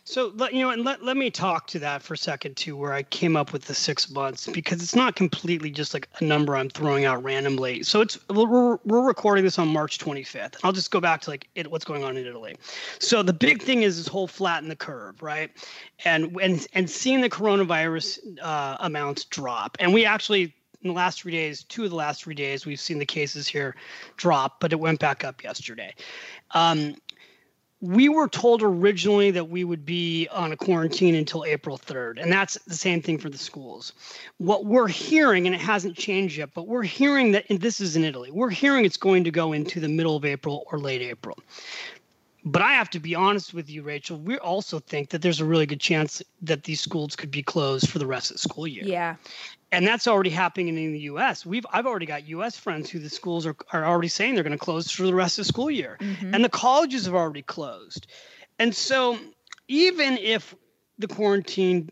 So 0.07 0.31
you 0.51 0.61
know, 0.61 0.69
and 0.69 0.83
let, 0.83 1.03
let 1.03 1.17
me 1.17 1.31
talk 1.31 1.65
to 1.67 1.79
that 1.79 2.03
for 2.03 2.13
a 2.13 2.17
second 2.17 2.55
too, 2.55 2.77
where 2.77 2.93
I 2.93 3.01
came 3.01 3.35
up 3.35 3.51
with 3.51 3.65
the 3.65 3.73
six 3.73 4.11
months 4.11 4.45
because 4.45 4.83
it's 4.83 4.95
not 4.95 5.15
completely 5.15 5.71
just 5.71 5.95
like 5.95 6.07
a 6.19 6.23
number 6.23 6.55
I'm 6.55 6.69
throwing 6.69 7.05
out 7.05 7.23
randomly. 7.23 7.81
So 7.81 8.01
it's 8.01 8.19
we're, 8.29 8.75
we're 8.85 9.01
recording 9.01 9.43
this 9.43 9.57
on 9.57 9.67
March 9.67 9.97
25th. 9.97 10.57
I'll 10.63 10.71
just 10.71 10.91
go 10.91 10.99
back 10.99 11.21
to 11.21 11.31
like 11.31 11.49
it, 11.55 11.71
what's 11.71 11.85
going 11.85 12.03
on 12.03 12.17
in 12.17 12.27
Italy. 12.27 12.55
So 12.99 13.23
the 13.23 13.33
big 13.33 13.63
thing 13.63 13.81
is 13.81 13.97
this 13.97 14.07
whole 14.07 14.27
flatten 14.27 14.69
the 14.69 14.75
curve, 14.75 15.23
right? 15.23 15.49
And 16.05 16.37
and 16.39 16.67
and 16.73 16.87
seeing 16.87 17.21
the 17.21 17.29
coronavirus 17.29 18.19
uh, 18.43 18.77
amounts 18.81 19.25
drop, 19.25 19.75
and 19.79 19.91
we 19.91 20.05
actually 20.05 20.53
in 20.85 20.89
the 20.89 20.93
last 20.93 21.23
three 21.23 21.31
days, 21.31 21.63
two 21.63 21.83
of 21.83 21.89
the 21.89 21.95
last 21.95 22.23
three 22.23 22.35
days, 22.35 22.63
we've 22.63 22.79
seen 22.79 22.99
the 22.99 23.05
cases 23.07 23.47
here 23.47 23.75
drop, 24.17 24.59
but 24.59 24.71
it 24.71 24.79
went 24.79 24.99
back 24.99 25.23
up 25.23 25.43
yesterday. 25.43 25.95
Um, 26.51 26.95
we 27.81 28.09
were 28.09 28.27
told 28.27 28.63
originally 28.63 29.31
that 29.31 29.49
we 29.49 29.63
would 29.63 29.85
be 29.85 30.27
on 30.31 30.51
a 30.51 30.57
quarantine 30.57 31.13
until 31.13 31.43
April 31.45 31.77
3rd, 31.77 32.21
and 32.21 32.31
that's 32.31 32.57
the 32.65 32.73
same 32.73 33.01
thing 33.01 33.17
for 33.17 33.29
the 33.29 33.37
schools. 33.37 33.93
What 34.37 34.65
we're 34.65 34.87
hearing, 34.87 35.45
and 35.45 35.53
it 35.53 35.61
hasn't 35.61 35.97
changed 35.97 36.37
yet, 36.37 36.49
but 36.53 36.67
we're 36.67 36.83
hearing 36.83 37.33
that, 37.33 37.45
and 37.49 37.59
this 37.59 37.81
is 37.81 37.95
in 37.95 38.03
Italy, 38.03 38.31
we're 38.31 38.49
hearing 38.49 38.85
it's 38.85 38.97
going 38.97 39.25
to 39.25 39.31
go 39.31 39.53
into 39.53 39.79
the 39.79 39.89
middle 39.89 40.15
of 40.15 40.25
April 40.25 40.65
or 40.71 40.79
late 40.79 41.01
April. 41.01 41.37
But 42.47 42.61
I 42.61 42.73
have 42.73 42.91
to 42.91 42.99
be 42.99 43.15
honest 43.15 43.53
with 43.53 43.69
you, 43.69 43.81
Rachel. 43.81 44.17
We 44.17 44.37
also 44.37 44.79
think 44.79 45.09
that 45.09 45.21
there's 45.21 45.41
a 45.41 45.45
really 45.45 45.65
good 45.65 45.79
chance 45.79 46.21
that 46.43 46.63
these 46.63 46.79
schools 46.79 47.15
could 47.15 47.31
be 47.31 47.41
closed 47.41 47.89
for 47.89 47.97
the 47.97 48.05
rest 48.05 48.29
of 48.29 48.35
the 48.35 48.41
school 48.41 48.67
year. 48.67 48.83
Yeah 48.85 49.15
and 49.75 49.85
that's 49.85 50.07
already 50.07 50.29
happening 50.29 50.69
in 50.69 50.93
the 50.93 50.99
U.S. 50.99 51.45
We've 51.45 51.65
I've 51.71 51.85
already 51.85 52.05
got 52.05 52.27
U.S. 52.29 52.57
friends 52.57 52.89
who 52.89 52.99
the 52.99 53.09
schools 53.09 53.45
are 53.45 53.55
are 53.73 53.85
already 53.85 54.07
saying 54.07 54.35
they're 54.35 54.43
going 54.43 54.57
to 54.57 54.57
close 54.57 54.89
for 54.89 55.03
the 55.03 55.13
rest 55.13 55.37
of 55.37 55.45
the 55.45 55.49
school 55.49 55.69
year, 55.69 55.97
mm-hmm. 55.99 56.33
and 56.33 56.43
the 56.43 56.49
colleges 56.49 57.05
have 57.05 57.13
already 57.13 57.41
closed, 57.41 58.07
and 58.57 58.73
so 58.73 59.17
even 59.67 60.17
if 60.17 60.55
the 60.97 61.07
quarantine 61.07 61.89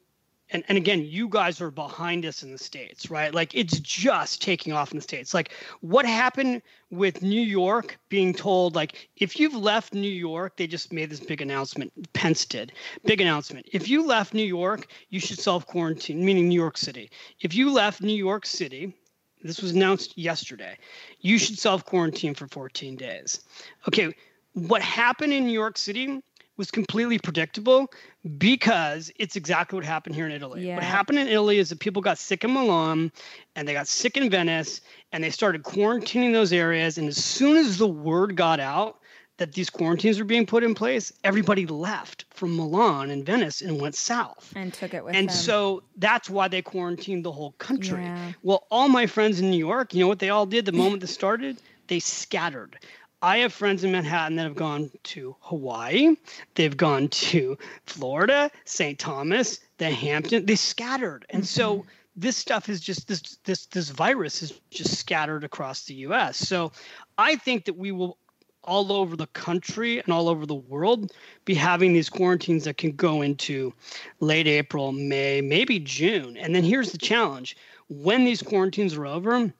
and, 0.53 0.63
and 0.67 0.77
again, 0.77 1.03
you 1.03 1.27
guys 1.27 1.59
are 1.59 1.71
behind 1.71 2.25
us 2.25 2.43
in 2.43 2.51
the 2.51 2.57
States, 2.57 3.09
right? 3.09 3.33
Like 3.33 3.55
it's 3.55 3.79
just 3.79 4.41
taking 4.41 4.71
off 4.71 4.91
in 4.91 4.97
the 4.97 5.01
States. 5.01 5.33
Like 5.33 5.51
what 5.81 6.05
happened 6.05 6.61
with 6.91 7.23
New 7.23 7.41
York 7.41 7.97
being 8.07 8.33
told, 8.33 8.75
like, 8.75 9.09
if 9.17 9.39
you've 9.39 9.55
left 9.55 9.93
New 9.93 10.07
York, 10.07 10.55
they 10.55 10.67
just 10.67 10.93
made 10.93 11.09
this 11.09 11.19
big 11.19 11.41
announcement. 11.41 11.91
Pence 12.13 12.45
did. 12.45 12.71
Big 13.03 13.19
announcement. 13.19 13.67
If 13.73 13.89
you 13.89 14.05
left 14.05 14.35
New 14.35 14.45
York, 14.45 14.87
you 15.09 15.19
should 15.19 15.39
self 15.39 15.65
quarantine, 15.65 16.23
meaning 16.23 16.47
New 16.47 16.59
York 16.59 16.77
City. 16.77 17.09
If 17.39 17.55
you 17.55 17.71
left 17.71 18.01
New 18.01 18.15
York 18.15 18.45
City, 18.45 18.95
this 19.41 19.61
was 19.61 19.71
announced 19.71 20.17
yesterday, 20.17 20.77
you 21.19 21.39
should 21.39 21.57
self 21.57 21.83
quarantine 21.83 22.35
for 22.35 22.47
14 22.47 22.95
days. 22.95 23.41
Okay, 23.87 24.13
what 24.53 24.83
happened 24.83 25.33
in 25.33 25.45
New 25.45 25.51
York 25.51 25.79
City 25.79 26.21
was 26.57 26.69
completely 26.69 27.17
predictable 27.17 27.91
because 28.37 29.11
it's 29.17 29.35
exactly 29.35 29.75
what 29.75 29.85
happened 29.85 30.15
here 30.15 30.25
in 30.25 30.31
Italy. 30.31 30.67
Yeah. 30.67 30.75
What 30.75 30.83
happened 30.83 31.19
in 31.19 31.27
Italy 31.27 31.57
is 31.57 31.69
that 31.69 31.79
people 31.79 32.01
got 32.01 32.17
sick 32.17 32.43
in 32.43 32.53
Milan 32.53 33.11
and 33.55 33.67
they 33.67 33.73
got 33.73 33.87
sick 33.87 34.17
in 34.17 34.29
Venice 34.29 34.81
and 35.11 35.23
they 35.23 35.29
started 35.29 35.63
quarantining 35.63 36.31
those 36.33 36.53
areas. 36.53 36.97
And 36.97 37.07
as 37.07 37.23
soon 37.23 37.57
as 37.57 37.77
the 37.77 37.87
word 37.87 38.35
got 38.35 38.59
out 38.59 38.99
that 39.37 39.53
these 39.53 39.69
quarantines 39.69 40.19
were 40.19 40.25
being 40.25 40.45
put 40.45 40.63
in 40.63 40.75
place, 40.75 41.11
everybody 41.23 41.65
left 41.65 42.25
from 42.29 42.55
Milan 42.55 43.09
and 43.09 43.25
Venice 43.25 43.61
and 43.61 43.81
went 43.81 43.95
south. 43.95 44.53
And 44.55 44.71
took 44.71 44.93
it 44.93 45.03
with 45.03 45.15
and 45.15 45.27
them. 45.27 45.33
And 45.35 45.43
so 45.43 45.81
that's 45.97 46.29
why 46.29 46.47
they 46.47 46.61
quarantined 46.61 47.25
the 47.25 47.31
whole 47.31 47.53
country. 47.53 48.03
Yeah. 48.03 48.33
Well, 48.43 48.67
all 48.69 48.89
my 48.89 49.07
friends 49.07 49.39
in 49.39 49.49
New 49.49 49.57
York, 49.57 49.95
you 49.95 50.01
know 50.01 50.07
what 50.07 50.19
they 50.19 50.29
all 50.29 50.45
did 50.45 50.65
the 50.65 50.71
moment 50.71 51.01
this 51.01 51.11
started? 51.11 51.57
They 51.87 51.99
scattered. 51.99 52.77
I 53.23 53.37
have 53.37 53.53
friends 53.53 53.85
in 53.85 53.93
Manhattan 53.93 54.35
that 54.35 54.43
have 54.43 54.55
gone 54.55 54.91
to 55.03 55.33
Hawaii, 55.39 56.17
they've 56.55 56.75
gone 56.75 57.07
to 57.07 57.57
Florida, 57.85 58.51
St. 58.65 58.99
Thomas, 58.99 59.61
the 59.77 59.89
Hampton. 59.89 60.45
They 60.45 60.57
scattered, 60.57 61.25
and 61.29 61.41
mm-hmm. 61.41 61.47
so 61.47 61.85
this 62.17 62.35
stuff 62.35 62.67
is 62.67 62.81
just 62.81 63.07
this 63.07 63.37
this 63.45 63.65
this 63.67 63.89
virus 63.89 64.43
is 64.43 64.59
just 64.69 64.97
scattered 64.97 65.45
across 65.45 65.85
the 65.85 65.93
U.S. 65.95 66.37
So 66.37 66.73
I 67.17 67.37
think 67.37 67.63
that 67.63 67.77
we 67.77 67.93
will 67.93 68.17
all 68.65 68.91
over 68.91 69.15
the 69.15 69.27
country 69.27 69.99
and 69.99 70.09
all 70.09 70.27
over 70.27 70.45
the 70.45 70.53
world 70.53 71.13
be 71.45 71.53
having 71.53 71.93
these 71.93 72.09
quarantines 72.09 72.65
that 72.65 72.77
can 72.77 72.91
go 72.91 73.21
into 73.21 73.73
late 74.19 74.47
April, 74.47 74.91
May, 74.91 75.39
maybe 75.39 75.79
June. 75.79 76.35
And 76.35 76.53
then 76.53 76.63
here's 76.65 76.91
the 76.91 76.97
challenge: 76.97 77.55
when 77.87 78.25
these 78.25 78.43
quarantines 78.43 78.95
are 78.95 79.07
over 79.07 79.53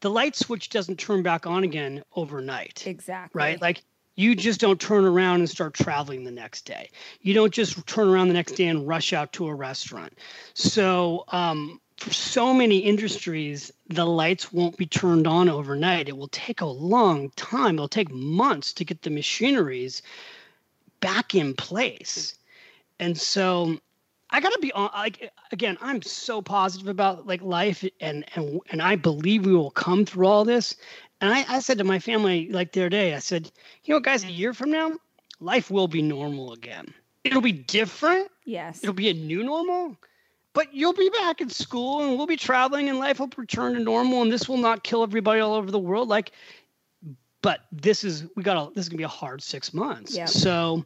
the 0.00 0.10
light 0.10 0.36
switch 0.36 0.68
doesn't 0.68 0.98
turn 0.98 1.22
back 1.22 1.46
on 1.46 1.64
again 1.64 2.02
overnight. 2.14 2.86
Exactly. 2.86 3.38
Right? 3.38 3.60
Like 3.60 3.82
you 4.16 4.34
just 4.34 4.60
don't 4.60 4.80
turn 4.80 5.04
around 5.04 5.40
and 5.40 5.48
start 5.48 5.74
traveling 5.74 6.24
the 6.24 6.30
next 6.30 6.66
day. 6.66 6.90
You 7.22 7.34
don't 7.34 7.52
just 7.52 7.86
turn 7.86 8.08
around 8.08 8.28
the 8.28 8.34
next 8.34 8.52
day 8.52 8.66
and 8.66 8.86
rush 8.86 9.12
out 9.12 9.32
to 9.34 9.48
a 9.48 9.54
restaurant. 9.54 10.12
So, 10.54 11.24
um, 11.28 11.80
for 11.96 12.12
so 12.14 12.54
many 12.54 12.78
industries, 12.78 13.70
the 13.88 14.06
lights 14.06 14.50
won't 14.50 14.78
be 14.78 14.86
turned 14.86 15.26
on 15.26 15.50
overnight. 15.50 16.08
It 16.08 16.16
will 16.16 16.28
take 16.28 16.62
a 16.62 16.66
long 16.66 17.28
time. 17.36 17.74
It'll 17.74 17.88
take 17.88 18.10
months 18.10 18.72
to 18.74 18.86
get 18.86 19.02
the 19.02 19.10
machineries 19.10 20.00
back 21.00 21.34
in 21.34 21.54
place. 21.54 22.36
And 22.98 23.18
so 23.18 23.78
I 24.30 24.40
gotta 24.40 24.58
be 24.60 24.72
on 24.72 24.90
like 24.94 25.32
again, 25.52 25.76
I'm 25.80 26.02
so 26.02 26.40
positive 26.40 26.88
about 26.88 27.26
like 27.26 27.42
life 27.42 27.84
and 28.00 28.24
and 28.34 28.60
and 28.70 28.80
I 28.82 28.96
believe 28.96 29.44
we 29.44 29.54
will 29.54 29.70
come 29.70 30.04
through 30.04 30.26
all 30.26 30.44
this. 30.44 30.76
And 31.20 31.32
I, 31.32 31.44
I 31.48 31.58
said 31.60 31.78
to 31.78 31.84
my 31.84 31.98
family 31.98 32.48
like 32.50 32.72
the 32.72 32.82
other 32.82 32.88
day, 32.88 33.14
I 33.14 33.18
said, 33.18 33.50
you 33.84 33.94
know, 33.94 34.00
guys, 34.00 34.24
a 34.24 34.30
year 34.30 34.54
from 34.54 34.70
now, 34.70 34.92
life 35.40 35.70
will 35.70 35.88
be 35.88 36.00
normal 36.00 36.52
again. 36.52 36.94
It'll 37.24 37.42
be 37.42 37.52
different. 37.52 38.30
Yes. 38.44 38.82
It'll 38.82 38.94
be 38.94 39.10
a 39.10 39.14
new 39.14 39.42
normal, 39.42 39.96
but 40.54 40.72
you'll 40.72 40.94
be 40.94 41.10
back 41.10 41.40
in 41.40 41.50
school 41.50 42.02
and 42.02 42.16
we'll 42.16 42.26
be 42.26 42.36
traveling 42.36 42.88
and 42.88 42.98
life 42.98 43.20
will 43.20 43.30
return 43.36 43.74
to 43.74 43.80
normal 43.80 44.22
and 44.22 44.32
this 44.32 44.48
will 44.48 44.56
not 44.56 44.82
kill 44.82 45.02
everybody 45.02 45.40
all 45.40 45.54
over 45.54 45.70
the 45.70 45.78
world. 45.78 46.08
Like, 46.08 46.32
but 47.42 47.60
this 47.72 48.04
is 48.04 48.26
we 48.36 48.42
got 48.42 48.68
to 48.68 48.74
this 48.74 48.84
is 48.84 48.88
gonna 48.88 48.98
be 48.98 49.04
a 49.04 49.08
hard 49.08 49.42
six 49.42 49.74
months. 49.74 50.16
Yeah. 50.16 50.26
So 50.26 50.84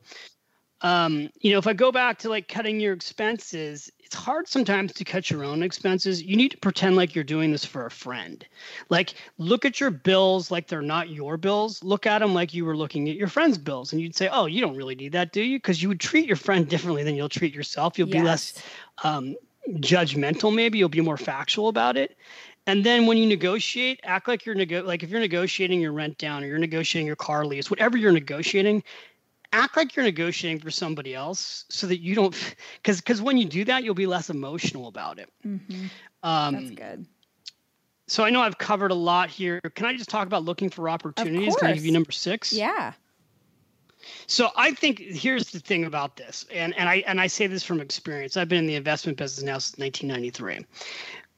um, 0.80 1.30
you 1.40 1.52
know, 1.52 1.58
if 1.58 1.66
I 1.66 1.72
go 1.72 1.90
back 1.90 2.18
to 2.20 2.28
like 2.28 2.48
cutting 2.48 2.78
your 2.80 2.92
expenses, 2.92 3.90
it's 4.00 4.14
hard 4.14 4.48
sometimes 4.48 4.92
to 4.94 5.04
cut 5.04 5.30
your 5.30 5.44
own 5.44 5.62
expenses. 5.62 6.22
You 6.22 6.36
need 6.36 6.50
to 6.50 6.58
pretend 6.58 6.96
like 6.96 7.14
you're 7.14 7.24
doing 7.24 7.52
this 7.52 7.64
for 7.64 7.86
a 7.86 7.90
friend. 7.90 8.44
Like, 8.90 9.14
look 9.38 9.64
at 9.64 9.80
your 9.80 9.90
bills 9.90 10.50
like 10.50 10.68
they're 10.68 10.82
not 10.82 11.08
your 11.08 11.36
bills. 11.36 11.82
Look 11.82 12.06
at 12.06 12.18
them 12.18 12.34
like 12.34 12.52
you 12.52 12.64
were 12.64 12.76
looking 12.76 13.08
at 13.08 13.16
your 13.16 13.28
friend's 13.28 13.56
bills. 13.56 13.92
And 13.92 14.02
you'd 14.02 14.14
say, 14.14 14.28
oh, 14.30 14.46
you 14.46 14.60
don't 14.60 14.76
really 14.76 14.94
need 14.94 15.12
that, 15.12 15.32
do 15.32 15.42
you? 15.42 15.58
Because 15.58 15.82
you 15.82 15.88
would 15.88 16.00
treat 16.00 16.26
your 16.26 16.36
friend 16.36 16.68
differently 16.68 17.02
than 17.02 17.14
you'll 17.14 17.28
treat 17.28 17.54
yourself. 17.54 17.98
You'll 17.98 18.08
yes. 18.08 18.20
be 18.20 18.22
less 18.22 18.62
um, 19.04 19.36
judgmental, 19.80 20.54
maybe. 20.54 20.78
You'll 20.78 20.88
be 20.90 21.00
more 21.00 21.16
factual 21.16 21.68
about 21.68 21.96
it. 21.96 22.16
And 22.66 22.84
then 22.84 23.06
when 23.06 23.18
you 23.18 23.26
negotiate, 23.26 24.00
act 24.04 24.26
like 24.26 24.46
you're 24.46 24.54
nego- 24.54 24.84
like 24.84 25.02
if 25.02 25.10
you're 25.10 25.20
negotiating 25.20 25.80
your 25.80 25.92
rent 25.92 26.16
down 26.18 26.42
or 26.42 26.46
you're 26.46 26.58
negotiating 26.58 27.06
your 27.06 27.16
car 27.16 27.44
lease, 27.44 27.70
whatever 27.70 27.96
you're 27.98 28.12
negotiating, 28.12 28.82
act 29.54 29.76
like 29.76 29.94
you're 29.94 30.04
negotiating 30.04 30.60
for 30.60 30.70
somebody 30.70 31.14
else 31.14 31.64
so 31.68 31.86
that 31.86 32.00
you 32.00 32.14
don't 32.14 32.34
because 32.82 33.00
because 33.00 33.22
when 33.22 33.38
you 33.38 33.44
do 33.44 33.64
that 33.64 33.84
you'll 33.84 33.94
be 33.94 34.06
less 34.06 34.28
emotional 34.28 34.88
about 34.88 35.18
it 35.18 35.30
mm-hmm. 35.46 35.86
um, 36.22 36.54
That's 36.54 36.70
good. 36.70 37.06
so 38.08 38.24
i 38.24 38.30
know 38.30 38.40
i've 38.40 38.58
covered 38.58 38.90
a 38.90 38.94
lot 38.96 39.30
here 39.30 39.60
can 39.74 39.86
i 39.86 39.96
just 39.96 40.10
talk 40.10 40.26
about 40.26 40.44
looking 40.44 40.68
for 40.70 40.88
opportunities 40.88 41.54
can 41.56 41.68
i 41.68 41.72
give 41.72 41.86
you 41.86 41.92
number 41.92 42.12
six 42.12 42.52
Yeah. 42.52 42.92
so 44.26 44.50
i 44.56 44.72
think 44.72 44.98
here's 44.98 45.50
the 45.52 45.60
thing 45.60 45.84
about 45.84 46.16
this 46.16 46.44
and 46.52 46.76
and 46.76 46.88
i 46.88 46.96
and 47.06 47.20
i 47.20 47.28
say 47.28 47.46
this 47.46 47.62
from 47.62 47.80
experience 47.80 48.36
i've 48.36 48.48
been 48.48 48.58
in 48.58 48.66
the 48.66 48.74
investment 48.74 49.16
business 49.16 49.44
now 49.44 49.58
since 49.58 49.78
1993 49.78 50.66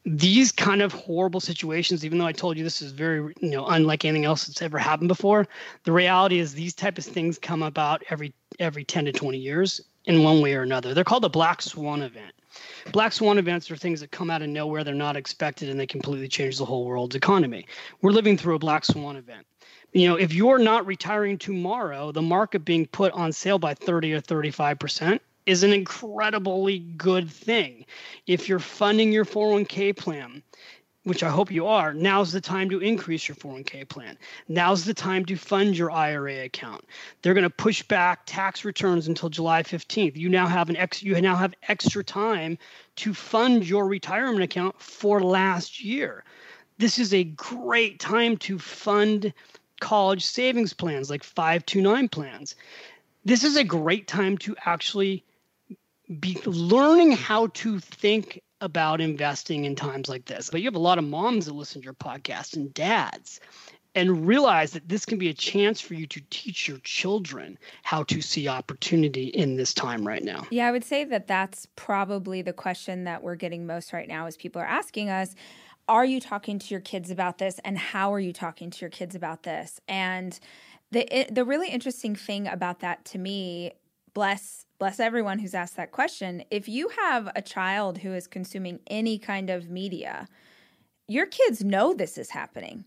these 0.09 0.52
kind 0.52 0.82
of 0.82 0.92
horrible 0.92 1.40
situations 1.40 2.04
even 2.04 2.16
though 2.16 2.26
i 2.26 2.32
told 2.32 2.57
you 2.57 2.62
this 2.62 2.80
is 2.80 2.92
very 2.92 3.34
you 3.40 3.50
know 3.50 3.66
unlike 3.66 4.04
anything 4.04 4.24
else 4.24 4.46
that's 4.46 4.62
ever 4.62 4.78
happened 4.78 5.09
before 5.09 5.48
the 5.82 5.90
reality 5.90 6.38
is 6.38 6.54
these 6.54 6.74
type 6.74 6.96
of 6.96 7.04
things 7.04 7.38
come 7.38 7.62
about 7.62 8.02
every 8.09 8.32
every 8.61 8.84
10 8.84 9.07
to 9.07 9.12
20 9.12 9.36
years 9.36 9.80
in 10.07 10.22
one 10.22 10.40
way 10.40 10.54
or 10.54 10.62
another. 10.62 10.94
They're 10.94 11.04
called 11.04 11.24
a 11.24 11.28
black 11.28 11.61
swan 11.61 12.02
event. 12.02 12.32
Black 12.92 13.12
swan 13.12 13.38
events 13.38 13.70
are 13.70 13.76
things 13.76 14.00
that 14.00 14.12
come 14.12 14.30
out 14.30 14.40
of 14.40 14.48
nowhere. 14.48 14.84
They're 14.84 14.94
not 14.94 15.16
expected 15.16 15.68
and 15.68 15.78
they 15.78 15.86
completely 15.86 16.28
change 16.28 16.57
the 16.57 16.64
whole 16.64 16.86
world's 16.86 17.16
economy. 17.16 17.66
We're 18.00 18.12
living 18.12 18.38
through 18.38 18.54
a 18.54 18.59
black 18.59 18.84
swan 18.84 19.16
event. 19.16 19.46
You 19.92 20.09
know 20.09 20.16
if 20.16 20.32
you're 20.34 20.59
not 20.59 20.86
retiring 20.86 21.38
tomorrow 21.38 22.12
the 22.12 22.22
market 22.22 22.64
being 22.64 22.86
put 22.86 23.12
on 23.12 23.32
sale 23.32 23.59
by 23.59 23.74
30 23.74 24.14
or 24.14 24.20
35 24.20 24.78
percent 24.78 25.22
is 25.47 25.62
an 25.62 25.72
incredibly 25.72 26.80
good 26.80 27.30
thing. 27.30 27.86
If 28.26 28.49
you're 28.49 28.59
funding 28.59 29.12
your 29.12 29.24
401k 29.24 29.97
plan, 29.97 30.42
which 31.05 31.22
I 31.22 31.30
hope 31.30 31.53
you 31.53 31.68
are, 31.68 31.94
now's 31.94 32.32
the 32.32 32.40
time 32.40 32.68
to 32.70 32.80
increase 32.80 33.28
your 33.28 33.36
401k 33.36 33.88
plan. 33.88 34.18
Now's 34.49 34.84
the 34.84 34.92
time 34.92 35.24
to 35.26 35.36
fund 35.36 35.78
your 35.78 35.92
IRA 35.92 36.44
account. 36.44 36.84
They're 37.22 37.32
going 37.32 37.44
to 37.44 37.51
push 37.51 37.80
back 37.84 38.22
tax 38.26 38.64
returns 38.64 39.07
until 39.07 39.28
July 39.28 39.62
15th. 39.62 40.16
You 40.16 40.28
now 40.28 40.49
have 40.49 40.68
an 40.68 40.76
ex 40.76 41.05
you 41.05 41.18
now 41.20 41.36
have 41.36 41.55
extra 41.68 42.03
time 42.03 42.59
to 42.97 43.14
fund 43.14 43.68
your 43.68 43.86
retirement 43.86 44.42
account 44.42 44.82
for 44.82 45.22
last 45.22 45.80
year. 45.80 46.24
This 46.78 46.99
is 46.99 47.14
a 47.14 47.22
great 47.22 48.01
time 48.01 48.36
to 48.38 48.59
fund 48.59 49.32
college 49.80 50.24
savings 50.24 50.72
plans 50.72 51.09
like 51.09 51.22
529 51.22 52.09
plans. 52.09 52.57
This 53.24 53.44
is 53.44 53.57
a 53.57 53.62
great 53.62 54.09
time 54.09 54.38
to 54.38 54.57
actually 54.64 55.24
be 56.20 56.38
learning 56.44 57.12
how 57.12 57.48
to 57.48 57.80
think 57.80 58.40
about 58.61 59.00
investing 59.00 59.64
in 59.64 59.74
times 59.74 60.09
like 60.09 60.24
this. 60.26 60.50
But 60.50 60.61
you 60.61 60.66
have 60.66 60.74
a 60.74 60.80
lot 60.80 60.98
of 60.98 61.04
moms 61.04 61.46
that 61.46 61.54
listen 61.54 61.82
to 61.82 61.84
your 61.84 61.94
podcast 61.94 62.57
and 62.57 62.72
dads 62.72 63.40
and 63.94 64.26
realize 64.26 64.72
that 64.72 64.88
this 64.88 65.07
can 65.07 65.18
be 65.18 65.30
a 65.30 65.34
chance 65.34 65.80
for 65.80 65.94
you 65.94 66.07
to 66.07 66.20
teach 66.28 66.68
your 66.68 66.78
children 66.78 67.59
how 67.82 68.02
to 68.04 68.20
see 68.20 68.46
opportunity 68.46 69.28
in 69.28 69.57
this 69.57 69.72
time 69.72 70.07
right 70.07 70.22
now. 70.22 70.46
Yeah, 70.50 70.68
I 70.68 70.70
would 70.70 70.84
say 70.84 71.04
that 71.04 71.26
that's 71.26 71.66
probably 71.76 72.42
the 72.42 72.52
question 72.52 73.04
that 73.04 73.22
we're 73.22 73.36
getting 73.36 73.66
most 73.66 73.94
right 73.94 74.07
now 74.07 74.26
is 74.26 74.36
people 74.36 74.61
are 74.61 74.66
asking 74.66 75.09
us, 75.09 75.34
are 75.88 76.04
you 76.04 76.20
talking 76.20 76.59
to 76.59 76.66
your 76.68 76.80
kids 76.80 77.11
about 77.11 77.38
this 77.38 77.59
and 77.64 77.78
how 77.78 78.12
are 78.12 78.20
you 78.20 78.34
talking 78.34 78.70
to 78.70 78.80
your 78.80 78.90
kids 78.90 79.14
about 79.14 79.44
this? 79.44 79.80
And 79.88 80.38
the 80.90 81.26
the 81.30 81.44
really 81.44 81.68
interesting 81.68 82.14
thing 82.14 82.46
about 82.46 82.80
that 82.80 83.04
to 83.07 83.18
me, 83.18 83.72
bless 84.12 84.65
bless 84.79 85.01
everyone 85.01 85.39
who's 85.39 85.55
asked 85.55 85.77
that 85.77 85.93
question. 85.93 86.45
If 86.51 86.68
you 86.68 86.89
have 86.89 87.31
a 87.35 87.43
child 87.43 87.99
who 87.99 88.12
is 88.14 88.27
consuming 88.27 88.81
any 88.87 89.18
kind 89.18 89.51
of 89.51 89.70
media, 89.70 90.29
your 91.09 91.27
kids 91.27 91.64
know 91.64 91.95
this 91.95 92.18
is 92.18 92.31
happening. 92.31 92.85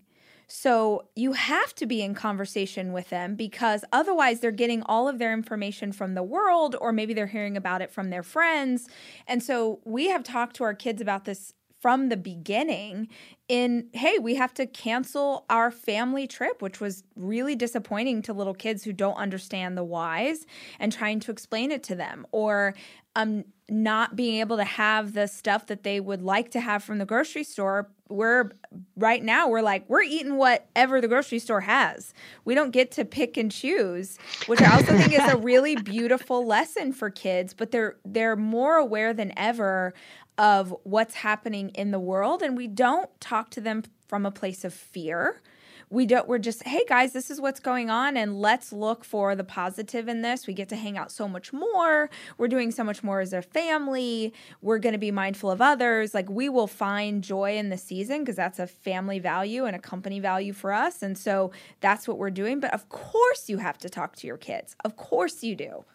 So 0.51 1.03
you 1.15 1.33
have 1.33 1.75
to 1.75 1.85
be 1.85 2.01
in 2.01 2.15
conversation 2.15 2.91
with 2.91 3.09
them 3.09 3.35
because 3.35 3.85
otherwise 3.93 4.39
they're 4.39 4.49
getting 4.49 4.81
all 4.83 5.07
of 5.07 5.19
their 5.19 5.31
information 5.31 5.91
from 5.91 6.15
the 6.15 6.23
world 6.23 6.75
or 6.81 6.91
maybe 6.91 7.13
they're 7.13 7.27
hearing 7.27 7.55
about 7.55 7.83
it 7.83 7.91
from 7.91 8.09
their 8.09 8.23
friends. 8.23 8.89
And 9.27 9.43
so 9.43 9.79
we 9.85 10.09
have 10.09 10.23
talked 10.23 10.55
to 10.55 10.63
our 10.63 10.73
kids 10.73 11.01
about 11.01 11.25
this 11.25 11.53
from 11.79 12.09
the 12.09 12.17
beginning 12.17 13.07
in 13.47 13.87
hey 13.93 14.19
we 14.19 14.35
have 14.35 14.53
to 14.53 14.65
cancel 14.65 15.45
our 15.49 15.71
family 15.71 16.27
trip 16.27 16.61
which 16.61 16.79
was 16.79 17.03
really 17.15 17.55
disappointing 17.55 18.21
to 18.21 18.33
little 18.33 18.53
kids 18.53 18.83
who 18.83 18.93
don't 18.93 19.15
understand 19.15 19.77
the 19.77 19.83
whys 19.83 20.45
and 20.79 20.91
trying 20.91 21.19
to 21.19 21.31
explain 21.31 21.71
it 21.71 21.83
to 21.83 21.95
them 21.95 22.25
or 22.31 22.73
um 23.15 23.43
not 23.69 24.15
being 24.15 24.39
able 24.39 24.57
to 24.57 24.63
have 24.63 25.13
the 25.13 25.27
stuff 25.27 25.67
that 25.67 25.83
they 25.83 25.99
would 25.99 26.21
like 26.21 26.51
to 26.51 26.59
have 26.59 26.83
from 26.83 26.97
the 26.97 27.05
grocery 27.05 27.43
store 27.43 27.89
we're 28.09 28.51
right 28.95 29.23
now 29.23 29.47
we're 29.47 29.61
like 29.61 29.87
we're 29.87 30.01
eating 30.01 30.35
whatever 30.35 30.99
the 30.99 31.07
grocery 31.07 31.39
store 31.39 31.61
has. 31.61 32.13
We 32.43 32.55
don't 32.55 32.71
get 32.71 32.91
to 32.91 33.05
pick 33.05 33.37
and 33.37 33.51
choose 33.51 34.17
which 34.47 34.61
i 34.61 34.73
also 34.73 34.97
think 34.97 35.13
is 35.13 35.31
a 35.31 35.37
really 35.49 35.75
beautiful 35.75 36.45
lesson 36.45 36.91
for 36.91 37.09
kids 37.09 37.53
but 37.53 37.71
they're 37.71 37.97
they're 38.05 38.35
more 38.35 38.75
aware 38.75 39.13
than 39.13 39.31
ever 39.37 39.93
of 40.37 40.73
what's 40.83 41.15
happening 41.15 41.69
in 41.69 41.91
the 41.91 41.99
world 41.99 42.41
and 42.41 42.57
we 42.57 42.67
don't 42.67 43.09
talk 43.19 43.49
to 43.51 43.61
them 43.61 43.83
from 44.07 44.25
a 44.25 44.31
place 44.31 44.63
of 44.63 44.73
fear 44.73 45.41
we 45.89 46.05
don't 46.05 46.27
we're 46.27 46.37
just 46.37 46.63
hey 46.63 46.85
guys 46.87 47.13
this 47.13 47.31
is 47.31 47.41
what's 47.41 47.59
going 47.59 47.89
on 47.89 48.15
and 48.15 48.39
let's 48.39 48.71
look 48.71 49.03
for 49.03 49.35
the 49.35 49.43
positive 49.43 50.07
in 50.07 50.21
this. 50.21 50.45
We 50.45 50.53
get 50.53 50.69
to 50.69 50.75
hang 50.75 50.97
out 50.97 51.11
so 51.11 51.27
much 51.27 51.51
more. 51.51 52.09
We're 52.37 52.47
doing 52.47 52.71
so 52.71 52.83
much 52.83 53.03
more 53.03 53.21
as 53.21 53.33
a 53.33 53.41
family. 53.41 54.33
We're 54.61 54.79
going 54.79 54.93
to 54.93 54.99
be 54.99 55.11
mindful 55.11 55.49
of 55.49 55.61
others. 55.61 56.13
Like 56.13 56.29
we 56.29 56.49
will 56.49 56.67
find 56.67 57.23
joy 57.23 57.57
in 57.57 57.69
the 57.69 57.77
season 57.77 58.19
because 58.19 58.35
that's 58.35 58.59
a 58.59 58.67
family 58.67 59.19
value 59.19 59.65
and 59.65 59.75
a 59.75 59.79
company 59.79 60.19
value 60.19 60.53
for 60.53 60.71
us 60.71 61.01
and 61.01 61.17
so 61.17 61.51
that's 61.81 62.07
what 62.07 62.17
we're 62.17 62.29
doing. 62.29 62.59
But 62.59 62.73
of 62.73 62.89
course 62.89 63.49
you 63.49 63.57
have 63.57 63.77
to 63.79 63.89
talk 63.89 64.15
to 64.17 64.27
your 64.27 64.37
kids. 64.37 64.75
Of 64.85 64.95
course 64.95 65.43
you 65.43 65.55
do. 65.55 65.85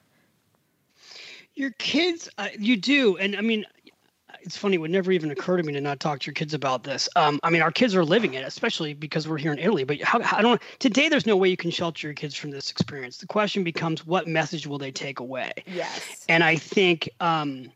Your 1.55 1.71
kids 1.73 2.29
uh, 2.39 2.49
you 2.59 2.77
do. 2.77 3.17
And 3.17 3.37
i 3.37 3.41
mean 3.41 3.65
it's 4.45 4.57
funny. 4.57 4.75
It 4.77 4.79
would 4.79 4.91
never 4.91 5.11
even 5.11 5.31
occur 5.31 5.57
to 5.57 5.63
me 5.63 5.73
to 5.73 5.81
not 5.81 6.01
talk 6.01 6.21
to 6.21 6.27
your 6.27 6.35
kids 6.35 6.55
about 6.55 6.85
this. 6.85 7.09
Um, 7.17 7.41
I 7.43 7.51
mean, 7.51 7.63
our 7.63 7.73
kids 7.73 7.95
are 7.95 8.05
living 8.05 8.35
it, 8.35 8.45
especially 8.45 8.95
because 8.95 9.27
we're 9.27 9.39
here 9.39 9.53
in 9.53 9.59
Italy. 9.59 9.85
But 9.85 10.01
how, 10.03 10.21
how, 10.21 10.37
I 10.37 10.43
don't 10.43 10.61
today. 10.79 11.09
There's 11.09 11.27
no 11.27 11.37
way 11.37 11.49
you 11.49 11.57
can 11.57 11.71
shelter 11.71 12.07
your 12.07 12.15
kids 12.15 12.35
from 12.35 12.51
this 12.51 12.71
experience. 12.71 13.17
The 13.19 13.27
question 13.27 13.65
becomes, 13.65 14.07
what 14.07 14.29
message 14.29 14.67
will 14.67 14.79
they 14.79 14.93
take 14.93 15.21
away? 15.21 15.53
Yes. 15.67 16.25
And 16.29 16.45
I 16.45 16.57
think, 16.57 17.09
um, 17.21 17.73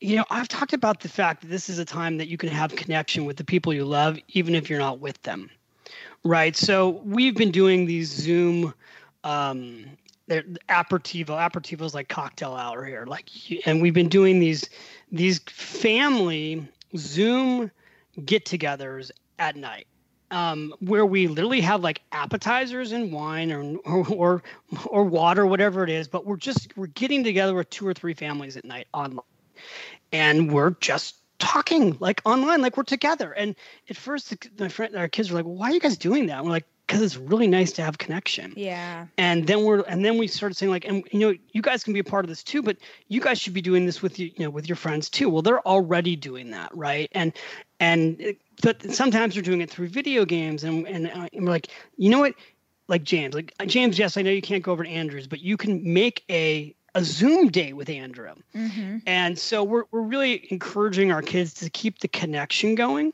you 0.00 0.16
know, 0.16 0.24
I've 0.30 0.48
talked 0.48 0.72
about 0.72 1.00
the 1.00 1.08
fact 1.08 1.42
that 1.42 1.48
this 1.48 1.68
is 1.68 1.78
a 1.78 1.84
time 1.84 2.18
that 2.18 2.28
you 2.28 2.36
can 2.36 2.48
have 2.50 2.74
connection 2.76 3.24
with 3.24 3.36
the 3.36 3.44
people 3.44 3.74
you 3.74 3.84
love, 3.84 4.18
even 4.28 4.54
if 4.54 4.70
you're 4.70 4.78
not 4.78 5.00
with 5.00 5.20
them. 5.22 5.50
Right. 6.24 6.54
So 6.56 7.02
we've 7.04 7.36
been 7.36 7.50
doing 7.50 7.86
these 7.86 8.10
Zoom. 8.10 8.72
Um, 9.24 9.86
they're 10.26 10.42
aperitivo 10.68 11.26
aperitivo 11.28 11.82
is 11.82 11.94
like 11.94 12.08
cocktail 12.08 12.54
hour 12.54 12.84
here 12.84 13.04
like 13.06 13.28
and 13.66 13.82
we've 13.82 13.94
been 13.94 14.08
doing 14.08 14.40
these 14.40 14.68
these 15.12 15.38
family 15.40 16.66
zoom 16.96 17.70
get-togethers 18.24 19.10
at 19.38 19.56
night 19.56 19.86
um, 20.30 20.74
where 20.80 21.06
we 21.06 21.28
literally 21.28 21.60
have 21.60 21.82
like 21.82 22.02
appetizers 22.10 22.92
and 22.92 23.12
wine 23.12 23.52
or, 23.52 23.76
or, 23.84 24.06
or 24.08 24.42
or 24.86 25.04
water, 25.04 25.46
whatever 25.46 25.84
it 25.84 25.90
is. 25.90 26.08
But 26.08 26.26
we're 26.26 26.36
just 26.36 26.76
we're 26.76 26.88
getting 26.88 27.22
together 27.22 27.54
with 27.54 27.70
two 27.70 27.86
or 27.86 27.94
three 27.94 28.14
families 28.14 28.56
at 28.56 28.64
night 28.64 28.88
online, 28.92 29.24
and 30.12 30.52
we're 30.52 30.70
just 30.80 31.16
talking 31.38 31.96
like 32.00 32.20
online, 32.24 32.62
like 32.62 32.76
we're 32.76 32.82
together. 32.82 33.32
And 33.32 33.54
at 33.88 33.96
first, 33.96 34.34
my 34.58 34.68
friend, 34.68 34.96
our 34.96 35.08
kids 35.08 35.30
were 35.30 35.38
like, 35.38 35.46
"Why 35.46 35.70
are 35.70 35.74
you 35.74 35.80
guys 35.80 35.96
doing 35.96 36.26
that?" 36.26 36.38
And 36.38 36.46
we're 36.46 36.52
like, 36.52 36.66
"Because 36.94 37.06
it's 37.06 37.16
really 37.16 37.46
nice 37.46 37.72
to 37.72 37.82
have 37.82 37.98
connection." 37.98 38.52
Yeah. 38.56 39.06
And 39.18 39.46
then 39.46 39.64
we're 39.64 39.80
and 39.82 40.04
then 40.04 40.18
we 40.18 40.26
started 40.26 40.54
saying 40.54 40.70
like, 40.70 40.84
and 40.84 41.06
you 41.12 41.18
know, 41.18 41.34
you 41.52 41.62
guys 41.62 41.82
can 41.84 41.92
be 41.92 42.00
a 42.00 42.04
part 42.04 42.24
of 42.24 42.28
this 42.28 42.42
too, 42.42 42.62
but 42.62 42.76
you 43.08 43.20
guys 43.20 43.40
should 43.40 43.54
be 43.54 43.62
doing 43.62 43.86
this 43.86 44.02
with 44.02 44.18
you, 44.18 44.30
you 44.36 44.44
know, 44.44 44.50
with 44.50 44.68
your 44.68 44.76
friends 44.76 45.10
too. 45.10 45.28
Well, 45.28 45.42
they're 45.42 45.66
already 45.66 46.16
doing 46.16 46.50
that, 46.52 46.74
right? 46.76 47.08
And 47.12 47.32
and 47.80 48.36
but 48.62 48.90
sometimes 48.92 49.34
they're 49.34 49.42
doing 49.42 49.60
it 49.60 49.70
through 49.70 49.88
video 49.88 50.24
games 50.24 50.64
and 50.64 50.86
and, 50.86 51.08
uh, 51.08 51.28
and 51.32 51.44
we're 51.44 51.50
like 51.50 51.68
you 51.96 52.10
know 52.10 52.20
what 52.20 52.34
like 52.88 53.02
james 53.02 53.34
like 53.34 53.52
uh, 53.60 53.66
james 53.66 53.98
yes 53.98 54.16
i 54.16 54.22
know 54.22 54.30
you 54.30 54.42
can't 54.42 54.62
go 54.62 54.72
over 54.72 54.84
to 54.84 54.90
andrew's 54.90 55.26
but 55.26 55.40
you 55.40 55.56
can 55.56 55.80
make 55.92 56.24
a 56.30 56.74
a 56.94 57.02
zoom 57.02 57.48
day 57.48 57.72
with 57.72 57.88
andrew 57.88 58.34
mm-hmm. 58.54 58.98
and 59.06 59.38
so 59.38 59.64
we're, 59.64 59.84
we're 59.90 60.02
really 60.02 60.46
encouraging 60.50 61.10
our 61.10 61.22
kids 61.22 61.54
to 61.54 61.68
keep 61.70 61.98
the 61.98 62.08
connection 62.08 62.74
going 62.74 63.12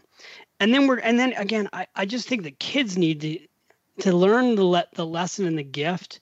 and 0.58 0.74
then 0.74 0.86
we're 0.86 0.98
and 0.98 1.18
then 1.18 1.32
again 1.34 1.68
i, 1.72 1.86
I 1.96 2.04
just 2.04 2.28
think 2.28 2.42
the 2.42 2.50
kids 2.50 2.98
need 2.98 3.20
to 3.22 3.38
to 4.01 4.16
learn 4.16 4.55
the 4.55 4.64
let 4.64 4.92
the 4.94 5.07
lesson 5.07 5.46
and 5.46 5.59
the 5.59 5.62
gift 5.62 6.20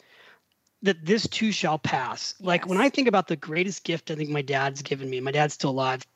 that 0.82 1.04
this 1.04 1.26
too 1.28 1.52
shall 1.52 1.78
pass. 1.78 2.34
Yes. 2.38 2.46
Like 2.46 2.66
when 2.66 2.78
I 2.78 2.88
think 2.88 3.08
about 3.08 3.28
the 3.28 3.36
greatest 3.36 3.84
gift 3.84 4.10
I 4.10 4.14
think 4.14 4.30
my 4.30 4.42
dad's 4.42 4.82
given 4.82 5.10
me, 5.10 5.20
my 5.20 5.32
dad's 5.32 5.54
still 5.54 5.70
alive, 5.70 6.06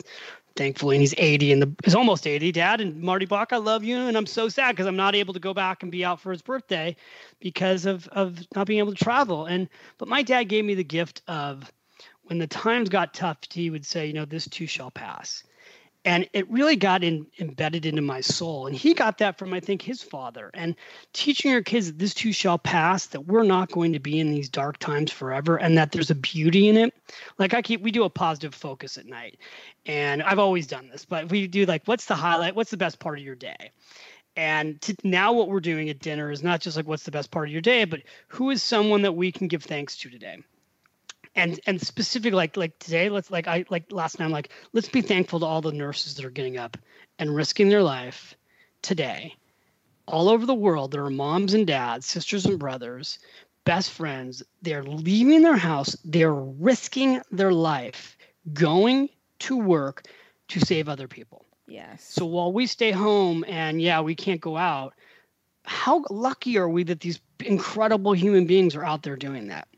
thankfully, 0.56 0.96
and 0.96 1.00
he's 1.00 1.14
80 1.16 1.52
and 1.52 1.62
the 1.62 1.74
he's 1.84 1.94
almost 1.94 2.26
80. 2.26 2.52
Dad 2.52 2.80
and 2.80 3.00
Marty 3.00 3.26
Bach, 3.26 3.52
I 3.52 3.56
love 3.56 3.84
you, 3.84 3.96
and 3.96 4.16
I'm 4.16 4.26
so 4.26 4.48
sad 4.48 4.72
because 4.72 4.86
I'm 4.86 4.96
not 4.96 5.14
able 5.14 5.34
to 5.34 5.40
go 5.40 5.54
back 5.54 5.82
and 5.82 5.90
be 5.90 6.04
out 6.04 6.20
for 6.20 6.32
his 6.32 6.42
birthday 6.42 6.96
because 7.40 7.86
of 7.86 8.06
of 8.08 8.38
not 8.54 8.66
being 8.66 8.78
able 8.78 8.94
to 8.94 9.04
travel. 9.04 9.46
And 9.46 9.68
but 9.98 10.08
my 10.08 10.22
dad 10.22 10.44
gave 10.44 10.64
me 10.64 10.74
the 10.74 10.84
gift 10.84 11.22
of 11.26 11.72
when 12.24 12.38
the 12.38 12.46
times 12.46 12.88
got 12.88 13.14
tough, 13.14 13.38
he 13.50 13.70
would 13.70 13.84
say, 13.84 14.06
you 14.06 14.12
know, 14.12 14.24
this 14.24 14.48
too 14.48 14.66
shall 14.66 14.90
pass 14.90 15.42
and 16.04 16.28
it 16.32 16.50
really 16.50 16.74
got 16.74 17.04
in, 17.04 17.26
embedded 17.38 17.86
into 17.86 18.02
my 18.02 18.20
soul. 18.20 18.66
And 18.66 18.74
he 18.74 18.92
got 18.92 19.18
that 19.18 19.38
from 19.38 19.54
i 19.54 19.60
think 19.60 19.82
his 19.82 20.02
father. 20.02 20.50
And 20.54 20.74
teaching 21.12 21.52
our 21.52 21.62
kids 21.62 21.86
that 21.86 21.98
this 21.98 22.14
too 22.14 22.32
shall 22.32 22.58
pass 22.58 23.06
that 23.06 23.26
we're 23.26 23.44
not 23.44 23.70
going 23.70 23.92
to 23.92 24.00
be 24.00 24.18
in 24.18 24.30
these 24.30 24.48
dark 24.48 24.78
times 24.78 25.12
forever 25.12 25.56
and 25.56 25.78
that 25.78 25.92
there's 25.92 26.10
a 26.10 26.16
beauty 26.16 26.68
in 26.68 26.76
it. 26.76 26.94
Like 27.38 27.54
i 27.54 27.62
keep 27.62 27.82
we 27.82 27.90
do 27.90 28.04
a 28.04 28.10
positive 28.10 28.54
focus 28.54 28.98
at 28.98 29.06
night. 29.06 29.38
And 29.86 30.22
i've 30.22 30.38
always 30.38 30.66
done 30.66 30.88
this 30.88 31.04
but 31.04 31.30
we 31.30 31.46
do 31.46 31.66
like 31.66 31.82
what's 31.86 32.06
the 32.06 32.16
highlight? 32.16 32.56
What's 32.56 32.70
the 32.70 32.76
best 32.76 32.98
part 32.98 33.18
of 33.18 33.24
your 33.24 33.36
day? 33.36 33.70
And 34.34 34.80
to, 34.80 34.96
now 35.04 35.34
what 35.34 35.48
we're 35.48 35.60
doing 35.60 35.90
at 35.90 35.98
dinner 35.98 36.30
is 36.30 36.42
not 36.42 36.62
just 36.62 36.76
like 36.76 36.86
what's 36.88 37.04
the 37.04 37.10
best 37.10 37.30
part 37.30 37.48
of 37.48 37.52
your 37.52 37.60
day 37.60 37.84
but 37.84 38.02
who 38.28 38.50
is 38.50 38.62
someone 38.62 39.02
that 39.02 39.12
we 39.12 39.30
can 39.30 39.46
give 39.46 39.62
thanks 39.62 39.96
to 39.98 40.10
today 40.10 40.38
and 41.34 41.60
and 41.66 41.80
specifically 41.80 42.36
like 42.36 42.56
like 42.56 42.78
today 42.78 43.08
let's 43.08 43.30
like 43.30 43.48
i 43.48 43.64
like 43.70 43.90
last 43.90 44.18
night 44.18 44.26
i'm 44.26 44.32
like 44.32 44.50
let's 44.72 44.88
be 44.88 45.00
thankful 45.00 45.40
to 45.40 45.46
all 45.46 45.60
the 45.60 45.72
nurses 45.72 46.14
that 46.14 46.24
are 46.24 46.30
getting 46.30 46.58
up 46.58 46.76
and 47.18 47.34
risking 47.34 47.68
their 47.68 47.82
life 47.82 48.34
today. 48.82 49.34
All 50.08 50.28
over 50.28 50.44
the 50.44 50.54
world 50.54 50.90
there 50.90 51.04
are 51.04 51.10
moms 51.10 51.54
and 51.54 51.66
dads 51.66 52.06
sisters 52.06 52.46
and 52.46 52.58
brothers 52.58 53.18
best 53.64 53.92
friends. 53.92 54.42
They're 54.60 54.82
leaving 54.82 55.42
their 55.42 55.56
house. 55.56 55.96
They're 56.04 56.34
risking 56.34 57.22
their 57.30 57.52
life 57.52 58.16
going 58.52 59.08
to 59.38 59.56
work 59.56 60.04
to 60.48 60.58
save 60.58 60.88
other 60.88 61.06
people. 61.06 61.46
Yes. 61.68 62.02
So 62.02 62.26
while 62.26 62.52
we 62.52 62.66
stay 62.66 62.90
home 62.90 63.44
and 63.46 63.80
yeah 63.80 64.00
we 64.00 64.14
can't 64.14 64.40
go 64.40 64.56
out 64.56 64.94
how 65.64 66.04
lucky 66.10 66.58
are 66.58 66.68
we 66.68 66.82
that 66.82 67.00
these 67.00 67.20
incredible 67.44 68.12
human 68.12 68.46
beings 68.46 68.74
are 68.74 68.84
out 68.84 69.02
there 69.04 69.16
doing 69.16 69.48
that 69.48 69.68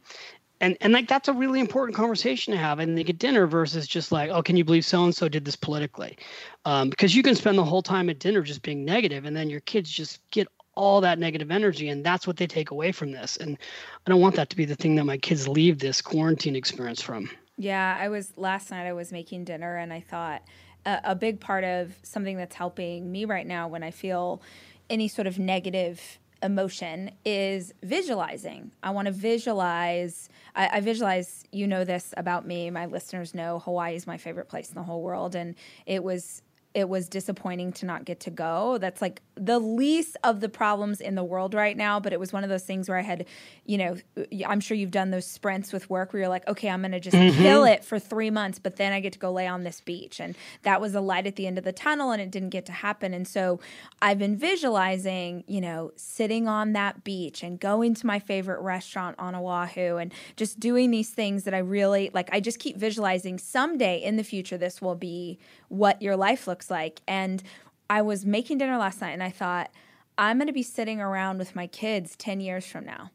and 0.61 0.77
and 0.81 0.93
like 0.93 1.09
that's 1.09 1.29
a 1.29 1.33
really 1.33 1.61
important 1.61 1.97
conversation 1.97 2.53
to 2.53 2.59
have. 2.59 2.79
And 2.79 2.97
they 2.97 3.05
get 3.05 3.19
dinner 3.19 3.47
versus 3.47 3.87
just 3.87 4.13
like 4.13 4.31
oh 4.31 4.43
can 4.43 4.57
you 4.57 4.65
believe 4.65 4.85
so 4.85 5.05
and 5.05 5.15
so 5.15 5.29
did 5.29 5.45
this 5.45 5.57
politically? 5.57 6.17
Um, 6.65 6.91
because 6.91 7.15
you 7.15 7.23
can 7.23 7.35
spend 7.35 7.59
the 7.59 7.65
whole 7.65 7.83
time 7.83 8.09
at 8.09 8.19
dinner 8.19 8.43
just 8.43 8.63
being 8.63 8.85
negative 8.85 9.25
and 9.25 9.37
then 9.37 9.51
your 9.51 9.61
kids 9.61 9.91
just 9.91 10.21
get 10.31 10.49
all 10.77 11.01
that 11.01 11.19
negative 11.19 11.51
energy 11.51 11.89
and 11.89 12.05
that's 12.05 12.27
what 12.27 12.37
they 12.37 12.47
take 12.47 12.71
away 12.71 12.93
from 12.93 13.13
this. 13.13 13.37
And 13.37 13.59
i 14.07 14.11
don't 14.11 14.21
want 14.21 14.37
that 14.37 14.51
to 14.51 14.57
be 14.57 14.65
the 14.65 14.77
thing 14.77 14.97
that 14.97 15.05
my 15.05 15.19
kids 15.19 15.47
leave 15.47 15.79
this 15.79 16.01
quarantine 16.01 16.57
experience 16.57 17.03
from. 17.03 17.31
Yeah 17.57 17.97
i 18.01 18.09
was 18.09 18.33
last 18.37 18.71
night 18.71 18.87
i 18.87 18.93
was 18.93 19.13
making 19.13 19.45
dinner 19.45 19.77
and 19.77 19.93
i 19.93 20.01
thought 20.01 20.43
a, 20.85 21.01
a 21.05 21.15
big 21.15 21.39
part 21.39 21.63
of 21.63 21.95
something 22.03 22.37
that's 22.37 22.57
helping 22.57 23.11
me 23.13 23.25
right 23.25 23.47
now 23.47 23.69
when 23.69 23.85
i 23.85 23.93
feel 23.93 24.43
any 24.91 25.09
sort 25.09 25.27
of 25.27 25.39
negative 25.39 26.19
emotion 26.45 27.11
is 27.25 27.73
visualizing. 27.83 28.71
I 28.83 28.91
want 28.91 29.07
to 29.07 29.13
visualize. 29.13 30.29
I, 30.55 30.69
I, 30.75 30.81
visualize. 30.81 31.45
You 31.51 31.67
know 31.67 31.85
this 31.85 32.15
about 32.17 32.47
me. 32.47 32.71
My 32.71 32.87
listeners 32.87 33.35
know 33.35 33.59
Hawaii 33.61 33.97
is 33.97 34.07
my 34.07 34.19
favorite 34.19 34.49
place 34.49 34.69
in 34.69 34.75
the 34.75 34.83
whole 34.83 35.03
world, 35.03 35.35
and 35.35 35.57
it 35.87 36.05
was 36.05 36.43
it 36.75 36.89
was 36.89 37.09
disappointing 37.09 37.73
to 37.73 37.87
not 37.87 38.05
get 38.05 38.19
to 38.21 38.31
go. 38.31 38.79
That's 38.79 39.01
like 39.01 39.23
the 39.37 39.61
least 39.61 40.17
of 40.25 40.41
the 40.41 40.49
problems 40.49 41.01
in 41.01 41.15
the 41.15 41.23
world 41.23 41.55
right 41.55 41.77
now. 41.77 42.01
But 42.01 42.13
it 42.13 42.19
was 42.19 42.33
one 42.33 42.43
of 42.43 42.51
those 42.51 42.65
things 42.65 42.89
where 42.89 42.99
I 42.99 43.03
had, 43.03 43.27
you 43.65 43.79
know, 43.79 43.97
I'm 44.45 44.59
sure 44.59 44.77
you've 44.77 44.91
done 44.91 45.11
those 45.11 45.27
sprints 45.27 45.73
with 45.73 45.89
work 45.89 46.13
where 46.13 46.21
you're 46.21 46.29
like, 46.29 46.47
okay, 46.49 46.69
I'm 46.69 46.83
going 46.83 46.91
to 46.93 47.01
just 47.01 47.17
mm-hmm. 47.17 47.41
kill 47.41 47.65
it 47.65 47.85
for 47.85 48.01
three 48.01 48.31
months, 48.31 48.59
but 48.59 48.75
then 48.75 48.93
I 48.93 48.99
get 48.99 49.13
to 49.13 49.21
go 49.21 49.31
lay 49.31 49.47
on 49.47 49.63
this 49.63 49.81
beach. 49.81 50.19
And 50.21 50.35
that 50.63 50.81
was 50.81 50.97
a 50.97 51.01
light 51.01 51.29
at 51.29 51.37
the 51.37 51.47
end 51.47 51.59
of 51.59 51.65
the 51.65 51.73
tunnel 51.73 52.11
and 52.11 52.21
it 52.21 52.33
didn't 52.33 52.51
get 52.51 52.67
to 52.67 52.73
happen. 52.73 53.15
And 53.15 53.27
so 53.27 53.61
I've 54.03 54.19
been 54.19 54.37
visualizing, 54.37 55.45
you 55.47 55.61
know, 55.61 55.93
sitting 55.95 56.49
on 56.49 56.73
that 56.73 57.05
beach 57.05 57.45
and 57.45 57.61
going 57.61 57.95
to 57.95 58.07
my 58.07 58.19
favorite 58.19 58.61
restaurant 58.61 59.17
on 59.21 59.37
Oahu 59.37 59.97
and 59.97 60.13
just 60.37 60.59
doing 60.59 60.91
these 60.91 61.11
things 61.11 61.45
that 61.45 61.55
I 61.55 61.59
really 61.59 62.11
like. 62.13 62.29
I 62.33 62.41
just 62.41 62.59
keep 62.59 62.77
visualizing 62.77 63.39
someday 63.39 64.03
in 64.03 64.17
the 64.17 64.25
future, 64.25 64.59
this 64.59 64.83
will 64.83 64.97
be 64.97 65.39
what 65.75 66.01
your 66.01 66.17
life 66.17 66.47
looks 66.47 66.71
like. 66.71 67.01
And 67.07 67.43
I 67.91 68.03
was 68.03 68.25
making 68.25 68.59
dinner 68.59 68.79
last 68.79 69.01
night 69.01 69.13
and 69.13 69.23
I 69.23 69.31
thought, 69.31 69.71
I'm 70.17 70.39
going 70.39 70.47
to 70.47 70.53
be 70.53 70.63
sitting 70.63 71.01
around 71.01 71.39
with 71.39 71.57
my 71.57 71.67
kids 71.67 72.17
10 72.17 72.41
years 72.41 72.67
from 72.67 72.85
now. 72.85 73.11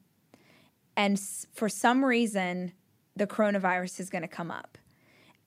And 0.97 1.20
for 1.53 1.70
some 1.70 2.03
reason, 2.03 2.74
the 3.16 3.26
coronavirus 3.26 4.01
is 4.01 4.10
going 4.10 4.22
to 4.22 4.28
come 4.28 4.51
up. 4.51 4.78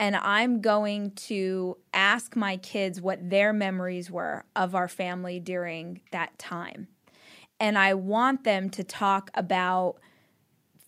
And 0.01 0.17
I'm 0.17 0.61
going 0.61 1.13
to 1.13 1.77
ask 1.93 2.35
my 2.35 2.57
kids 2.57 3.01
what 3.01 3.31
their 3.31 3.53
memories 3.53 4.11
were 4.11 4.45
of 4.57 4.75
our 4.75 4.89
family 4.89 5.39
during 5.39 6.01
that 6.11 6.39
time. 6.39 6.89
And 7.61 7.79
I 7.79 7.95
want 7.95 8.45
them 8.45 8.71
to 8.71 8.83
talk 8.83 9.31
about 9.35 9.99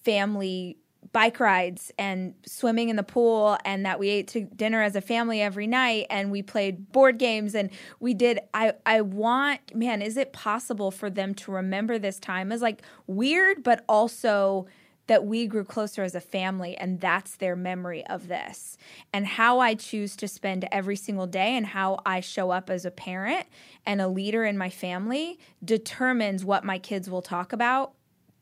family 0.03 0.79
bike 1.13 1.41
rides 1.41 1.93
and 1.99 2.35
swimming 2.47 2.89
in 2.89 2.97
the 2.97 3.03
pool 3.03 3.59
and 3.65 3.85
that 3.85 3.99
we 3.99 4.09
ate 4.09 4.29
to 4.29 4.43
dinner 4.43 4.83
as 4.83 4.97
a 4.97 5.01
family 5.01 5.41
every 5.41 5.67
night 5.67 6.07
and 6.11 6.31
we 6.31 6.43
played 6.43 6.91
board 6.93 7.19
games 7.19 7.55
and 7.55 7.71
we 8.01 8.15
did 8.15 8.41
I 8.53 8.73
I 8.87 9.01
want 9.01 9.75
man 9.75 10.03
is 10.03 10.17
it 10.17 10.33
possible 10.33 10.91
for 10.91 11.11
them 11.11 11.35
to 11.35 11.53
remember 11.53 11.99
this 11.99 12.19
time 12.19 12.53
as 12.53 12.63
like 12.63 12.83
weird 13.07 13.63
but 13.63 13.85
also 13.89 14.67
that 15.07 15.27
we 15.27 15.47
grew 15.47 15.65
closer 15.65 16.03
as 16.03 16.15
a 16.15 16.21
family 16.21 16.77
and 16.77 17.01
that's 17.01 17.37
their 17.37 17.55
memory 17.55 18.05
of 18.07 18.29
this 18.29 18.79
and 19.13 19.27
how 19.27 19.61
i 19.61 19.75
choose 19.75 20.17
to 20.17 20.27
spend 20.27 20.67
every 20.73 20.97
single 20.97 21.27
day 21.27 21.57
and 21.57 21.67
how 21.67 22.01
i 22.07 22.21
show 22.21 22.51
up 22.51 22.71
as 22.71 22.85
a 22.85 22.91
parent 22.91 23.47
and 23.85 24.01
a 24.01 24.09
leader 24.09 24.45
in 24.45 24.57
my 24.57 24.71
family 24.71 25.39
determines 25.65 26.45
what 26.45 26.65
my 26.65 26.79
kids 26.79 27.11
will 27.11 27.23
talk 27.23 27.53
about 27.53 27.93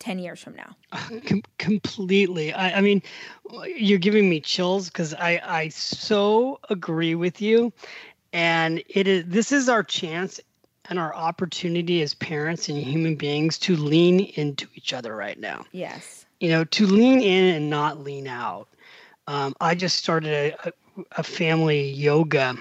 10 0.03 0.18
years 0.18 0.42
from 0.42 0.57
now. 0.57 0.74
Com- 1.26 1.42
completely. 1.59 2.53
I, 2.53 2.78
I, 2.78 2.80
mean 2.80 3.03
you're 3.76 4.00
giving 4.00 4.28
me 4.28 4.40
chills 4.40 4.88
because 4.88 5.14
i 5.14 5.40
i 5.44 5.68
so 5.68 6.59
agree 6.70 7.14
with 7.14 7.40
you. 7.40 7.72
And 8.32 8.82
it 8.88 9.07
is 9.07 9.24
this 9.26 9.53
is 9.53 9.68
our 9.68 9.84
chance 9.84 10.40
and 10.86 10.98
our 10.98 11.14
opportunity 11.14 12.03
as 12.03 12.14
parents 12.14 12.68
and 12.68 12.76
human 12.76 13.14
beings 13.14 13.59
to 13.61 13.76
lean 13.76 14.20
into 14.20 14.66
each 14.74 14.92
other 14.92 15.14
right 15.14 15.38
now. 15.38 15.66
Yes. 15.70 16.26
You 16.40 16.48
know 16.48 16.64
to 16.64 16.86
lean 16.86 17.20
in 17.20 17.55
and 17.55 17.70
not 17.70 18.00
lean 18.00 18.26
out. 18.26 18.68
Um, 19.28 19.55
i 19.61 19.76
just 19.76 19.98
started 19.98 20.57
a, 20.64 20.72
a 21.12 21.22
family 21.22 21.90
yoga 21.90 22.57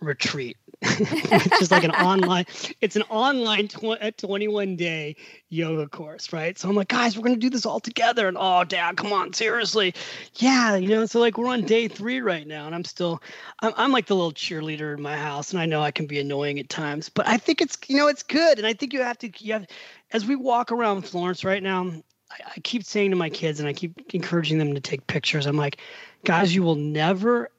retreat 0.00 0.56
which 0.82 1.60
is 1.60 1.70
like 1.70 1.84
an 1.84 1.90
online 1.90 2.46
it's 2.80 2.96
an 2.96 3.02
online 3.10 3.68
tw- 3.68 4.16
21 4.16 4.76
day 4.76 5.14
yoga 5.50 5.86
course 5.86 6.32
right? 6.32 6.58
So 6.58 6.68
i'm 6.68 6.74
like 6.74 6.88
guys 6.88 7.16
we're 7.16 7.24
gonna 7.24 7.36
do 7.36 7.50
this 7.50 7.66
all 7.66 7.80
together. 7.80 8.28
And 8.28 8.36
oh 8.40 8.64
dad 8.64 8.96
come 8.96 9.12
on 9.12 9.32
seriously. 9.32 9.94
Yeah 10.36 10.76
you 10.76 10.88
know 10.88 11.06
so 11.06 11.20
like 11.20 11.36
we're 11.36 11.48
on 11.48 11.62
day 11.62 11.86
three 11.88 12.20
right 12.20 12.46
now 12.46 12.66
and 12.66 12.74
i'm 12.74 12.84
still 12.84 13.22
I'm, 13.60 13.72
I'm 13.76 13.92
like 13.92 14.06
the 14.06 14.16
little 14.16 14.32
cheerleader 14.32 14.96
in 14.96 15.02
my 15.02 15.16
house 15.16 15.52
and 15.52 15.60
i 15.60 15.66
know 15.66 15.82
i 15.82 15.90
can 15.90 16.06
be 16.06 16.18
annoying 16.18 16.58
at 16.58 16.68
times 16.68 17.08
but 17.08 17.26
i 17.28 17.36
think 17.36 17.60
it's 17.60 17.76
you 17.88 17.96
know 17.96 18.08
it's 18.08 18.22
good 18.22 18.58
and 18.58 18.66
i 18.66 18.72
think 18.72 18.92
you 18.92 19.02
have 19.02 19.18
to 19.18 19.30
you 19.38 19.52
have 19.52 19.66
as 20.12 20.26
we 20.26 20.34
walk 20.34 20.72
around 20.72 21.02
florence 21.02 21.44
right 21.44 21.62
now 21.62 21.90
I, 22.30 22.52
I 22.56 22.60
keep 22.60 22.84
saying 22.84 23.10
to 23.10 23.16
my 23.16 23.28
kids 23.30 23.60
and 23.60 23.68
i 23.68 23.72
keep 23.72 24.14
encouraging 24.14 24.58
them 24.58 24.74
to 24.74 24.80
take 24.80 25.06
pictures 25.06 25.46
i'm 25.46 25.56
like 25.56 25.78
guys 26.24 26.54
you 26.54 26.62
will 26.62 26.76
never 26.76 27.50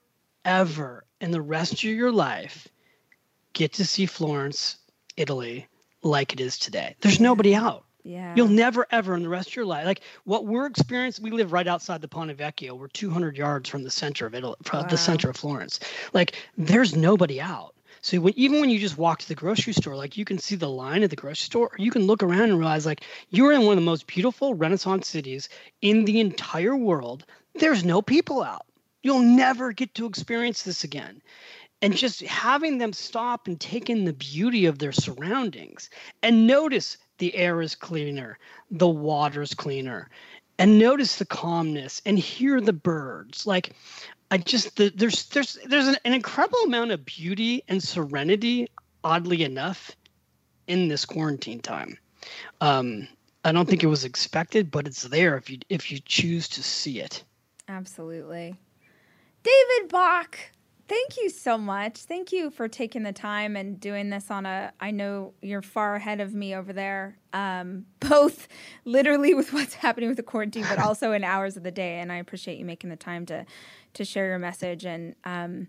ever 0.44 1.04
in 1.20 1.32
the 1.32 1.42
rest 1.42 1.74
of 1.74 1.84
your 1.84 2.12
life 2.12 2.68
get 3.54 3.74
to 3.74 3.86
see 3.86 4.06
Florence, 4.06 4.78
Italy, 5.18 5.68
like 6.04 6.34
it 6.34 6.40
is 6.40 6.58
today. 6.58 6.96
There's 7.02 7.20
nobody 7.20 7.56
out. 7.56 7.86
Yeah. 8.04 8.34
You'll 8.36 8.48
never 8.48 8.88
ever 8.90 9.16
in 9.16 9.22
the 9.22 9.30
rest 9.30 9.50
of 9.50 9.56
your 9.56 9.66
life 9.66 9.86
like 9.86 10.02
what 10.24 10.46
we're 10.46 10.66
experiencing. 10.66 11.24
We 11.24 11.32
live 11.32 11.52
right 11.52 11.68
outside 11.68 12.02
the 12.02 12.08
Ponte 12.08 12.36
Vecchio. 12.36 12.76
We're 12.78 12.88
200 12.88 13.38
yards 13.38 13.70
from 13.70 13.84
the 13.84 13.92
center 13.92 14.26
of 14.26 14.34
Italy, 14.34 14.56
from 14.64 14.82
Wow. 14.82 14.88
the 14.88 14.98
center 14.98 15.30
of 15.30 15.36
Florence. 15.38 15.80
Like 16.12 16.36
there's 16.58 16.96
nobody 16.96 17.40
out. 17.40 17.76
So 18.04 18.20
when, 18.20 18.34
even 18.36 18.60
when 18.60 18.72
you 18.72 18.80
just 18.80 18.98
walk 18.98 19.20
to 19.20 19.28
the 19.28 19.36
grocery 19.36 19.74
store, 19.74 19.96
like 19.96 20.18
you 20.18 20.26
can 20.26 20.40
see 20.40 20.56
the 20.56 20.68
line 20.70 21.04
at 21.04 21.12
the 21.12 21.16
grocery 21.16 21.46
store, 21.46 21.68
or 21.68 21.76
you 21.78 21.92
can 21.92 22.08
look 22.08 22.24
around 22.24 22.50
and 22.50 22.58
realize 22.58 22.88
like 22.88 23.04
you're 23.30 23.52
in 23.52 23.62
one 23.68 23.78
of 23.78 23.84
the 23.84 23.86
most 23.86 24.08
beautiful 24.08 24.56
Renaissance 24.56 25.08
cities 25.08 25.50
in 25.84 26.06
the 26.06 26.20
entire 26.20 26.76
world. 26.76 27.24
There's 27.54 27.86
no 27.86 28.02
people 28.02 28.42
out. 28.42 28.66
You'll 29.04 29.20
never 29.22 29.72
get 29.74 29.94
to 29.96 30.08
experience 30.08 30.64
this 30.64 30.84
again. 30.84 31.22
And 31.82 31.96
just 31.96 32.22
having 32.22 32.78
them 32.78 32.94
stop 32.94 33.48
and 33.48 33.60
take 33.60 33.90
in 33.90 34.06
the 34.06 34.14
beauty 34.14 34.66
of 34.66 34.78
their 34.78 34.92
surroundings 34.92 35.90
and 36.22 36.46
notice 36.46 36.98
the 37.18 37.36
air 37.36 37.62
is 37.62 37.76
cleaner, 37.76 38.38
the 38.70 38.88
water's 38.88 39.54
cleaner, 39.54 40.10
and 40.60 40.78
notice 40.78 41.16
the 41.16 41.26
calmness 41.26 42.02
and 42.06 42.20
hear 42.20 42.62
the 42.62 42.74
birds. 42.74 43.48
Like 43.48 43.74
I 44.30 44.38
just 44.38 44.78
the, 44.78 44.92
there's 44.96 45.26
there's 45.30 45.58
there's 45.66 45.88
an, 45.88 45.98
an 46.06 46.14
incredible 46.14 46.60
amount 46.66 46.92
of 46.92 47.04
beauty 47.04 47.64
and 47.68 47.82
serenity, 47.82 48.70
oddly 49.04 49.44
enough, 49.44 49.92
in 50.68 50.88
this 50.88 51.04
quarantine 51.04 51.62
time. 51.62 51.98
Um, 52.62 53.08
I 53.44 53.52
don't 53.52 53.68
think 53.68 53.84
it 53.84 53.88
was 53.88 54.06
expected, 54.06 54.70
but 54.70 54.88
it's 54.88 55.04
there 55.04 55.36
if 55.36 55.50
you 55.50 55.58
if 55.70 55.92
you 55.92 56.00
choose 56.06 56.48
to 56.50 56.64
see 56.64 57.00
it. 57.00 57.24
Absolutely. 57.68 58.56
David 59.44 59.90
Bach, 59.90 60.38
thank 60.92 61.16
you 61.16 61.30
so 61.30 61.58
much. 61.58 62.00
Thank 62.00 62.34
you 62.34 62.50
for 62.50 62.68
taking 62.68 63.04
the 63.04 63.14
time 63.14 63.56
and 63.56 63.80
doing 63.80 64.10
this 64.10 64.30
on 64.30 64.46
a. 64.46 64.74
I 64.82 64.92
know 64.92 65.34
you're 65.42 65.62
far 65.62 65.96
ahead 65.96 66.20
of 66.20 66.34
me 66.34 66.54
over 66.54 66.74
there, 66.74 67.18
um, 67.32 67.86
both 68.02 68.50
literally 68.84 69.34
with 69.34 69.54
what's 69.54 69.74
happening 69.74 70.10
with 70.10 70.18
the 70.18 70.24
quarantine, 70.24 70.66
but 70.68 70.80
also 70.80 71.14
in 71.14 71.24
hours 71.24 71.56
of 71.56 71.64
the 71.64 71.72
day. 71.72 72.00
And 72.00 72.12
I 72.12 72.18
appreciate 72.18 72.60
you 72.60 72.66
making 72.66 72.90
the 72.90 72.98
time 72.98 73.26
to 73.28 73.46
to 73.94 74.04
share 74.04 74.28
your 74.28 74.40
message. 74.40 74.84
And 74.84 75.16
um, 75.24 75.68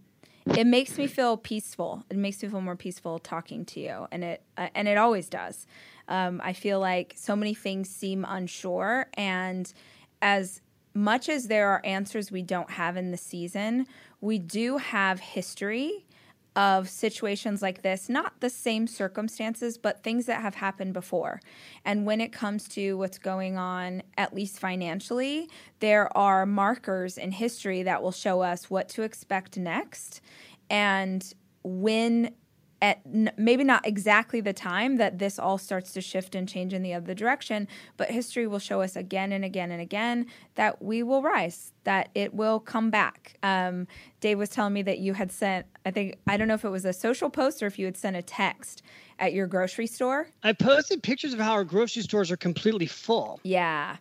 it 0.57 0.67
makes 0.67 0.99
me 0.99 1.07
feel 1.07 1.37
peaceful. 1.37 2.05
It 2.11 2.17
makes 2.17 2.43
me 2.43 2.49
feel 2.49 2.61
more 2.61 2.77
peaceful 2.77 3.21
talking 3.21 3.65
to 3.67 3.81
you, 3.81 4.09
and 4.11 4.25
it 4.25 4.43
uh, 4.59 4.71
and 4.75 4.89
it 4.89 4.99
always 4.99 5.29
does. 5.29 5.69
Um, 6.09 6.41
I 6.43 6.53
feel 6.53 6.81
like 6.81 7.15
so 7.17 7.37
many 7.37 7.55
things 7.55 7.89
seem 7.89 8.27
unsure, 8.29 9.07
and 9.15 9.73
as 10.21 10.61
much 10.95 11.29
as 11.29 11.49
there 11.49 11.69
are 11.71 11.81
answers 11.85 12.31
we 12.31 12.43
don't 12.43 12.71
have 12.71 12.97
in 12.97 13.11
the 13.11 13.17
season, 13.17 13.87
we 14.21 14.39
do 14.39 14.79
have 14.79 15.21
history 15.21 16.07
of 16.55 16.89
situations 16.89 17.63
like 17.63 17.81
this, 17.83 18.09
not 18.11 18.41
the 18.41 18.51
same 18.51 18.87
circumstances, 18.87 19.79
but 19.79 20.03
things 20.03 20.27
that 20.27 20.43
have 20.43 20.55
happened 20.55 20.93
before. 20.93 21.41
And 21.85 22.05
when 22.05 22.21
it 22.21 22.31
comes 22.31 22.69
to 22.69 22.99
what's 22.99 23.19
going 23.19 23.57
on, 23.57 24.03
at 24.19 24.35
least 24.35 24.59
financially, 24.59 25.49
there 25.81 26.15
are 26.17 26.45
markers 26.45 27.17
in 27.17 27.33
history 27.33 27.83
that 27.85 28.03
will 28.03 28.13
show 28.13 28.43
us 28.43 28.69
what 28.69 28.89
to 28.91 29.03
expect 29.03 29.57
next 29.57 30.21
and 30.69 31.35
when 31.65 32.35
at 32.83 33.01
n- 33.07 33.31
maybe 33.39 33.63
not 33.63 33.87
exactly 33.87 34.41
the 34.41 34.53
time 34.53 34.97
that 34.97 35.21
this 35.21 35.39
all 35.39 35.57
starts 35.57 35.93
to 35.93 36.01
shift 36.01 36.35
and 36.35 36.49
change 36.49 36.75
in 36.75 36.83
the 36.83 36.93
other 36.93 37.15
direction, 37.15 37.69
but 37.97 38.11
history 38.11 38.47
will 38.47 38.59
show 38.59 38.83
us 38.83 38.97
again 38.97 39.31
and 39.31 39.45
again 39.45 39.71
and 39.71 39.81
again 39.81 40.27
that 40.57 40.83
we 40.83 41.03
will 41.05 41.23
rise, 41.23 41.73
that 41.85 42.11
it 42.17 42.35
will 42.35 42.59
come 42.59 42.91
back. 42.91 43.39
Um, 43.45 43.87
Dave 44.21 44.37
was 44.37 44.51
telling 44.51 44.73
me 44.73 44.83
that 44.83 44.99
you 44.99 45.15
had 45.15 45.31
sent, 45.31 45.65
I 45.87 45.93
think, 45.93 46.17
I 46.27 46.37
don't 46.37 46.49
know 46.49 46.55
if 46.55 46.65
it 46.65 46.71
was 46.71 46.85
a 46.85 46.93
social 46.93 47.31
post 47.31 47.63
or 47.63 47.67
if 47.67 47.79
you 47.79 47.87
had 47.87 47.97
sent 47.97 48.17
a 48.17 48.23
text 48.23 48.83
at 49.21 49.33
your 49.33 49.47
grocery 49.47 49.87
store. 49.87 50.27
I 50.43 50.53
posted 50.53 51.05
pictures 51.05 51.33
of 51.33 51.39
how 51.39 51.53
our 51.53 51.65
grocery 51.65 52.03
stores 52.03 52.33
are 52.33 52.37
completely 52.37 52.87
full. 52.87 53.39
Yeah. 53.45 53.97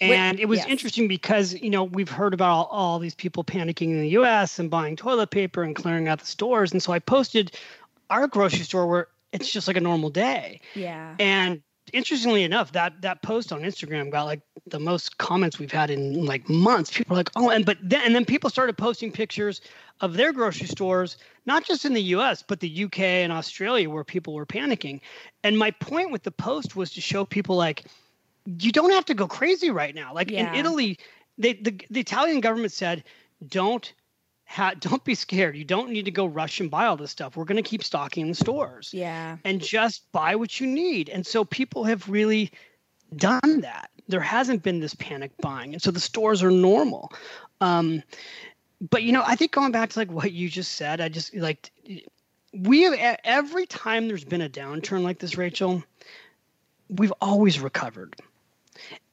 And 0.00 0.40
it 0.40 0.46
was 0.46 0.58
yes. 0.58 0.68
interesting 0.68 1.06
because, 1.06 1.54
you 1.54 1.70
know, 1.70 1.84
we've 1.84 2.08
heard 2.08 2.34
about 2.34 2.50
all, 2.50 2.64
all 2.70 2.98
these 2.98 3.14
people 3.14 3.44
panicking 3.44 3.90
in 3.90 4.00
the 4.00 4.08
US 4.10 4.58
and 4.58 4.68
buying 4.68 4.96
toilet 4.96 5.30
paper 5.30 5.62
and 5.62 5.76
clearing 5.76 6.08
out 6.08 6.18
the 6.18 6.26
stores. 6.26 6.72
And 6.72 6.82
so 6.82 6.92
I 6.92 6.98
posted 6.98 7.56
our 8.10 8.26
grocery 8.26 8.64
store 8.64 8.86
where 8.86 9.08
it's 9.32 9.50
just 9.50 9.66
like 9.66 9.76
a 9.76 9.80
normal 9.80 10.10
day. 10.10 10.60
Yeah. 10.74 11.14
And 11.18 11.62
interestingly 11.92 12.42
enough, 12.44 12.72
that 12.72 13.00
that 13.02 13.22
post 13.22 13.52
on 13.52 13.62
Instagram 13.62 14.10
got 14.10 14.24
like 14.24 14.40
the 14.66 14.78
most 14.78 15.18
comments 15.18 15.58
we've 15.58 15.72
had 15.72 15.90
in 15.90 16.24
like 16.24 16.48
months. 16.48 16.90
People 16.96 17.14
are 17.14 17.18
like, 17.18 17.30
oh, 17.36 17.50
and 17.50 17.64
but 17.64 17.78
then 17.82 18.02
and 18.04 18.14
then 18.14 18.24
people 18.24 18.50
started 18.50 18.76
posting 18.76 19.10
pictures 19.10 19.60
of 20.00 20.14
their 20.14 20.32
grocery 20.32 20.66
stores, 20.66 21.16
not 21.46 21.64
just 21.64 21.84
in 21.84 21.92
the 21.94 22.02
US, 22.14 22.42
but 22.42 22.60
the 22.60 22.84
UK 22.84 23.00
and 23.00 23.32
Australia 23.32 23.88
where 23.90 24.04
people 24.04 24.34
were 24.34 24.46
panicking. 24.46 25.00
And 25.42 25.58
my 25.58 25.70
point 25.72 26.10
with 26.10 26.22
the 26.22 26.30
post 26.30 26.76
was 26.76 26.92
to 26.92 27.00
show 27.00 27.24
people 27.24 27.56
like 27.56 27.84
you 28.46 28.72
don't 28.72 28.90
have 28.90 29.04
to 29.06 29.14
go 29.14 29.26
crazy 29.26 29.70
right 29.70 29.94
now. 29.94 30.12
Like 30.14 30.30
Yeah. 30.30 30.50
in 30.50 30.54
Italy, 30.54 30.98
they 31.38 31.54
the, 31.54 31.80
the 31.90 32.00
Italian 32.00 32.40
government 32.40 32.72
said, 32.72 33.04
don't 33.48 33.92
ha- 34.52 34.74
don't 34.78 35.02
be 35.04 35.14
scared. 35.14 35.56
You 35.56 35.64
don't 35.64 35.90
need 35.90 36.04
to 36.04 36.10
go 36.10 36.26
rush 36.26 36.60
and 36.60 36.70
buy 36.70 36.86
all 36.86 36.96
this 36.96 37.10
stuff. 37.10 37.36
We're 37.36 37.44
going 37.44 37.62
to 37.62 37.68
keep 37.68 37.82
stocking 37.82 38.28
the 38.28 38.34
stores 38.34 38.90
Yeah. 38.92 39.38
and 39.44 39.60
just 39.60 40.10
buy 40.12 40.36
what 40.36 40.60
you 40.60 40.66
need. 40.66 41.08
And 41.08 41.26
so 41.26 41.44
people 41.44 41.84
have 41.84 42.08
really 42.08 42.50
done 43.16 43.60
that. 43.62 43.90
There 44.08 44.20
hasn't 44.20 44.62
been 44.62 44.80
this 44.80 44.94
panic 44.94 45.30
buying, 45.40 45.72
and 45.72 45.80
so 45.82 45.90
the 45.90 46.00
stores 46.00 46.42
are 46.42 46.50
normal. 46.50 47.12
Um, 47.60 48.02
but 48.90 49.04
you 49.04 49.12
know, 49.12 49.22
I 49.24 49.36
think 49.36 49.52
going 49.52 49.72
back 49.72 49.90
to 49.90 49.98
like 49.98 50.10
what 50.10 50.32
you 50.32 50.48
just 50.48 50.72
said, 50.72 51.00
I 51.00 51.08
just 51.08 51.34
like 51.34 51.70
we 52.52 52.82
have 52.82 53.18
every 53.24 53.64
time 53.66 54.08
there's 54.08 54.24
been 54.24 54.42
a 54.42 54.48
downturn 54.48 55.02
like 55.02 55.18
this, 55.20 55.38
Rachel, 55.38 55.82
we've 56.90 57.12
always 57.20 57.60
recovered. 57.60 58.16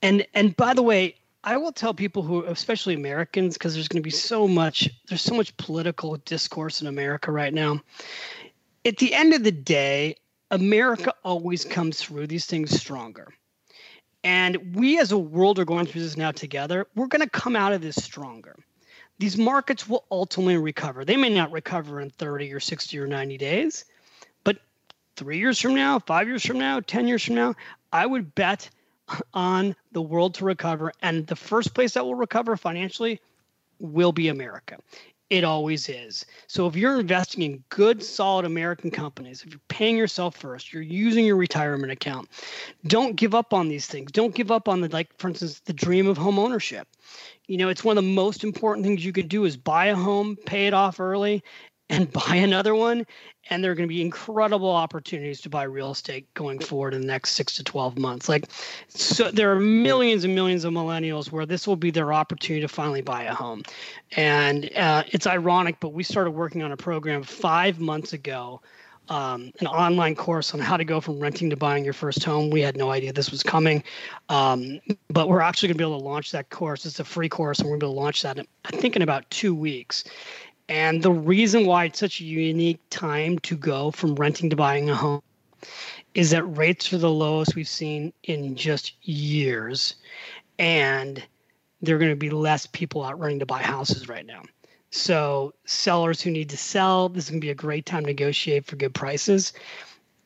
And 0.02 0.26
and 0.34 0.56
by 0.58 0.74
the 0.74 0.82
way, 0.82 1.16
I 1.44 1.58
will 1.58 1.72
tell 1.72 1.94
people 1.94 2.22
who, 2.22 2.44
especially 2.46 2.94
Americans, 2.94 3.56
because 3.56 3.74
there's 3.74 3.88
going 3.88 4.02
to 4.02 4.06
be 4.06 4.10
so 4.10 4.48
much 4.48 4.90
there's 5.08 5.22
so 5.22 5.36
much 5.36 5.56
political 5.58 6.18
discourse 6.18 6.82
in 6.82 6.88
America 6.88 7.32
right 7.32 7.54
now. 7.54 7.82
At 8.86 8.98
the 8.98 9.14
end 9.14 9.34
of 9.34 9.44
the 9.44 9.52
day, 9.52 10.16
America 10.52 11.14
always 11.24 11.64
comes 11.64 12.02
through 12.02 12.28
these 12.28 12.46
things 12.46 12.72
stronger. 12.72 13.28
And 14.24 14.76
we 14.76 15.00
as 15.00 15.12
a 15.12 15.18
world 15.18 15.60
are 15.60 15.66
going 15.66 15.86
through 15.86 16.02
this 16.02 16.18
now 16.18 16.32
together. 16.32 16.88
We're 16.96 17.08
going 17.08 17.22
to 17.22 17.30
come 17.30 17.56
out 17.56 17.72
of 17.72 17.82
this 17.82 17.96
stronger. 17.96 18.56
These 19.18 19.38
markets 19.38 19.88
will 19.88 20.06
ultimately 20.12 20.58
recover. 20.58 21.06
They 21.06 21.18
may 21.18 21.30
not 21.30 21.52
recover 21.52 22.02
in 22.02 22.10
30 22.10 22.54
or 22.54 22.60
60 22.60 23.00
or 23.00 23.08
90 23.08 23.38
days, 23.38 23.86
but 24.44 24.58
three 25.16 25.38
years 25.38 25.60
from 25.60 25.76
now, 25.76 26.00
five 26.00 26.28
years 26.28 26.46
from 26.46 26.58
now, 26.58 26.80
10 26.80 27.08
years 27.08 27.24
from 27.24 27.36
now, 27.36 27.56
I 27.92 28.06
would 28.06 28.34
bet 28.36 28.70
on 29.34 29.76
the 29.92 30.02
world 30.02 30.36
to 30.36 30.46
recover. 30.46 30.92
And 31.02 31.28
the 31.28 31.36
first 31.36 31.74
place 31.74 31.94
that 31.94 32.06
will 32.06 32.16
recover 32.16 32.58
financially 32.58 33.20
will 33.80 34.12
be 34.12 34.28
America. 34.28 34.78
It 35.30 35.44
always 35.44 35.88
is. 35.90 36.26
So 36.48 36.66
if 36.66 36.76
you're 36.76 37.00
investing 37.00 37.44
in 37.44 37.64
good, 37.70 38.02
solid 38.02 38.46
American 38.46 38.90
companies, 38.90 39.44
if 39.44 39.52
you're 39.52 39.62
paying 39.68 39.96
yourself 39.96 40.36
first, 40.36 40.74
you're 40.74 40.82
using 40.82 41.24
your 41.24 41.36
retirement 41.36 41.92
account, 41.92 42.30
don't 42.88 43.16
give 43.16 43.36
up 43.36 43.54
on 43.54 43.70
these 43.70 43.86
things. 43.86 44.12
Don't 44.12 44.34
give 44.34 44.50
up 44.50 44.68
on 44.68 44.82
the 44.82 44.90
like, 44.90 45.16
for 45.20 45.28
instance, 45.28 45.60
the 45.60 45.74
dream 45.74 46.08
of 46.08 46.18
home 46.18 46.40
ownership. 46.40 46.88
You 47.46 47.58
know, 47.58 47.70
it's 47.70 47.84
one 47.84 47.98
of 47.98 48.04
the 48.04 48.10
most 48.10 48.44
important 48.44 48.86
things 48.86 49.06
you 49.06 49.14
can 49.14 49.28
do 49.28 49.46
is 49.46 49.56
buy 49.56 49.88
a 49.88 49.96
home, 49.96 50.36
pay 50.36 50.66
it 50.66 50.74
off 50.74 51.00
early, 51.00 51.44
and 51.90 52.12
buy 52.28 52.36
another 52.36 52.76
one. 52.76 53.06
And 53.50 53.64
there 53.64 53.72
are 53.72 53.76
going 53.76 53.88
to 53.90 53.94
be 53.94 54.02
incredible 54.02 54.70
opportunities 54.70 55.42
to 55.42 55.50
buy 55.50 55.64
real 55.64 55.92
estate 55.92 56.32
going 56.36 56.60
forward 56.60 56.94
in 56.94 57.02
the 57.02 57.08
next 57.08 57.32
six 57.32 57.56
to 57.56 57.64
12 57.64 57.98
months. 57.98 58.30
Like, 58.30 58.46
so 58.90 59.32
there 59.32 59.52
are 59.52 59.60
millions 59.60 60.24
and 60.24 60.36
millions 60.36 60.66
of 60.66 60.74
millennials 60.74 61.32
where 61.32 61.48
this 61.48 61.66
will 61.66 61.76
be 61.76 61.90
their 61.90 62.14
opportunity 62.14 62.62
to 62.62 62.68
finally 62.68 63.02
buy 63.02 63.24
a 63.24 63.34
home. 63.34 63.64
And 64.16 64.70
uh, 64.76 65.04
it's 65.08 65.26
ironic, 65.26 65.80
but 65.80 65.94
we 65.94 66.04
started 66.04 66.32
working 66.32 66.62
on 66.62 66.72
a 66.72 66.78
program 66.78 67.24
five 67.24 67.80
months 67.80 68.14
ago. 68.14 68.62
Um, 69.08 69.52
an 69.60 69.66
online 69.66 70.14
course 70.14 70.54
on 70.54 70.60
how 70.60 70.78
to 70.78 70.86
go 70.86 71.02
from 71.02 71.20
renting 71.20 71.50
to 71.50 71.56
buying 71.56 71.84
your 71.84 71.94
first 71.94 72.24
home. 72.24 72.52
We 72.52 72.62
had 72.62 72.78
no 72.78 72.92
idea 72.92 73.12
this 73.12 73.32
was 73.32 73.42
coming, 73.42 73.84
um, 74.30 74.80
but 75.10 75.28
we're 75.28 75.42
actually 75.42 75.70
going 75.70 75.78
to 75.80 75.84
be 75.84 75.84
able 75.84 75.98
to 75.98 76.06
launch 76.06 76.32
that 76.34 76.52
course. 76.52 76.86
It's 76.86 77.00
a 77.00 77.04
free 77.04 77.28
course, 77.28 77.58
and 77.58 77.68
we're 77.68 77.78
going 77.78 77.80
to 77.80 77.86
be 77.88 77.90
able 77.90 77.96
to 77.96 78.02
launch 78.02 78.22
that, 78.22 78.38
in, 78.38 78.46
I 78.66 78.70
think, 78.70 78.96
in 78.96 79.02
about 79.02 79.28
two 79.32 79.56
weeks. 79.56 80.04
And 80.70 81.02
the 81.02 81.12
reason 81.12 81.66
why 81.66 81.86
it's 81.86 81.98
such 81.98 82.22
a 82.22 82.24
unique 82.24 82.80
time 82.92 83.40
to 83.40 83.58
go 83.58 83.90
from 83.90 84.14
renting 84.14 84.52
to 84.52 84.56
buying 84.56 84.88
a 84.88 84.96
home 84.96 85.24
is 86.14 86.30
that 86.30 86.44
rates 86.44 86.94
are 86.94 87.00
the 87.00 87.10
lowest 87.10 87.56
we've 87.56 87.68
seen 87.68 88.14
in 88.24 88.56
just 88.56 88.94
years. 89.02 89.96
And 90.60 91.26
there 91.82 91.96
are 91.96 92.00
going 92.00 92.12
to 92.12 92.16
be 92.16 92.30
less 92.30 92.68
people 92.68 93.04
out 93.04 93.20
running 93.20 93.40
to 93.40 93.48
buy 93.48 93.64
houses 93.64 94.08
right 94.08 94.26
now. 94.26 94.44
So, 94.92 95.54
sellers 95.66 96.22
who 96.22 96.30
need 96.30 96.50
to 96.50 96.58
sell, 96.58 97.10
this 97.10 97.26
is 97.26 97.30
going 97.32 97.42
to 97.42 97.46
be 97.46 97.52
a 97.52 97.56
great 97.56 97.86
time 97.86 98.04
to 98.04 98.08
negotiate 98.08 98.66
for 98.66 98.76
good 98.76 98.94
prices. 98.94 99.54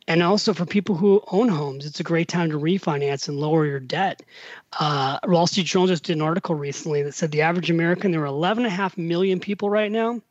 And 0.07 0.21
also 0.21 0.53
for 0.53 0.65
people 0.65 0.95
who 0.95 1.23
own 1.31 1.47
homes, 1.47 1.85
it's 1.85 2.01
a 2.01 2.03
great 2.03 2.27
time 2.27 2.49
to 2.49 2.59
refinance 2.59 3.29
and 3.29 3.39
lower 3.39 3.65
your 3.65 3.79
debt. 3.79 4.23
Uh, 4.77 5.19
Wall 5.25 5.47
Street 5.47 5.67
Journal 5.67 5.87
just 5.87 6.03
did 6.03 6.17
an 6.17 6.21
article 6.21 6.55
recently 6.55 7.01
that 7.03 7.13
said 7.13 7.31
the 7.31 7.41
average 7.41 7.69
American, 7.69 8.11
there 8.11 8.25
are 8.25 8.27
11.5 8.27 8.97
million 8.97 9.39
people 9.39 9.69
right 9.69 9.91
now 9.91 10.21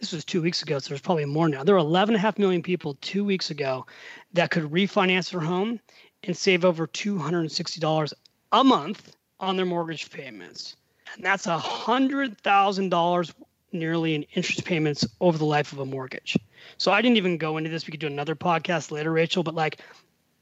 this 0.00 0.12
was 0.12 0.24
two 0.24 0.42
weeks 0.42 0.62
ago, 0.62 0.78
so 0.78 0.88
there's 0.88 1.00
probably 1.00 1.24
more 1.24 1.48
now. 1.48 1.64
There 1.64 1.74
were 1.74 1.80
11.5 1.80 2.38
million 2.38 2.62
people 2.62 2.96
two 3.00 3.24
weeks 3.24 3.50
ago 3.50 3.86
that 4.32 4.50
could 4.50 4.64
refinance 4.64 5.30
their 5.30 5.40
home 5.40 5.80
and 6.22 6.36
save 6.36 6.64
over 6.64 6.86
$260 6.86 8.12
a 8.52 8.64
month 8.64 9.16
on 9.40 9.56
their 9.56 9.66
mortgage 9.66 10.10
payments. 10.10 10.76
And 11.14 11.24
that's 11.24 11.46
$100,000 11.46 13.34
nearly 13.72 14.14
in 14.14 14.22
interest 14.34 14.64
payments 14.64 15.06
over 15.20 15.36
the 15.38 15.44
life 15.44 15.72
of 15.72 15.78
a 15.78 15.86
mortgage. 15.86 16.36
So 16.76 16.92
I 16.92 17.02
didn't 17.02 17.16
even 17.16 17.38
go 17.38 17.56
into 17.56 17.70
this. 17.70 17.86
We 17.86 17.90
could 17.90 18.00
do 18.00 18.06
another 18.06 18.34
podcast 18.34 18.90
later, 18.90 19.12
Rachel, 19.12 19.42
but 19.42 19.54
like 19.54 19.80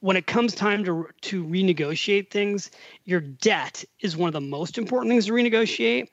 when 0.01 0.17
it 0.17 0.27
comes 0.27 0.55
time 0.55 0.85
to 0.85 1.09
to 1.23 1.45
renegotiate 1.45 2.31
things, 2.31 2.71
your 3.05 3.21
debt 3.21 3.85
is 4.01 4.17
one 4.17 4.29
of 4.29 4.35
the 4.35 4.41
most 4.41 4.79
important 4.79 5.11
things 5.11 5.27
to 5.27 5.33
renegotiate. 5.33 6.09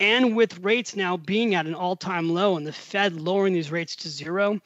And 0.00 0.36
with 0.36 0.58
rates 0.58 0.96
now 0.96 1.16
being 1.16 1.54
at 1.54 1.66
an 1.66 1.74
all-time 1.74 2.30
low 2.30 2.56
and 2.56 2.66
the 2.66 2.72
Fed 2.72 3.14
lowering 3.20 3.52
these 3.52 3.70
rates 3.70 3.96
to 3.96 4.08
zero, 4.08 4.60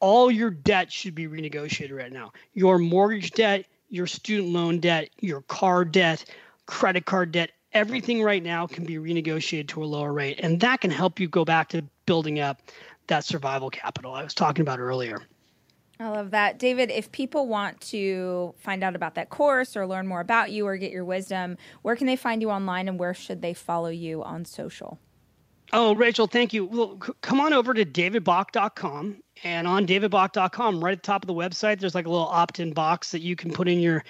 all 0.00 0.30
your 0.30 0.50
debt 0.50 0.92
should 0.92 1.14
be 1.14 1.26
renegotiated 1.26 1.96
right 1.96 2.12
now. 2.12 2.32
Your 2.54 2.78
mortgage 2.78 3.32
debt, 3.32 3.66
your 3.90 4.06
student 4.06 4.52
loan 4.52 4.78
debt, 4.78 5.10
your 5.20 5.40
car 5.42 5.84
debt, 5.84 6.24
credit 6.66 7.06
card 7.06 7.32
debt, 7.32 7.50
everything 7.72 8.22
right 8.22 8.42
now 8.42 8.66
can 8.66 8.84
be 8.84 8.96
renegotiated 8.96 9.68
to 9.68 9.82
a 9.82 9.86
lower 9.86 10.12
rate. 10.12 10.38
And 10.42 10.60
that 10.60 10.80
can 10.80 10.90
help 10.90 11.18
you 11.18 11.28
go 11.28 11.44
back 11.44 11.68
to 11.70 11.82
building 12.06 12.40
up 12.40 12.62
that 13.08 13.24
survival 13.24 13.70
capital 13.70 14.14
I 14.14 14.22
was 14.22 14.34
talking 14.34 14.62
about 14.62 14.78
earlier. 14.78 15.22
I 16.00 16.08
love 16.08 16.30
that. 16.30 16.58
David, 16.58 16.90
if 16.90 17.10
people 17.10 17.48
want 17.48 17.80
to 17.80 18.54
find 18.58 18.84
out 18.84 18.94
about 18.94 19.16
that 19.16 19.30
course 19.30 19.76
or 19.76 19.86
learn 19.86 20.06
more 20.06 20.20
about 20.20 20.52
you 20.52 20.66
or 20.66 20.76
get 20.76 20.92
your 20.92 21.04
wisdom, 21.04 21.56
where 21.82 21.96
can 21.96 22.06
they 22.06 22.14
find 22.14 22.40
you 22.40 22.50
online 22.50 22.86
and 22.86 23.00
where 23.00 23.14
should 23.14 23.42
they 23.42 23.52
follow 23.52 23.88
you 23.88 24.22
on 24.22 24.44
social? 24.44 25.00
Oh, 25.72 25.94
Rachel, 25.94 26.26
thank 26.26 26.52
you. 26.52 26.64
Well, 26.64 26.98
c- 27.04 27.12
come 27.20 27.40
on 27.40 27.52
over 27.52 27.74
to 27.74 27.84
davidbach.com. 27.84 29.22
And 29.44 29.66
on 29.66 29.86
davidbach.com, 29.86 30.82
right 30.82 30.92
at 30.92 31.02
the 31.02 31.06
top 31.06 31.22
of 31.22 31.26
the 31.26 31.34
website, 31.34 31.80
there's 31.80 31.94
like 31.94 32.06
a 32.06 32.10
little 32.10 32.26
opt 32.26 32.58
in 32.60 32.72
box 32.72 33.10
that 33.10 33.20
you 33.20 33.36
can 33.36 33.52
put 33.52 33.68
in 33.68 33.80
your 33.80 34.04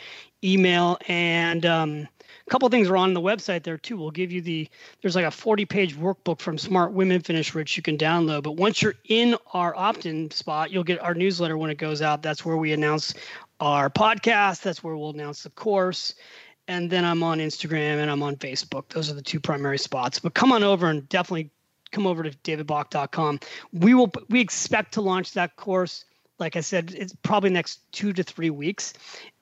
email 0.45 0.99
and 1.09 1.67
um, 1.67 2.09
a 2.47 2.51
couple 2.51 2.69
things 2.69 2.89
are 2.89 2.97
on 2.97 3.15
the 3.15 3.21
website 3.21 3.63
there 3.63 3.79
too. 3.79 3.97
We'll 3.97 4.11
give 4.11 4.33
you 4.33 4.41
the 4.41 4.69
there's 5.03 5.17
like 5.17 5.25
a 5.25 5.31
40 5.31 5.65
page 5.67 5.97
workbook 5.97 6.41
from 6.41 6.59
Smart 6.59 6.93
Women 6.93 7.21
Finish 7.21 7.55
Rich 7.55 7.77
you 7.77 7.83
can 7.83 7.99
download. 7.99 8.43
But 8.43 8.53
once 8.53 8.83
you're 8.83 8.95
in 9.05 9.37
our 9.53 9.75
opt-in 9.77 10.31
spot, 10.31 10.71
you'll 10.71 10.85
get 10.85 11.01
our 11.01 11.15
newsletter 11.15 11.57
when 11.57 11.71
it 11.71 11.79
goes 11.79 12.03
out. 12.03 12.23
That's 12.23 12.45
where 12.45 12.57
we 12.57 12.73
announce 12.73 13.15
our 13.61 13.91
podcast. 13.91 14.63
That's 14.63 14.83
where 14.83 14.97
we'll 14.97 15.11
announce 15.11 15.43
the 15.43 15.51
course. 15.51 16.15
And 16.67 16.91
then 16.91 17.05
I'm 17.05 17.23
on 17.23 17.39
Instagram 17.39 17.99
and 17.99 18.11
I'm 18.11 18.23
on 18.23 18.37
Facebook. 18.37 18.89
Those 18.89 19.11
are 19.11 19.15
the 19.15 19.23
two 19.23 19.41
primary 19.41 19.79
spots. 19.79 20.19
But 20.19 20.35
come 20.35 20.53
on 20.53 20.63
over 20.63 20.89
and 20.89 21.09
definitely 21.09 21.51
come 21.91 22.07
over 22.07 22.23
to 22.23 22.31
davidbach.com. 22.31 23.41
We 23.73 23.95
will 23.95 24.13
we 24.29 24.41
expect 24.41 24.93
to 24.95 25.01
launch 25.01 25.33
that 25.33 25.57
course 25.57 26.05
like 26.39 26.57
I 26.57 26.61
said, 26.61 26.95
it's 26.97 27.15
probably 27.23 27.51
next 27.51 27.81
two 27.93 28.13
to 28.13 28.23
three 28.23 28.51
weeks, 28.51 28.95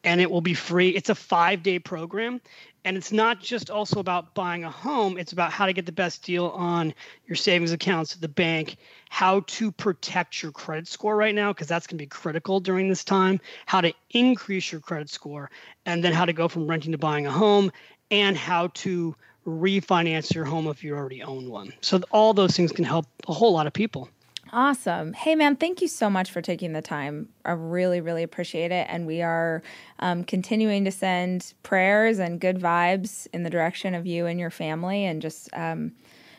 and 0.05 0.21
it 0.21 0.31
will 0.31 0.41
be 0.41 0.55
free. 0.55 0.91
It's 0.91 1.11
a 1.11 1.15
five 1.15 1.63
day 1.63 1.79
program, 1.79 2.41
and 2.85 2.97
it's 2.97 3.13
not 3.13 3.41
just 3.41 3.71
also 3.71 4.01
about 4.01 4.35
buying 4.35 4.65
a 4.65 4.71
home, 4.71 5.19
it's 5.19 5.33
about 5.33 5.53
how 5.53 5.67
to 5.67 5.73
get 5.73 5.85
the 5.85 5.93
best 5.93 6.25
deal 6.25 6.47
on 6.49 6.95
your 7.27 7.37
savings 7.37 7.73
accounts 7.73 8.15
at 8.15 8.21
the 8.21 8.29
bank, 8.29 8.77
how 9.11 9.41
to 9.41 9.71
protect 9.73 10.43
your 10.43 10.53
credit 10.53 10.89
score 10.89 11.17
right 11.17 11.35
now, 11.35 11.53
because 11.53 11.69
that's 11.69 11.87
going 11.87 11.99
to 11.99 12.03
be 12.03 12.07
critical 12.07 12.61
during 12.61 12.89
this 12.89 13.05
time, 13.05 13.41
how 13.67 13.81
to 13.81 13.93
increase 14.11 14.73
your 14.73 14.81
credit 14.81 15.11
score, 15.11 15.51
and 15.85 16.03
then 16.03 16.13
how 16.13 16.25
to 16.25 16.33
go 16.33 16.49
from 16.49 16.67
renting 16.67 16.93
to 16.93 16.99
buying 16.99 17.27
a 17.27 17.31
home, 17.31 17.71
and 18.11 18.37
how 18.37 18.69
to 18.69 19.15
refinance 19.47 20.35
your 20.35 20.45
home 20.45 20.67
if 20.67 20.83
you 20.83 20.95
already 20.95 21.23
own 21.23 21.49
one. 21.51 21.73
So, 21.81 22.01
all 22.11 22.35
those 22.35 22.57
things 22.57 22.73
can 22.73 22.85
help 22.85 23.07
a 23.29 23.33
whole 23.33 23.53
lot 23.53 23.67
of 23.67 23.73
people. 23.73 24.09
Awesome. 24.53 25.13
Hey, 25.13 25.35
man, 25.35 25.57
thank 25.57 25.83
you 25.83 25.89
so 25.89 26.09
much 26.09 26.31
for 26.31 26.41
taking 26.41 26.73
the 26.73 26.83
time. 26.83 27.29
I 27.45 27.53
really, 27.53 28.01
really 28.01 28.23
appreciate 28.23 28.71
it. 28.71 28.87
And 28.89 29.07
we 29.07 29.23
are 29.23 29.63
um, 29.99 30.25
continuing 30.25 30.85
to 30.85 30.93
send 30.93 31.53
prayers 31.63 32.19
and 32.19 32.41
good 32.41 32.59
vibes 32.59 33.27
in 33.33 33.43
the 33.43 33.51
direction 33.51 33.95
of 33.95 34.07
you 34.07 34.27
and 34.27 34.39
your 34.39 34.51
family, 34.51 35.05
and 35.05 35.21
just 35.21 35.49
um, 35.53 35.93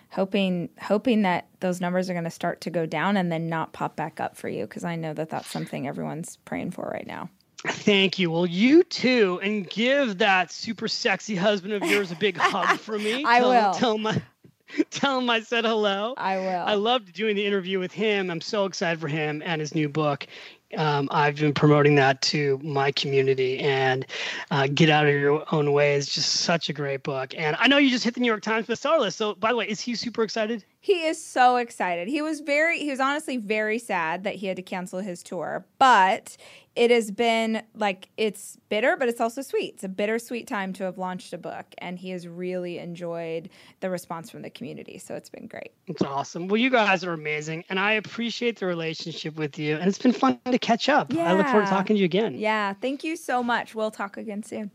hoping 0.10 0.70
hoping 0.82 1.24
that 1.24 1.47
those 1.60 1.82
numbers 1.82 2.10
are 2.10 2.14
going 2.14 2.24
to 2.24 2.32
start 2.32 2.62
to 2.62 2.70
go 2.70 2.86
down 2.86 3.18
and 3.18 3.32
then 3.32 3.49
not 3.49 3.74
pop 3.74 3.95
back 3.95 4.20
up 4.20 4.38
for 4.38 4.47
you, 4.47 4.66
because 4.66 4.84
I 4.84 4.95
know 4.95 5.14
that 5.14 5.30
that's 5.30 5.49
something 5.49 5.88
everyone's 5.88 6.38
praying 6.38 6.72
for 6.72 6.89
right 6.91 7.08
now. 7.08 7.30
Thank 7.66 8.20
you. 8.20 8.30
Well, 8.30 8.45
you 8.45 8.84
too, 8.84 9.39
and 9.41 9.68
give 9.68 10.20
that 10.20 10.51
super 10.51 10.88
sexy 10.88 11.36
husband 11.36 11.74
of 11.74 11.84
yours 11.84 12.12
a 12.12 12.16
big 12.16 12.38
hug 12.41 12.80
for 12.80 12.97
me. 12.97 13.26
I 13.26 13.39
tell, 13.39 13.49
will. 13.49 13.74
Tell 13.74 13.97
my 13.97 14.22
tell 14.89 15.20
him 15.20 15.30
I 15.30 15.41
said 15.41 15.65
hello. 15.65 16.13
I 16.18 16.38
will. 16.38 16.63
I 16.65 16.74
loved 16.76 17.13
doing 17.13 17.36
the 17.36 17.45
interview 17.45 17.80
with 17.80 17.91
him. 17.91 18.30
I'm 18.30 18.41
so 18.41 18.65
excited 18.65 18.99
for 18.99 19.07
him 19.07 19.41
and 19.45 19.61
his 19.61 19.74
new 19.74 19.89
book. 19.89 20.28
Um, 20.76 21.07
I've 21.11 21.38
been 21.38 21.53
promoting 21.53 21.95
that 21.95 22.22
to 22.24 22.59
my 22.61 22.91
community 22.91 23.59
and 23.59 24.05
uh, 24.51 24.68
Get 24.68 24.89
Out 24.89 25.05
of 25.05 25.13
Your 25.13 25.45
Own 25.53 25.72
Way 25.72 25.95
is 25.95 26.07
just 26.07 26.41
such 26.41 26.68
a 26.68 26.74
great 26.74 27.03
book. 27.03 27.34
And 27.38 27.55
I 27.57 27.68
know 27.68 27.78
you 27.78 27.89
just 27.89 28.03
hit 28.03 28.15
the 28.15 28.20
New 28.20 28.28
York 28.28 28.41
Times 28.41 28.68
bestseller 28.68 28.99
list. 28.99 29.18
So, 29.18 29.34
by 29.36 29.51
the 29.51 29.55
way, 29.55 29.70
is 29.70 29.80
he 29.80 29.95
super 29.95 30.24
excited? 30.24 30.65
He 30.80 31.05
is 31.05 31.23
so 31.23 31.57
excited. 31.57 32.07
He 32.07 32.21
was 32.21 32.39
very, 32.39 32.80
he 32.80 32.89
was 32.89 32.99
honestly 32.99 33.38
very 33.38 33.80
sad 33.80 34.23
that 34.23 34.36
he 34.36 34.47
had 34.47 34.55
to 34.57 34.61
cancel 34.61 34.99
his 34.99 35.23
tour, 35.23 35.65
but 35.80 36.38
it 36.75 36.91
has 36.91 37.09
been 37.09 37.63
like 37.75 38.09
it's 38.17 38.57
bitter, 38.69 38.95
but 38.95 39.09
it's 39.09 39.19
also 39.19 39.41
sweet. 39.41 39.73
It's 39.73 39.84
a 39.84 39.89
bittersweet 39.89 40.47
time 40.47 40.73
to 40.73 40.84
have 40.84 40.97
launched 40.99 41.34
a 41.34 41.38
book, 41.38 41.65
and 41.80 41.97
he 41.97 42.11
has 42.11 42.28
really 42.28 42.78
enjoyed 42.78 43.49
the 43.80 43.89
response 43.89 44.30
from 44.30 44.43
the 44.43 44.51
community. 44.51 44.99
So 44.99 45.15
it's 45.15 45.30
been 45.30 45.47
great. 45.47 45.71
It's 45.88 46.03
awesome. 46.03 46.47
Well, 46.47 46.61
you 46.61 46.69
guys 46.69 47.03
are 47.03 47.13
amazing, 47.13 47.63
and 47.69 47.80
I 47.80 47.93
appreciate 47.93 48.59
the 48.59 48.67
relationship 48.67 49.36
with 49.36 49.57
you, 49.57 49.75
and 49.78 49.88
it's 49.88 49.97
been 49.97 50.13
fun 50.13 50.39
to 50.45 50.59
catch 50.59 50.88
up. 50.88 51.11
Yeah. 51.11 51.32
I 51.32 51.34
look 51.34 51.47
forward 51.47 51.65
to 51.65 51.71
talking 51.71 51.95
to 51.95 51.99
you 51.99 52.05
again. 52.05 52.36
Yeah, 52.36 52.73
thank 52.73 53.03
you 53.03 53.15
so 53.15 53.41
much. 53.41 53.73
We'll 53.73 53.91
talk 53.91 54.15
again 54.15 54.43
soon. 54.43 54.69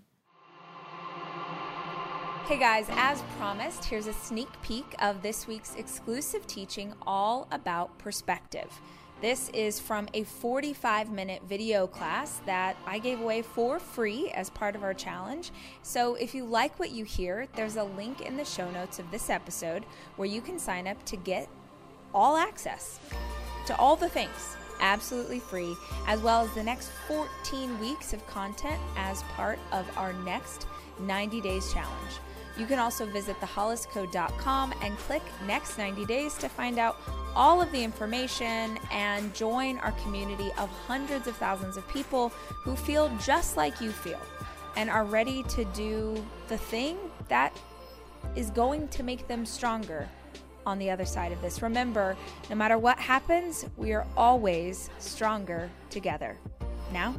Hey 2.46 2.58
guys, 2.58 2.86
as 2.90 3.22
promised, 3.38 3.84
here's 3.84 4.08
a 4.08 4.12
sneak 4.12 4.48
peek 4.62 4.96
of 4.98 5.22
this 5.22 5.46
week's 5.46 5.76
exclusive 5.76 6.44
teaching 6.48 6.92
all 7.06 7.46
about 7.52 7.96
perspective. 7.98 8.68
This 9.20 9.48
is 9.50 9.78
from 9.78 10.08
a 10.12 10.24
45 10.24 11.12
minute 11.12 11.42
video 11.48 11.86
class 11.86 12.40
that 12.44 12.76
I 12.84 12.98
gave 12.98 13.20
away 13.20 13.42
for 13.42 13.78
free 13.78 14.30
as 14.30 14.50
part 14.50 14.74
of 14.74 14.82
our 14.82 14.92
challenge. 14.92 15.52
So 15.82 16.16
if 16.16 16.34
you 16.34 16.44
like 16.44 16.80
what 16.80 16.90
you 16.90 17.04
hear, 17.04 17.46
there's 17.54 17.76
a 17.76 17.84
link 17.84 18.20
in 18.20 18.36
the 18.36 18.44
show 18.44 18.68
notes 18.72 18.98
of 18.98 19.08
this 19.12 19.30
episode 19.30 19.86
where 20.16 20.28
you 20.28 20.40
can 20.40 20.58
sign 20.58 20.88
up 20.88 21.02
to 21.06 21.16
get 21.16 21.48
all 22.12 22.36
access 22.36 22.98
to 23.66 23.76
all 23.76 23.94
the 23.94 24.08
things 24.08 24.56
absolutely 24.80 25.38
free, 25.38 25.76
as 26.08 26.20
well 26.20 26.42
as 26.42 26.52
the 26.54 26.62
next 26.62 26.90
14 27.06 27.78
weeks 27.78 28.12
of 28.12 28.26
content 28.26 28.80
as 28.96 29.22
part 29.34 29.60
of 29.70 29.86
our 29.96 30.12
next 30.12 30.66
90 30.98 31.40
days 31.40 31.72
challenge. 31.72 32.18
You 32.62 32.68
can 32.68 32.78
also 32.78 33.06
visit 33.06 33.40
theholliscode.com 33.40 34.72
and 34.82 34.96
click 34.98 35.22
Next 35.48 35.78
90 35.78 36.04
Days 36.04 36.34
to 36.34 36.48
find 36.48 36.78
out 36.78 36.96
all 37.34 37.60
of 37.60 37.72
the 37.72 37.82
information 37.82 38.78
and 38.92 39.34
join 39.34 39.78
our 39.78 39.90
community 40.04 40.52
of 40.56 40.70
hundreds 40.86 41.26
of 41.26 41.36
thousands 41.38 41.76
of 41.76 41.88
people 41.88 42.28
who 42.54 42.76
feel 42.76 43.10
just 43.20 43.56
like 43.56 43.80
you 43.80 43.90
feel 43.90 44.20
and 44.76 44.88
are 44.90 45.04
ready 45.04 45.42
to 45.48 45.64
do 45.74 46.24
the 46.46 46.56
thing 46.56 46.96
that 47.26 47.52
is 48.36 48.50
going 48.50 48.86
to 48.88 49.02
make 49.02 49.26
them 49.26 49.44
stronger 49.44 50.08
on 50.64 50.78
the 50.78 50.88
other 50.88 51.04
side 51.04 51.32
of 51.32 51.42
this. 51.42 51.62
Remember, 51.62 52.16
no 52.48 52.54
matter 52.54 52.78
what 52.78 52.96
happens, 52.96 53.66
we 53.76 53.92
are 53.92 54.06
always 54.16 54.88
stronger 55.00 55.68
together. 55.90 56.38
Now, 56.92 57.16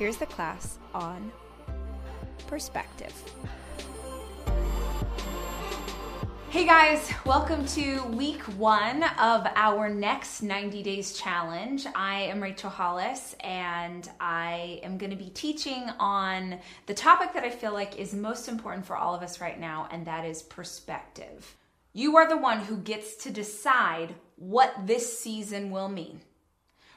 here's 0.00 0.16
the 0.16 0.26
class 0.26 0.80
on 0.92 1.30
perspective. 2.48 3.14
Hey 6.50 6.66
guys, 6.66 7.12
welcome 7.24 7.64
to 7.66 8.02
week 8.06 8.42
one 8.58 9.04
of 9.20 9.46
our 9.54 9.88
next 9.88 10.42
90 10.42 10.82
days 10.82 11.12
challenge. 11.12 11.86
I 11.94 12.22
am 12.22 12.42
Rachel 12.42 12.68
Hollis 12.68 13.36
and 13.38 14.10
I 14.18 14.80
am 14.82 14.98
going 14.98 15.12
to 15.12 15.16
be 15.16 15.30
teaching 15.30 15.88
on 16.00 16.58
the 16.86 16.92
topic 16.92 17.34
that 17.34 17.44
I 17.44 17.50
feel 17.50 17.72
like 17.72 18.00
is 18.00 18.14
most 18.14 18.48
important 18.48 18.84
for 18.84 18.96
all 18.96 19.14
of 19.14 19.22
us 19.22 19.40
right 19.40 19.60
now, 19.60 19.86
and 19.92 20.04
that 20.08 20.24
is 20.24 20.42
perspective. 20.42 21.56
You 21.92 22.16
are 22.16 22.28
the 22.28 22.36
one 22.36 22.58
who 22.58 22.78
gets 22.78 23.14
to 23.22 23.30
decide 23.30 24.16
what 24.34 24.74
this 24.88 25.20
season 25.20 25.70
will 25.70 25.88
mean. 25.88 26.20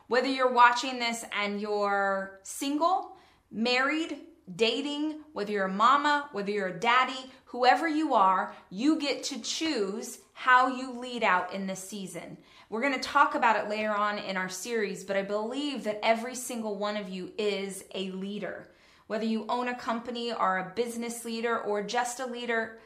Whether 0.08 0.30
you're 0.30 0.52
watching 0.52 0.98
this 0.98 1.26
and 1.32 1.62
you're 1.62 2.40
single, 2.42 3.18
married, 3.52 4.18
dating, 4.56 5.20
whether 5.34 5.52
you're 5.52 5.66
a 5.66 5.72
mama, 5.72 6.30
whether 6.32 6.52
you're 6.52 6.68
a 6.68 6.80
daddy, 6.80 7.32
whoever 7.46 7.88
you 7.88 8.14
are, 8.14 8.54
you 8.70 9.00
get 9.00 9.24
to 9.24 9.40
choose 9.42 10.20
how 10.34 10.68
you 10.68 11.00
lead 11.00 11.24
out 11.24 11.54
in 11.54 11.68
this 11.68 11.84
season. 11.84 12.38
We're 12.70 12.82
going 12.82 12.96
to 12.96 13.00
talk 13.00 13.36
about 13.36 13.64
it 13.64 13.70
later 13.70 13.92
on 13.92 14.18
in 14.18 14.36
our 14.36 14.50
series, 14.50 15.04
but 15.04 15.16
I 15.16 15.22
believe 15.22 15.84
that 15.84 16.00
every 16.02 16.36
single 16.36 16.76
one 16.76 16.98
of 16.98 17.10
you 17.10 17.32
is 17.38 17.84
a 17.94 18.10
leader. 18.12 18.70
Whether 19.08 19.26
you 19.26 19.46
own 19.48 19.68
a 19.68 19.76
company, 19.76 20.32
are 20.32 20.60
a 20.60 20.74
business 20.76 21.24
leader, 21.24 21.60
or 21.60 21.84
just 21.84 22.20
a 22.20 22.26
leader, 22.26 22.80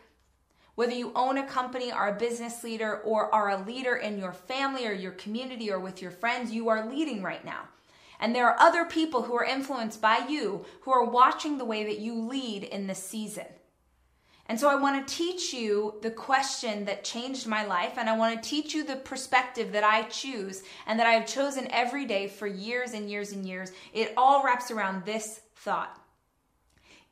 Whether 0.77 0.93
you 0.93 1.11
own 1.15 1.39
a 1.39 1.47
company, 1.47 1.91
are 1.91 2.15
a 2.15 2.19
business 2.19 2.63
leader, 2.63 2.97
or 2.97 3.33
are 3.33 3.49
a 3.49 3.65
leader 3.65 3.95
in 3.95 4.19
your 4.19 4.31
family 4.31 4.85
or 4.85 4.91
your 4.91 5.13
community 5.13 5.71
or 5.71 5.79
with 5.79 6.03
your 6.03 6.11
friends, 6.11 6.51
you 6.51 6.69
are 6.69 6.87
leading 6.87 7.23
right 7.23 7.43
now. 7.43 7.61
And 8.19 8.33
there 8.33 8.47
are 8.47 8.59
other 8.59 8.85
people 8.85 9.23
who 9.23 9.35
are 9.35 9.45
influenced 9.45 10.01
by 10.01 10.25
you 10.27 10.65
who 10.81 10.91
are 10.91 11.05
watching 11.05 11.57
the 11.57 11.65
way 11.65 11.83
that 11.83 11.99
you 11.99 12.19
lead 12.27 12.63
in 12.63 12.87
this 12.87 13.03
season. 13.03 13.45
And 14.49 14.57
so 14.57 14.69
I 14.69 14.75
want 14.75 15.05
to 15.05 15.13
teach 15.13 15.53
you 15.53 15.95
the 16.01 16.09
question 16.09 16.85
that 16.85 17.03
changed 17.03 17.47
my 17.47 17.65
life, 17.65 17.97
and 17.97 18.09
I 18.09 18.17
want 18.17 18.41
to 18.41 18.49
teach 18.49 18.73
you 18.73 18.85
the 18.85 18.95
perspective 18.95 19.73
that 19.73 19.83
I 19.83 20.03
choose 20.03 20.63
and 20.85 20.97
that 20.99 21.07
I 21.07 21.11
have 21.11 21.27
chosen 21.27 21.67
every 21.69 22.05
day 22.05 22.29
for 22.29 22.47
years 22.47 22.93
and 22.93 23.09
years 23.09 23.33
and 23.33 23.45
years. 23.45 23.73
It 23.93 24.13
all 24.15 24.43
wraps 24.43 24.71
around 24.71 25.03
this 25.05 25.41
thought 25.57 25.99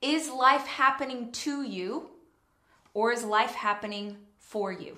Is 0.01 0.29
life 0.29 0.65
happening 0.65 1.31
to 1.33 1.63
you, 1.63 2.09
or 2.93 3.11
is 3.11 3.23
life 3.25 3.53
happening 3.53 4.15
for 4.37 4.71
you? 4.71 4.97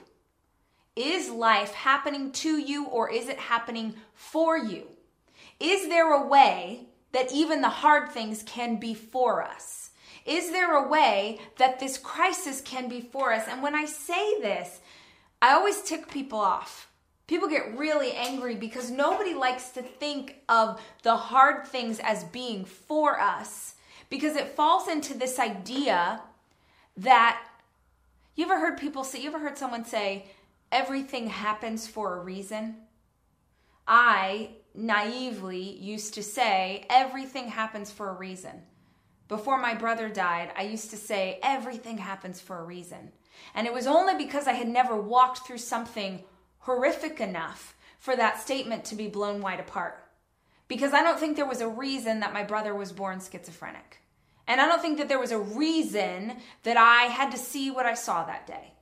Is 0.96 1.30
life 1.30 1.74
happening 1.74 2.32
to 2.34 2.58
you, 2.58 2.86
or 2.86 3.10
is 3.10 3.30
it 3.30 3.40
happening 3.40 3.96
for 4.14 4.58
you? 4.58 4.88
Is 5.60 5.88
there 5.90 6.14
a 6.14 6.28
way 6.28 6.88
that 7.12 7.32
even 7.32 7.62
the 7.62 7.70
hard 7.70 8.12
things 8.12 8.44
can 8.44 8.80
be 8.80 8.94
for 8.94 9.44
us? 9.44 9.92
Is 10.26 10.52
there 10.52 10.76
a 10.76 10.88
way 10.88 11.40
that 11.58 11.80
this 11.80 11.98
crisis 11.98 12.62
can 12.62 12.90
be 12.90 13.02
for 13.02 13.34
us? 13.34 13.48
And 13.48 13.64
when 13.64 13.76
I 13.76 13.86
say 13.86 14.40
this, 14.42 14.82
I 15.42 15.54
always 15.54 15.82
tick 15.82 16.10
people 16.10 16.40
off. 16.40 16.90
People 17.28 17.50
get 17.50 17.78
really 17.78 18.14
angry 18.14 18.56
because 18.56 18.90
nobody 18.90 19.34
likes 19.34 19.70
to 19.72 19.82
think 19.82 20.38
of 20.48 20.82
the 21.04 21.16
hard 21.16 21.68
things 21.68 22.00
as 22.00 22.24
being 22.26 22.66
for 22.66 23.20
us 23.20 23.76
because 24.10 24.36
it 24.36 24.56
falls 24.56 24.88
into 24.88 25.18
this 25.18 25.40
idea 25.40 26.22
that 26.96 27.42
you 28.36 28.46
ever 28.46 28.60
heard 28.60 28.78
people 28.78 29.04
say, 29.04 29.22
you 29.22 29.30
ever 29.30 29.40
heard 29.40 29.58
someone 29.58 29.84
say, 29.84 30.28
everything 30.72 31.28
happens 31.28 31.88
for 31.88 32.18
a 32.18 32.24
reason? 32.24 32.76
I 33.88 34.52
naively 34.78 35.78
used 35.78 36.14
to 36.14 36.24
say, 36.24 36.86
everything 36.90 37.48
happens 37.48 37.92
for 37.92 38.10
a 38.10 38.14
reason. 38.14 38.62
Before 39.28 39.58
my 39.58 39.74
brother 39.74 40.08
died, 40.08 40.52
I 40.56 40.64
used 40.64 40.92
to 40.92 40.98
say, 40.98 41.40
everything 41.44 41.98
happens 41.98 42.40
for 42.40 42.60
a 42.60 42.64
reason. 42.64 43.12
And 43.54 43.68
it 43.68 43.74
was 43.74 43.88
only 43.88 44.16
because 44.16 44.48
I 44.48 44.54
had 44.54 44.68
never 44.68 44.96
walked 44.96 45.46
through 45.46 45.58
something 45.58 46.24
horrific 46.60 47.20
enough 47.20 47.76
for 48.00 48.16
that 48.16 48.42
statement 48.42 48.86
to 48.86 48.96
be 48.96 49.08
blown 49.08 49.42
wide 49.42 49.60
apart. 49.60 50.04
Because 50.68 50.94
I 50.94 51.02
don't 51.02 51.20
think 51.20 51.36
there 51.36 51.46
was 51.46 51.62
a 51.62 51.68
reason 51.68 52.20
that 52.22 52.34
my 52.34 52.44
brother 52.44 52.76
was 52.76 52.92
born 52.92 53.20
schizophrenic. 53.20 54.02
And 54.48 54.62
I 54.62 54.68
don't 54.68 54.82
think 54.82 54.98
that 54.98 55.10
there 55.10 55.20
was 55.20 55.32
a 55.32 55.40
reason 55.40 56.38
that 56.64 56.78
I 56.78 57.04
had 57.04 57.32
to 57.32 57.38
see 57.38 57.70
what 57.72 57.86
I 57.86 57.96
saw 57.96 58.24
that 58.24 58.48
day. 58.48 58.74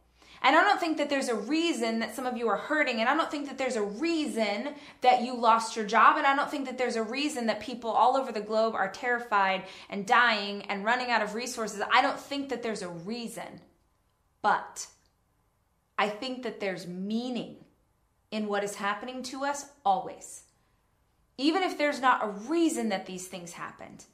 And 0.46 0.56
I 0.56 0.64
don't 0.64 0.80
think 0.80 0.98
that 0.98 1.10
there's 1.10 1.28
a 1.28 1.36
reason 1.36 1.98
that 2.00 2.16
some 2.16 2.28
of 2.28 2.38
you 2.38 2.48
are 2.50 2.56
hurting. 2.56 3.00
And 3.00 3.10
I 3.10 3.18
don't 3.18 3.32
think 3.32 3.48
that 3.48 3.58
there's 3.58 3.78
a 3.78 3.82
reason 3.82 4.76
that 5.02 5.24
you 5.24 5.36
lost 5.36 5.76
your 5.76 5.86
job. 5.86 6.18
And 6.18 6.28
I 6.28 6.36
don't 6.36 6.52
think 6.52 6.68
that 6.68 6.78
there's 6.78 6.98
a 6.98 7.02
reason 7.02 7.48
that 7.48 7.60
people 7.60 7.89
all 7.89 8.16
over 8.16 8.32
the 8.32 8.41
globe 8.41 8.76
are 8.76 8.91
terrified 8.91 9.64
and 9.89 10.06
dying 10.06 10.62
and 10.70 10.86
running 10.86 11.10
out 11.10 11.24
of 11.24 11.34
resources. 11.34 11.82
I 11.91 12.04
don't 12.04 12.20
think 12.20 12.50
that 12.50 12.62
there's 12.62 12.84
a 12.84 12.89
reason. 12.89 13.60
But 14.43 14.86
I 15.98 16.10
think 16.10 16.43
that 16.43 16.60
there's 16.60 16.86
meaning 16.86 17.56
in 18.30 18.46
what 18.46 18.64
is 18.64 18.76
happening 18.76 19.24
to 19.24 19.46
us 19.46 19.66
always. 19.84 20.43
Even 21.39 21.64
if 21.64 21.76
there's 21.76 22.00
not 22.00 22.24
a 22.24 22.30
reason 22.48 22.89
that 22.89 23.08
these 23.08 23.28
things 23.28 23.54
happened, 23.54 24.06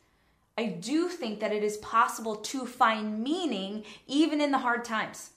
I 0.57 0.67
do 0.67 1.09
think 1.09 1.41
that 1.41 1.51
it 1.51 1.61
is 1.61 1.75
possible 1.77 2.37
to 2.37 2.65
find 2.65 3.21
meaning 3.21 3.83
even 4.07 4.39
in 4.39 4.51
the 4.51 4.59
hard 4.59 4.85
times. 4.85 5.31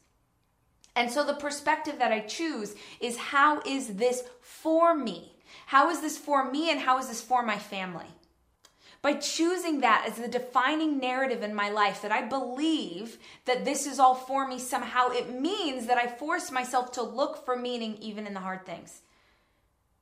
And 0.96 1.10
so 1.10 1.24
the 1.24 1.34
perspective 1.34 1.98
that 1.98 2.12
I 2.12 2.20
choose 2.20 2.74
is 3.00 3.16
how 3.16 3.60
is 3.62 3.94
this 3.94 4.22
for 4.40 4.94
me? 4.94 5.32
How 5.66 5.90
is 5.90 6.00
this 6.00 6.16
for 6.18 6.50
me 6.50 6.70
and 6.70 6.80
how 6.80 6.98
is 6.98 7.08
this 7.08 7.20
for 7.20 7.42
my 7.44 7.58
family? 7.58 8.06
By 9.02 9.14
choosing 9.14 9.80
that 9.80 10.06
as 10.08 10.16
the 10.16 10.28
defining 10.28 10.98
narrative 10.98 11.42
in 11.42 11.54
my 11.54 11.68
life, 11.68 12.00
that 12.02 12.12
I 12.12 12.22
believe 12.22 13.18
that 13.44 13.64
this 13.64 13.86
is 13.86 13.98
all 13.98 14.14
for 14.14 14.48
me 14.48 14.58
somehow, 14.58 15.08
it 15.08 15.38
means 15.38 15.86
that 15.86 15.98
I 15.98 16.06
force 16.06 16.50
myself 16.50 16.92
to 16.92 17.02
look 17.02 17.44
for 17.44 17.54
meaning 17.54 17.98
even 18.00 18.26
in 18.26 18.32
the 18.32 18.40
hard 18.40 18.64
things. 18.64 19.02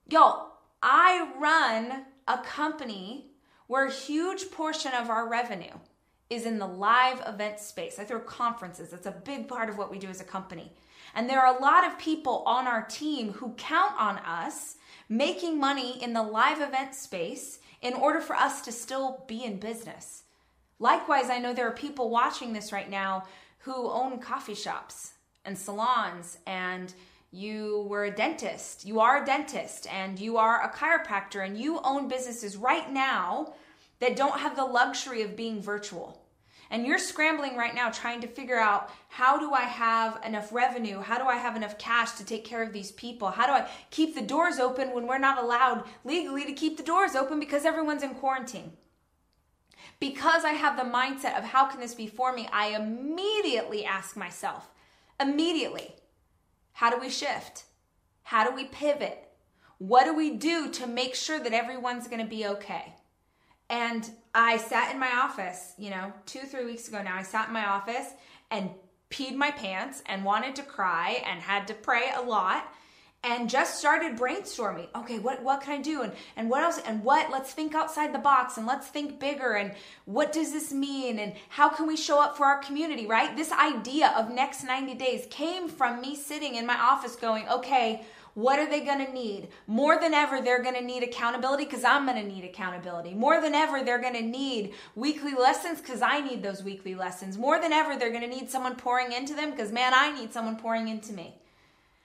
Y'all, 0.09 0.53
I 0.82 1.32
run 1.38 2.05
a 2.28 2.38
company 2.45 3.32
where 3.66 3.86
a 3.86 3.90
huge 3.90 4.51
portion 4.53 4.93
of 4.93 5.11
our 5.11 5.28
revenue 5.28 5.74
is 6.30 6.47
in 6.47 6.59
the 6.59 6.66
live 6.66 7.22
event 7.26 7.59
space. 7.59 7.99
I 7.99 8.05
throw 8.05 8.20
conferences. 8.20 8.90
That's 8.90 9.07
a 9.07 9.12
big 9.12 9.49
part 9.49 9.68
of 9.68 9.78
what 9.78 9.90
we 9.90 9.99
do 9.99 10.09
as 10.09 10.20
a 10.20 10.24
company. 10.24 10.72
And 11.14 11.28
there 11.28 11.40
are 11.40 11.56
a 11.56 11.60
lot 11.60 11.86
of 11.86 11.98
people 11.98 12.42
on 12.46 12.66
our 12.66 12.82
team 12.82 13.32
who 13.32 13.54
count 13.56 13.92
on 13.98 14.18
us 14.18 14.76
making 15.08 15.60
money 15.60 16.02
in 16.02 16.12
the 16.12 16.22
live 16.22 16.60
event 16.60 16.94
space 16.94 17.58
in 17.82 17.94
order 17.94 18.20
for 18.20 18.34
us 18.34 18.62
to 18.62 18.72
still 18.72 19.24
be 19.26 19.44
in 19.44 19.58
business. 19.58 20.22
Likewise, 20.78 21.28
I 21.28 21.38
know 21.38 21.52
there 21.52 21.68
are 21.68 21.72
people 21.72 22.10
watching 22.10 22.52
this 22.52 22.72
right 22.72 22.88
now 22.88 23.24
who 23.58 23.90
own 23.90 24.18
coffee 24.18 24.54
shops 24.54 25.12
and 25.44 25.56
salons 25.56 26.38
and 26.46 26.94
you 27.30 27.86
were 27.88 28.04
a 28.04 28.10
dentist, 28.10 28.84
you 28.84 29.00
are 29.00 29.22
a 29.22 29.26
dentist, 29.26 29.86
and 29.90 30.18
you 30.18 30.36
are 30.36 30.62
a 30.62 30.70
chiropractor, 30.70 31.44
and 31.44 31.56
you 31.56 31.80
own 31.82 32.06
businesses 32.06 32.58
right 32.58 32.92
now 32.92 33.54
that 34.00 34.16
don't 34.16 34.38
have 34.38 34.54
the 34.54 34.64
luxury 34.64 35.22
of 35.22 35.34
being 35.34 35.62
virtual 35.62 36.21
and 36.72 36.86
you're 36.86 36.98
scrambling 36.98 37.54
right 37.54 37.74
now 37.74 37.90
trying 37.90 38.22
to 38.22 38.26
figure 38.26 38.58
out 38.58 38.90
how 39.08 39.38
do 39.38 39.52
I 39.52 39.60
have 39.60 40.24
enough 40.24 40.50
revenue? 40.52 41.00
How 41.00 41.18
do 41.18 41.24
I 41.24 41.36
have 41.36 41.54
enough 41.54 41.76
cash 41.76 42.12
to 42.12 42.24
take 42.24 42.46
care 42.46 42.62
of 42.62 42.72
these 42.72 42.90
people? 42.90 43.28
How 43.28 43.46
do 43.46 43.52
I 43.52 43.68
keep 43.90 44.14
the 44.14 44.22
doors 44.22 44.58
open 44.58 44.94
when 44.94 45.06
we're 45.06 45.18
not 45.18 45.36
allowed 45.36 45.84
legally 46.02 46.46
to 46.46 46.52
keep 46.54 46.78
the 46.78 46.82
doors 46.82 47.14
open 47.14 47.38
because 47.38 47.66
everyone's 47.66 48.02
in 48.02 48.14
quarantine? 48.14 48.72
Because 50.00 50.46
I 50.46 50.52
have 50.52 50.78
the 50.78 50.90
mindset 50.90 51.36
of 51.36 51.44
how 51.44 51.66
can 51.66 51.78
this 51.78 51.94
be 51.94 52.06
for 52.06 52.32
me, 52.32 52.48
I 52.50 52.68
immediately 52.68 53.84
ask 53.84 54.16
myself, 54.16 54.70
immediately, 55.20 55.94
how 56.72 56.88
do 56.88 56.98
we 56.98 57.10
shift? 57.10 57.64
How 58.22 58.48
do 58.48 58.56
we 58.56 58.64
pivot? 58.64 59.28
What 59.76 60.04
do 60.04 60.14
we 60.14 60.30
do 60.30 60.70
to 60.70 60.86
make 60.86 61.14
sure 61.14 61.38
that 61.38 61.52
everyone's 61.52 62.08
going 62.08 62.22
to 62.22 62.26
be 62.26 62.46
okay? 62.46 62.91
And 63.72 64.08
I 64.34 64.58
sat 64.58 64.92
in 64.92 65.00
my 65.00 65.10
office, 65.10 65.72
you 65.78 65.88
know, 65.88 66.12
two, 66.26 66.40
three 66.40 66.66
weeks 66.66 66.88
ago 66.88 67.02
now, 67.02 67.16
I 67.16 67.22
sat 67.22 67.48
in 67.48 67.54
my 67.54 67.64
office 67.64 68.06
and 68.50 68.68
peed 69.08 69.34
my 69.34 69.50
pants 69.50 70.02
and 70.04 70.26
wanted 70.26 70.54
to 70.56 70.62
cry 70.62 71.22
and 71.26 71.40
had 71.40 71.66
to 71.68 71.74
pray 71.74 72.10
a 72.14 72.20
lot 72.20 72.70
and 73.24 73.48
just 73.48 73.78
started 73.78 74.18
brainstorming. 74.18 74.88
Okay 74.94 75.18
what 75.20 75.42
what 75.42 75.62
can 75.62 75.78
i 75.78 75.82
do? 75.82 76.02
And 76.02 76.12
and 76.36 76.50
what 76.50 76.62
else? 76.62 76.80
And 76.84 77.02
what? 77.02 77.30
Let's 77.30 77.52
think 77.52 77.74
outside 77.74 78.12
the 78.12 78.18
box 78.18 78.58
and 78.58 78.66
let's 78.66 78.88
think 78.88 79.18
bigger. 79.18 79.54
And 79.54 79.72
what 80.04 80.32
does 80.32 80.52
this 80.52 80.70
mean? 80.70 81.18
And 81.18 81.32
how 81.48 81.70
can 81.70 81.86
we 81.86 81.96
show 81.96 82.20
up 82.20 82.36
for 82.36 82.44
our 82.44 82.58
community 82.58 83.06
right? 83.06 83.34
This 83.34 83.52
idea 83.52 84.12
of 84.18 84.30
next 84.30 84.64
90 84.64 84.94
days 84.94 85.26
came 85.30 85.68
from 85.68 86.00
me 86.02 86.14
sitting 86.14 86.56
in 86.56 86.66
my 86.66 86.76
office 86.76 87.16
going 87.16 87.48
okay 87.48 88.04
what 88.35 88.59
are 88.59 88.68
they 88.68 88.85
going 88.85 89.05
to 89.05 89.12
need? 89.12 89.49
More 89.66 89.99
than 90.01 90.14
ever, 90.14 90.41
they're 90.41 90.62
going 90.62 90.74
to 90.74 90.85
need 90.85 91.03
accountability 91.03 91.64
because 91.64 91.85
I'm 91.85 92.07
going 92.07 92.22
to 92.22 92.26
need 92.26 92.45
accountability. 92.45 93.14
More 93.14 93.41
than 93.41 93.55
ever, 93.55 93.85
they're 93.85 94.01
going 94.01 94.14
to 94.14 94.22
need 94.22 94.72
weekly 94.95 95.35
lessons 95.35 95.80
because 95.80 96.01
I 96.01 96.20
need 96.20 96.43
those 96.43 96.62
weekly 96.62 96.95
lessons. 96.95 97.37
More 97.37 97.61
than 97.61 97.72
ever, 97.72 97.99
they're 97.99 98.11
going 98.11 98.22
to 98.22 98.28
need 98.28 98.51
someone 98.51 98.76
pouring 98.76 99.12
into 99.12 99.35
them 99.35 99.51
because, 99.51 99.70
man, 99.70 99.93
I 99.95 100.12
need 100.18 100.33
someone 100.33 100.57
pouring 100.57 100.89
into 100.89 101.12
me. 101.12 101.35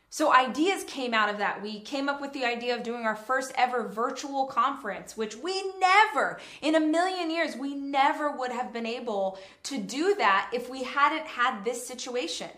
So, 0.10 0.34
ideas 0.34 0.86
came 0.86 1.14
out 1.14 1.30
of 1.30 1.38
that. 1.40 1.62
We 1.62 1.82
came 1.82 2.08
up 2.08 2.22
with 2.22 2.32
the 2.32 2.46
idea 2.46 2.76
of 2.76 2.84
doing 2.84 3.04
our 3.04 3.16
first 3.16 3.52
ever 3.56 3.88
virtual 3.88 4.46
conference, 4.46 5.18
which 5.18 5.36
we 5.36 5.62
never, 5.80 6.40
in 6.62 6.76
a 6.76 6.80
million 6.80 7.30
years, 7.30 7.58
we 7.58 7.76
never 7.76 8.32
would 8.32 8.52
have 8.52 8.72
been 8.72 8.86
able 8.86 9.38
to 9.64 9.78
do 9.78 10.16
that 10.16 10.50
if 10.54 10.70
we 10.70 10.84
hadn't 10.84 11.28
had 11.28 11.66
this 11.66 11.86
situation. 11.86 12.50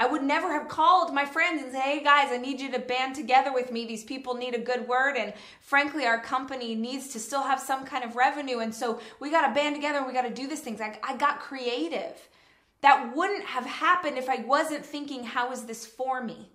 I 0.00 0.06
would 0.06 0.22
never 0.22 0.50
have 0.54 0.66
called 0.66 1.12
my 1.12 1.26
friends 1.26 1.62
and 1.62 1.72
say, 1.72 1.80
hey 1.80 2.02
guys, 2.02 2.32
I 2.32 2.38
need 2.38 2.58
you 2.58 2.72
to 2.72 2.78
band 2.78 3.14
together 3.14 3.52
with 3.52 3.70
me. 3.70 3.84
These 3.84 4.04
people 4.04 4.32
need 4.32 4.54
a 4.54 4.58
good 4.58 4.88
word. 4.88 5.18
And 5.18 5.34
frankly, 5.60 6.06
our 6.06 6.18
company 6.18 6.74
needs 6.74 7.08
to 7.08 7.20
still 7.20 7.42
have 7.42 7.60
some 7.60 7.84
kind 7.84 8.02
of 8.02 8.16
revenue. 8.16 8.60
And 8.60 8.74
so 8.74 8.98
we 9.20 9.30
got 9.30 9.46
to 9.46 9.54
band 9.54 9.76
together 9.76 9.98
and 9.98 10.06
we 10.06 10.14
got 10.14 10.22
to 10.22 10.32
do 10.32 10.48
these 10.48 10.60
things. 10.60 10.80
I, 10.80 10.98
I 11.02 11.18
got 11.18 11.40
creative. 11.40 12.16
That 12.80 13.14
wouldn't 13.14 13.44
have 13.44 13.66
happened 13.66 14.16
if 14.16 14.30
I 14.30 14.36
wasn't 14.36 14.86
thinking, 14.86 15.22
how 15.22 15.52
is 15.52 15.64
this 15.64 15.84
for 15.84 16.22
me? 16.22 16.48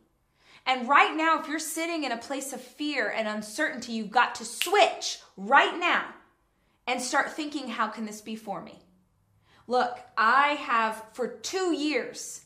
And 0.66 0.90
right 0.90 1.16
now, 1.16 1.40
if 1.40 1.48
you're 1.48 1.60
sitting 1.60 2.04
in 2.04 2.12
a 2.12 2.18
place 2.18 2.52
of 2.52 2.60
fear 2.60 3.14
and 3.16 3.28
uncertainty, 3.28 3.92
you've 3.92 4.10
got 4.10 4.34
to 4.36 4.44
switch 4.44 5.20
right 5.38 5.80
now 5.80 6.06
and 6.88 7.00
start 7.00 7.34
thinking, 7.34 7.68
how 7.68 7.90
can 7.90 8.08
this 8.08 8.22
be 8.22 8.36
for 8.36 8.64
me? 8.64 8.80
Look, 9.68 10.00
I 10.18 10.54
have 10.54 11.04
for 11.14 11.28
two 11.28 11.74
years 11.74 12.45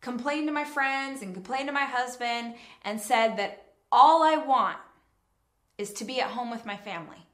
complained 0.00 0.46
to 0.48 0.52
my 0.52 0.64
friends 0.64 1.22
and 1.22 1.34
complained 1.34 1.68
to 1.68 1.72
my 1.72 1.84
husband 1.84 2.54
and 2.84 3.00
said 3.00 3.36
that 3.36 3.72
all 3.90 4.22
I 4.22 4.36
want 4.36 4.78
is 5.76 5.92
to 5.94 6.04
be 6.04 6.20
at 6.20 6.30
home 6.30 6.50
with 6.50 6.66
my 6.66 6.76
family. 6.76 7.26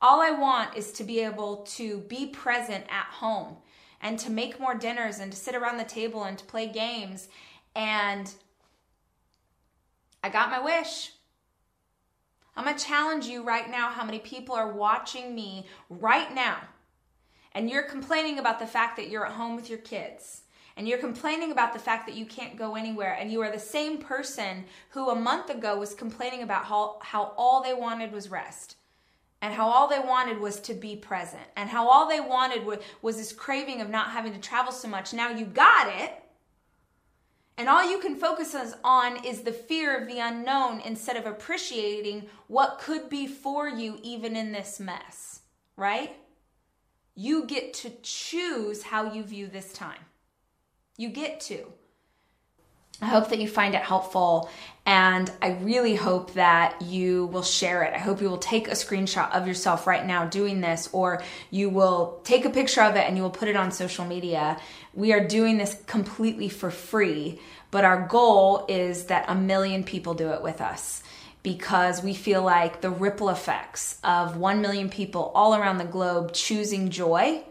All 0.00 0.20
I 0.20 0.32
want 0.32 0.76
is 0.76 0.92
to 0.92 1.04
be 1.04 1.20
able 1.20 1.58
to 1.76 1.98
be 2.00 2.26
present 2.26 2.84
at 2.88 3.06
home 3.06 3.56
and 4.00 4.18
to 4.18 4.30
make 4.30 4.58
more 4.58 4.74
dinners 4.74 5.20
and 5.20 5.30
to 5.30 5.38
sit 5.38 5.54
around 5.54 5.78
the 5.78 5.84
table 5.84 6.24
and 6.24 6.36
to 6.38 6.44
play 6.44 6.66
games. 6.66 7.28
And 7.76 8.32
I 10.24 10.28
got 10.28 10.50
my 10.50 10.60
wish. 10.60 11.12
I'm 12.56 12.66
to 12.66 12.84
challenge 12.84 13.26
you 13.26 13.42
right 13.44 13.70
now 13.70 13.90
how 13.90 14.04
many 14.04 14.18
people 14.18 14.54
are 14.54 14.72
watching 14.72 15.34
me 15.34 15.66
right 15.88 16.34
now. 16.34 16.58
And 17.52 17.70
you're 17.70 17.82
complaining 17.82 18.38
about 18.38 18.58
the 18.58 18.66
fact 18.66 18.96
that 18.96 19.08
you're 19.08 19.26
at 19.26 19.32
home 19.32 19.56
with 19.56 19.70
your 19.70 19.78
kids. 19.78 20.42
And 20.76 20.88
you're 20.88 20.98
complaining 20.98 21.52
about 21.52 21.72
the 21.72 21.78
fact 21.78 22.06
that 22.06 22.16
you 22.16 22.24
can't 22.24 22.56
go 22.56 22.76
anywhere. 22.76 23.16
And 23.18 23.30
you 23.30 23.42
are 23.42 23.52
the 23.52 23.58
same 23.58 23.98
person 23.98 24.64
who 24.90 25.10
a 25.10 25.14
month 25.14 25.50
ago 25.50 25.78
was 25.78 25.94
complaining 25.94 26.42
about 26.42 26.64
how, 26.64 26.98
how 27.02 27.34
all 27.36 27.62
they 27.62 27.74
wanted 27.74 28.12
was 28.12 28.30
rest. 28.30 28.76
And 29.42 29.52
how 29.52 29.68
all 29.68 29.88
they 29.88 29.98
wanted 29.98 30.38
was 30.38 30.60
to 30.60 30.74
be 30.74 30.96
present. 30.96 31.42
And 31.56 31.68
how 31.68 31.88
all 31.88 32.08
they 32.08 32.20
wanted 32.20 32.64
was, 32.64 32.78
was 33.02 33.16
this 33.16 33.32
craving 33.32 33.80
of 33.80 33.90
not 33.90 34.10
having 34.10 34.32
to 34.32 34.40
travel 34.40 34.72
so 34.72 34.88
much. 34.88 35.12
Now 35.12 35.30
you 35.30 35.44
got 35.44 35.88
it. 35.88 36.12
And 37.58 37.68
all 37.68 37.88
you 37.88 37.98
can 37.98 38.16
focus 38.16 38.56
on 38.82 39.24
is 39.24 39.42
the 39.42 39.52
fear 39.52 39.96
of 40.00 40.08
the 40.08 40.20
unknown 40.20 40.80
instead 40.80 41.16
of 41.16 41.26
appreciating 41.26 42.26
what 42.46 42.78
could 42.78 43.10
be 43.10 43.26
for 43.26 43.68
you 43.68 43.98
even 44.02 44.36
in 44.36 44.52
this 44.52 44.80
mess, 44.80 45.40
right? 45.76 46.16
You 47.14 47.44
get 47.44 47.74
to 47.74 47.90
choose 48.02 48.84
how 48.84 49.12
you 49.12 49.22
view 49.22 49.48
this 49.48 49.72
time. 49.72 50.00
You 50.96 51.08
get 51.08 51.40
to. 51.42 51.66
I 53.02 53.06
hope 53.06 53.30
that 53.30 53.40
you 53.40 53.48
find 53.48 53.74
it 53.74 53.82
helpful 53.82 54.48
and 54.86 55.30
I 55.42 55.54
really 55.54 55.96
hope 55.96 56.34
that 56.34 56.82
you 56.82 57.26
will 57.26 57.42
share 57.42 57.82
it. 57.82 57.94
I 57.94 57.98
hope 57.98 58.20
you 58.20 58.28
will 58.30 58.38
take 58.38 58.68
a 58.68 58.72
screenshot 58.72 59.32
of 59.32 59.46
yourself 59.46 59.88
right 59.88 60.06
now 60.06 60.26
doing 60.26 60.60
this 60.60 60.88
or 60.92 61.20
you 61.50 61.68
will 61.68 62.20
take 62.22 62.44
a 62.44 62.50
picture 62.50 62.82
of 62.82 62.94
it 62.94 63.08
and 63.08 63.16
you 63.16 63.24
will 63.24 63.30
put 63.30 63.48
it 63.48 63.56
on 63.56 63.72
social 63.72 64.04
media. 64.04 64.60
We 64.94 65.12
are 65.12 65.26
doing 65.26 65.58
this 65.58 65.76
completely 65.86 66.48
for 66.48 66.70
free, 66.70 67.40
but 67.72 67.84
our 67.84 68.06
goal 68.06 68.66
is 68.68 69.06
that 69.06 69.24
a 69.26 69.34
million 69.34 69.82
people 69.82 70.14
do 70.14 70.30
it 70.30 70.42
with 70.42 70.60
us 70.60 71.02
because 71.42 72.04
we 72.04 72.14
feel 72.14 72.42
like 72.42 72.82
the 72.82 72.90
ripple 72.90 73.30
effects 73.30 73.98
of 74.04 74.36
1 74.36 74.60
million 74.60 74.88
people 74.88 75.32
all 75.34 75.56
around 75.56 75.78
the 75.78 75.84
globe 75.84 76.32
choosing 76.32 76.88
joy 76.88 77.42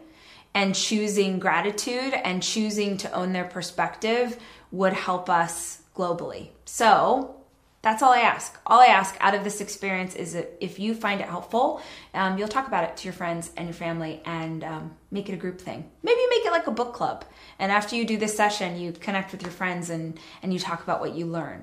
and 0.54 0.74
choosing 0.74 1.38
gratitude 1.38 2.14
and 2.14 2.42
choosing 2.42 2.96
to 2.98 3.12
own 3.12 3.32
their 3.32 3.44
perspective 3.44 4.36
would 4.70 4.92
help 4.92 5.30
us 5.30 5.82
globally. 5.94 6.48
So 6.64 7.36
that's 7.82 8.00
all 8.00 8.12
I 8.12 8.20
ask. 8.20 8.56
All 8.64 8.80
I 8.80 8.86
ask 8.86 9.16
out 9.18 9.34
of 9.34 9.42
this 9.42 9.60
experience 9.60 10.14
is 10.14 10.34
that 10.34 10.56
if 10.60 10.78
you 10.78 10.94
find 10.94 11.20
it 11.20 11.28
helpful, 11.28 11.82
um, 12.14 12.38
you'll 12.38 12.46
talk 12.48 12.68
about 12.68 12.84
it 12.84 12.96
to 12.98 13.04
your 13.04 13.12
friends 13.12 13.50
and 13.56 13.66
your 13.66 13.74
family 13.74 14.22
and 14.24 14.62
um, 14.62 14.96
make 15.10 15.28
it 15.28 15.32
a 15.32 15.36
group 15.36 15.60
thing. 15.60 15.90
Maybe 16.02 16.20
make 16.30 16.46
it 16.46 16.52
like 16.52 16.68
a 16.68 16.70
book 16.70 16.94
club. 16.94 17.24
And 17.58 17.72
after 17.72 17.96
you 17.96 18.04
do 18.04 18.16
this 18.16 18.36
session, 18.36 18.78
you 18.78 18.92
connect 18.92 19.32
with 19.32 19.42
your 19.42 19.50
friends 19.50 19.90
and, 19.90 20.18
and 20.44 20.52
you 20.52 20.60
talk 20.60 20.84
about 20.84 21.00
what 21.00 21.16
you 21.16 21.26
learned. 21.26 21.60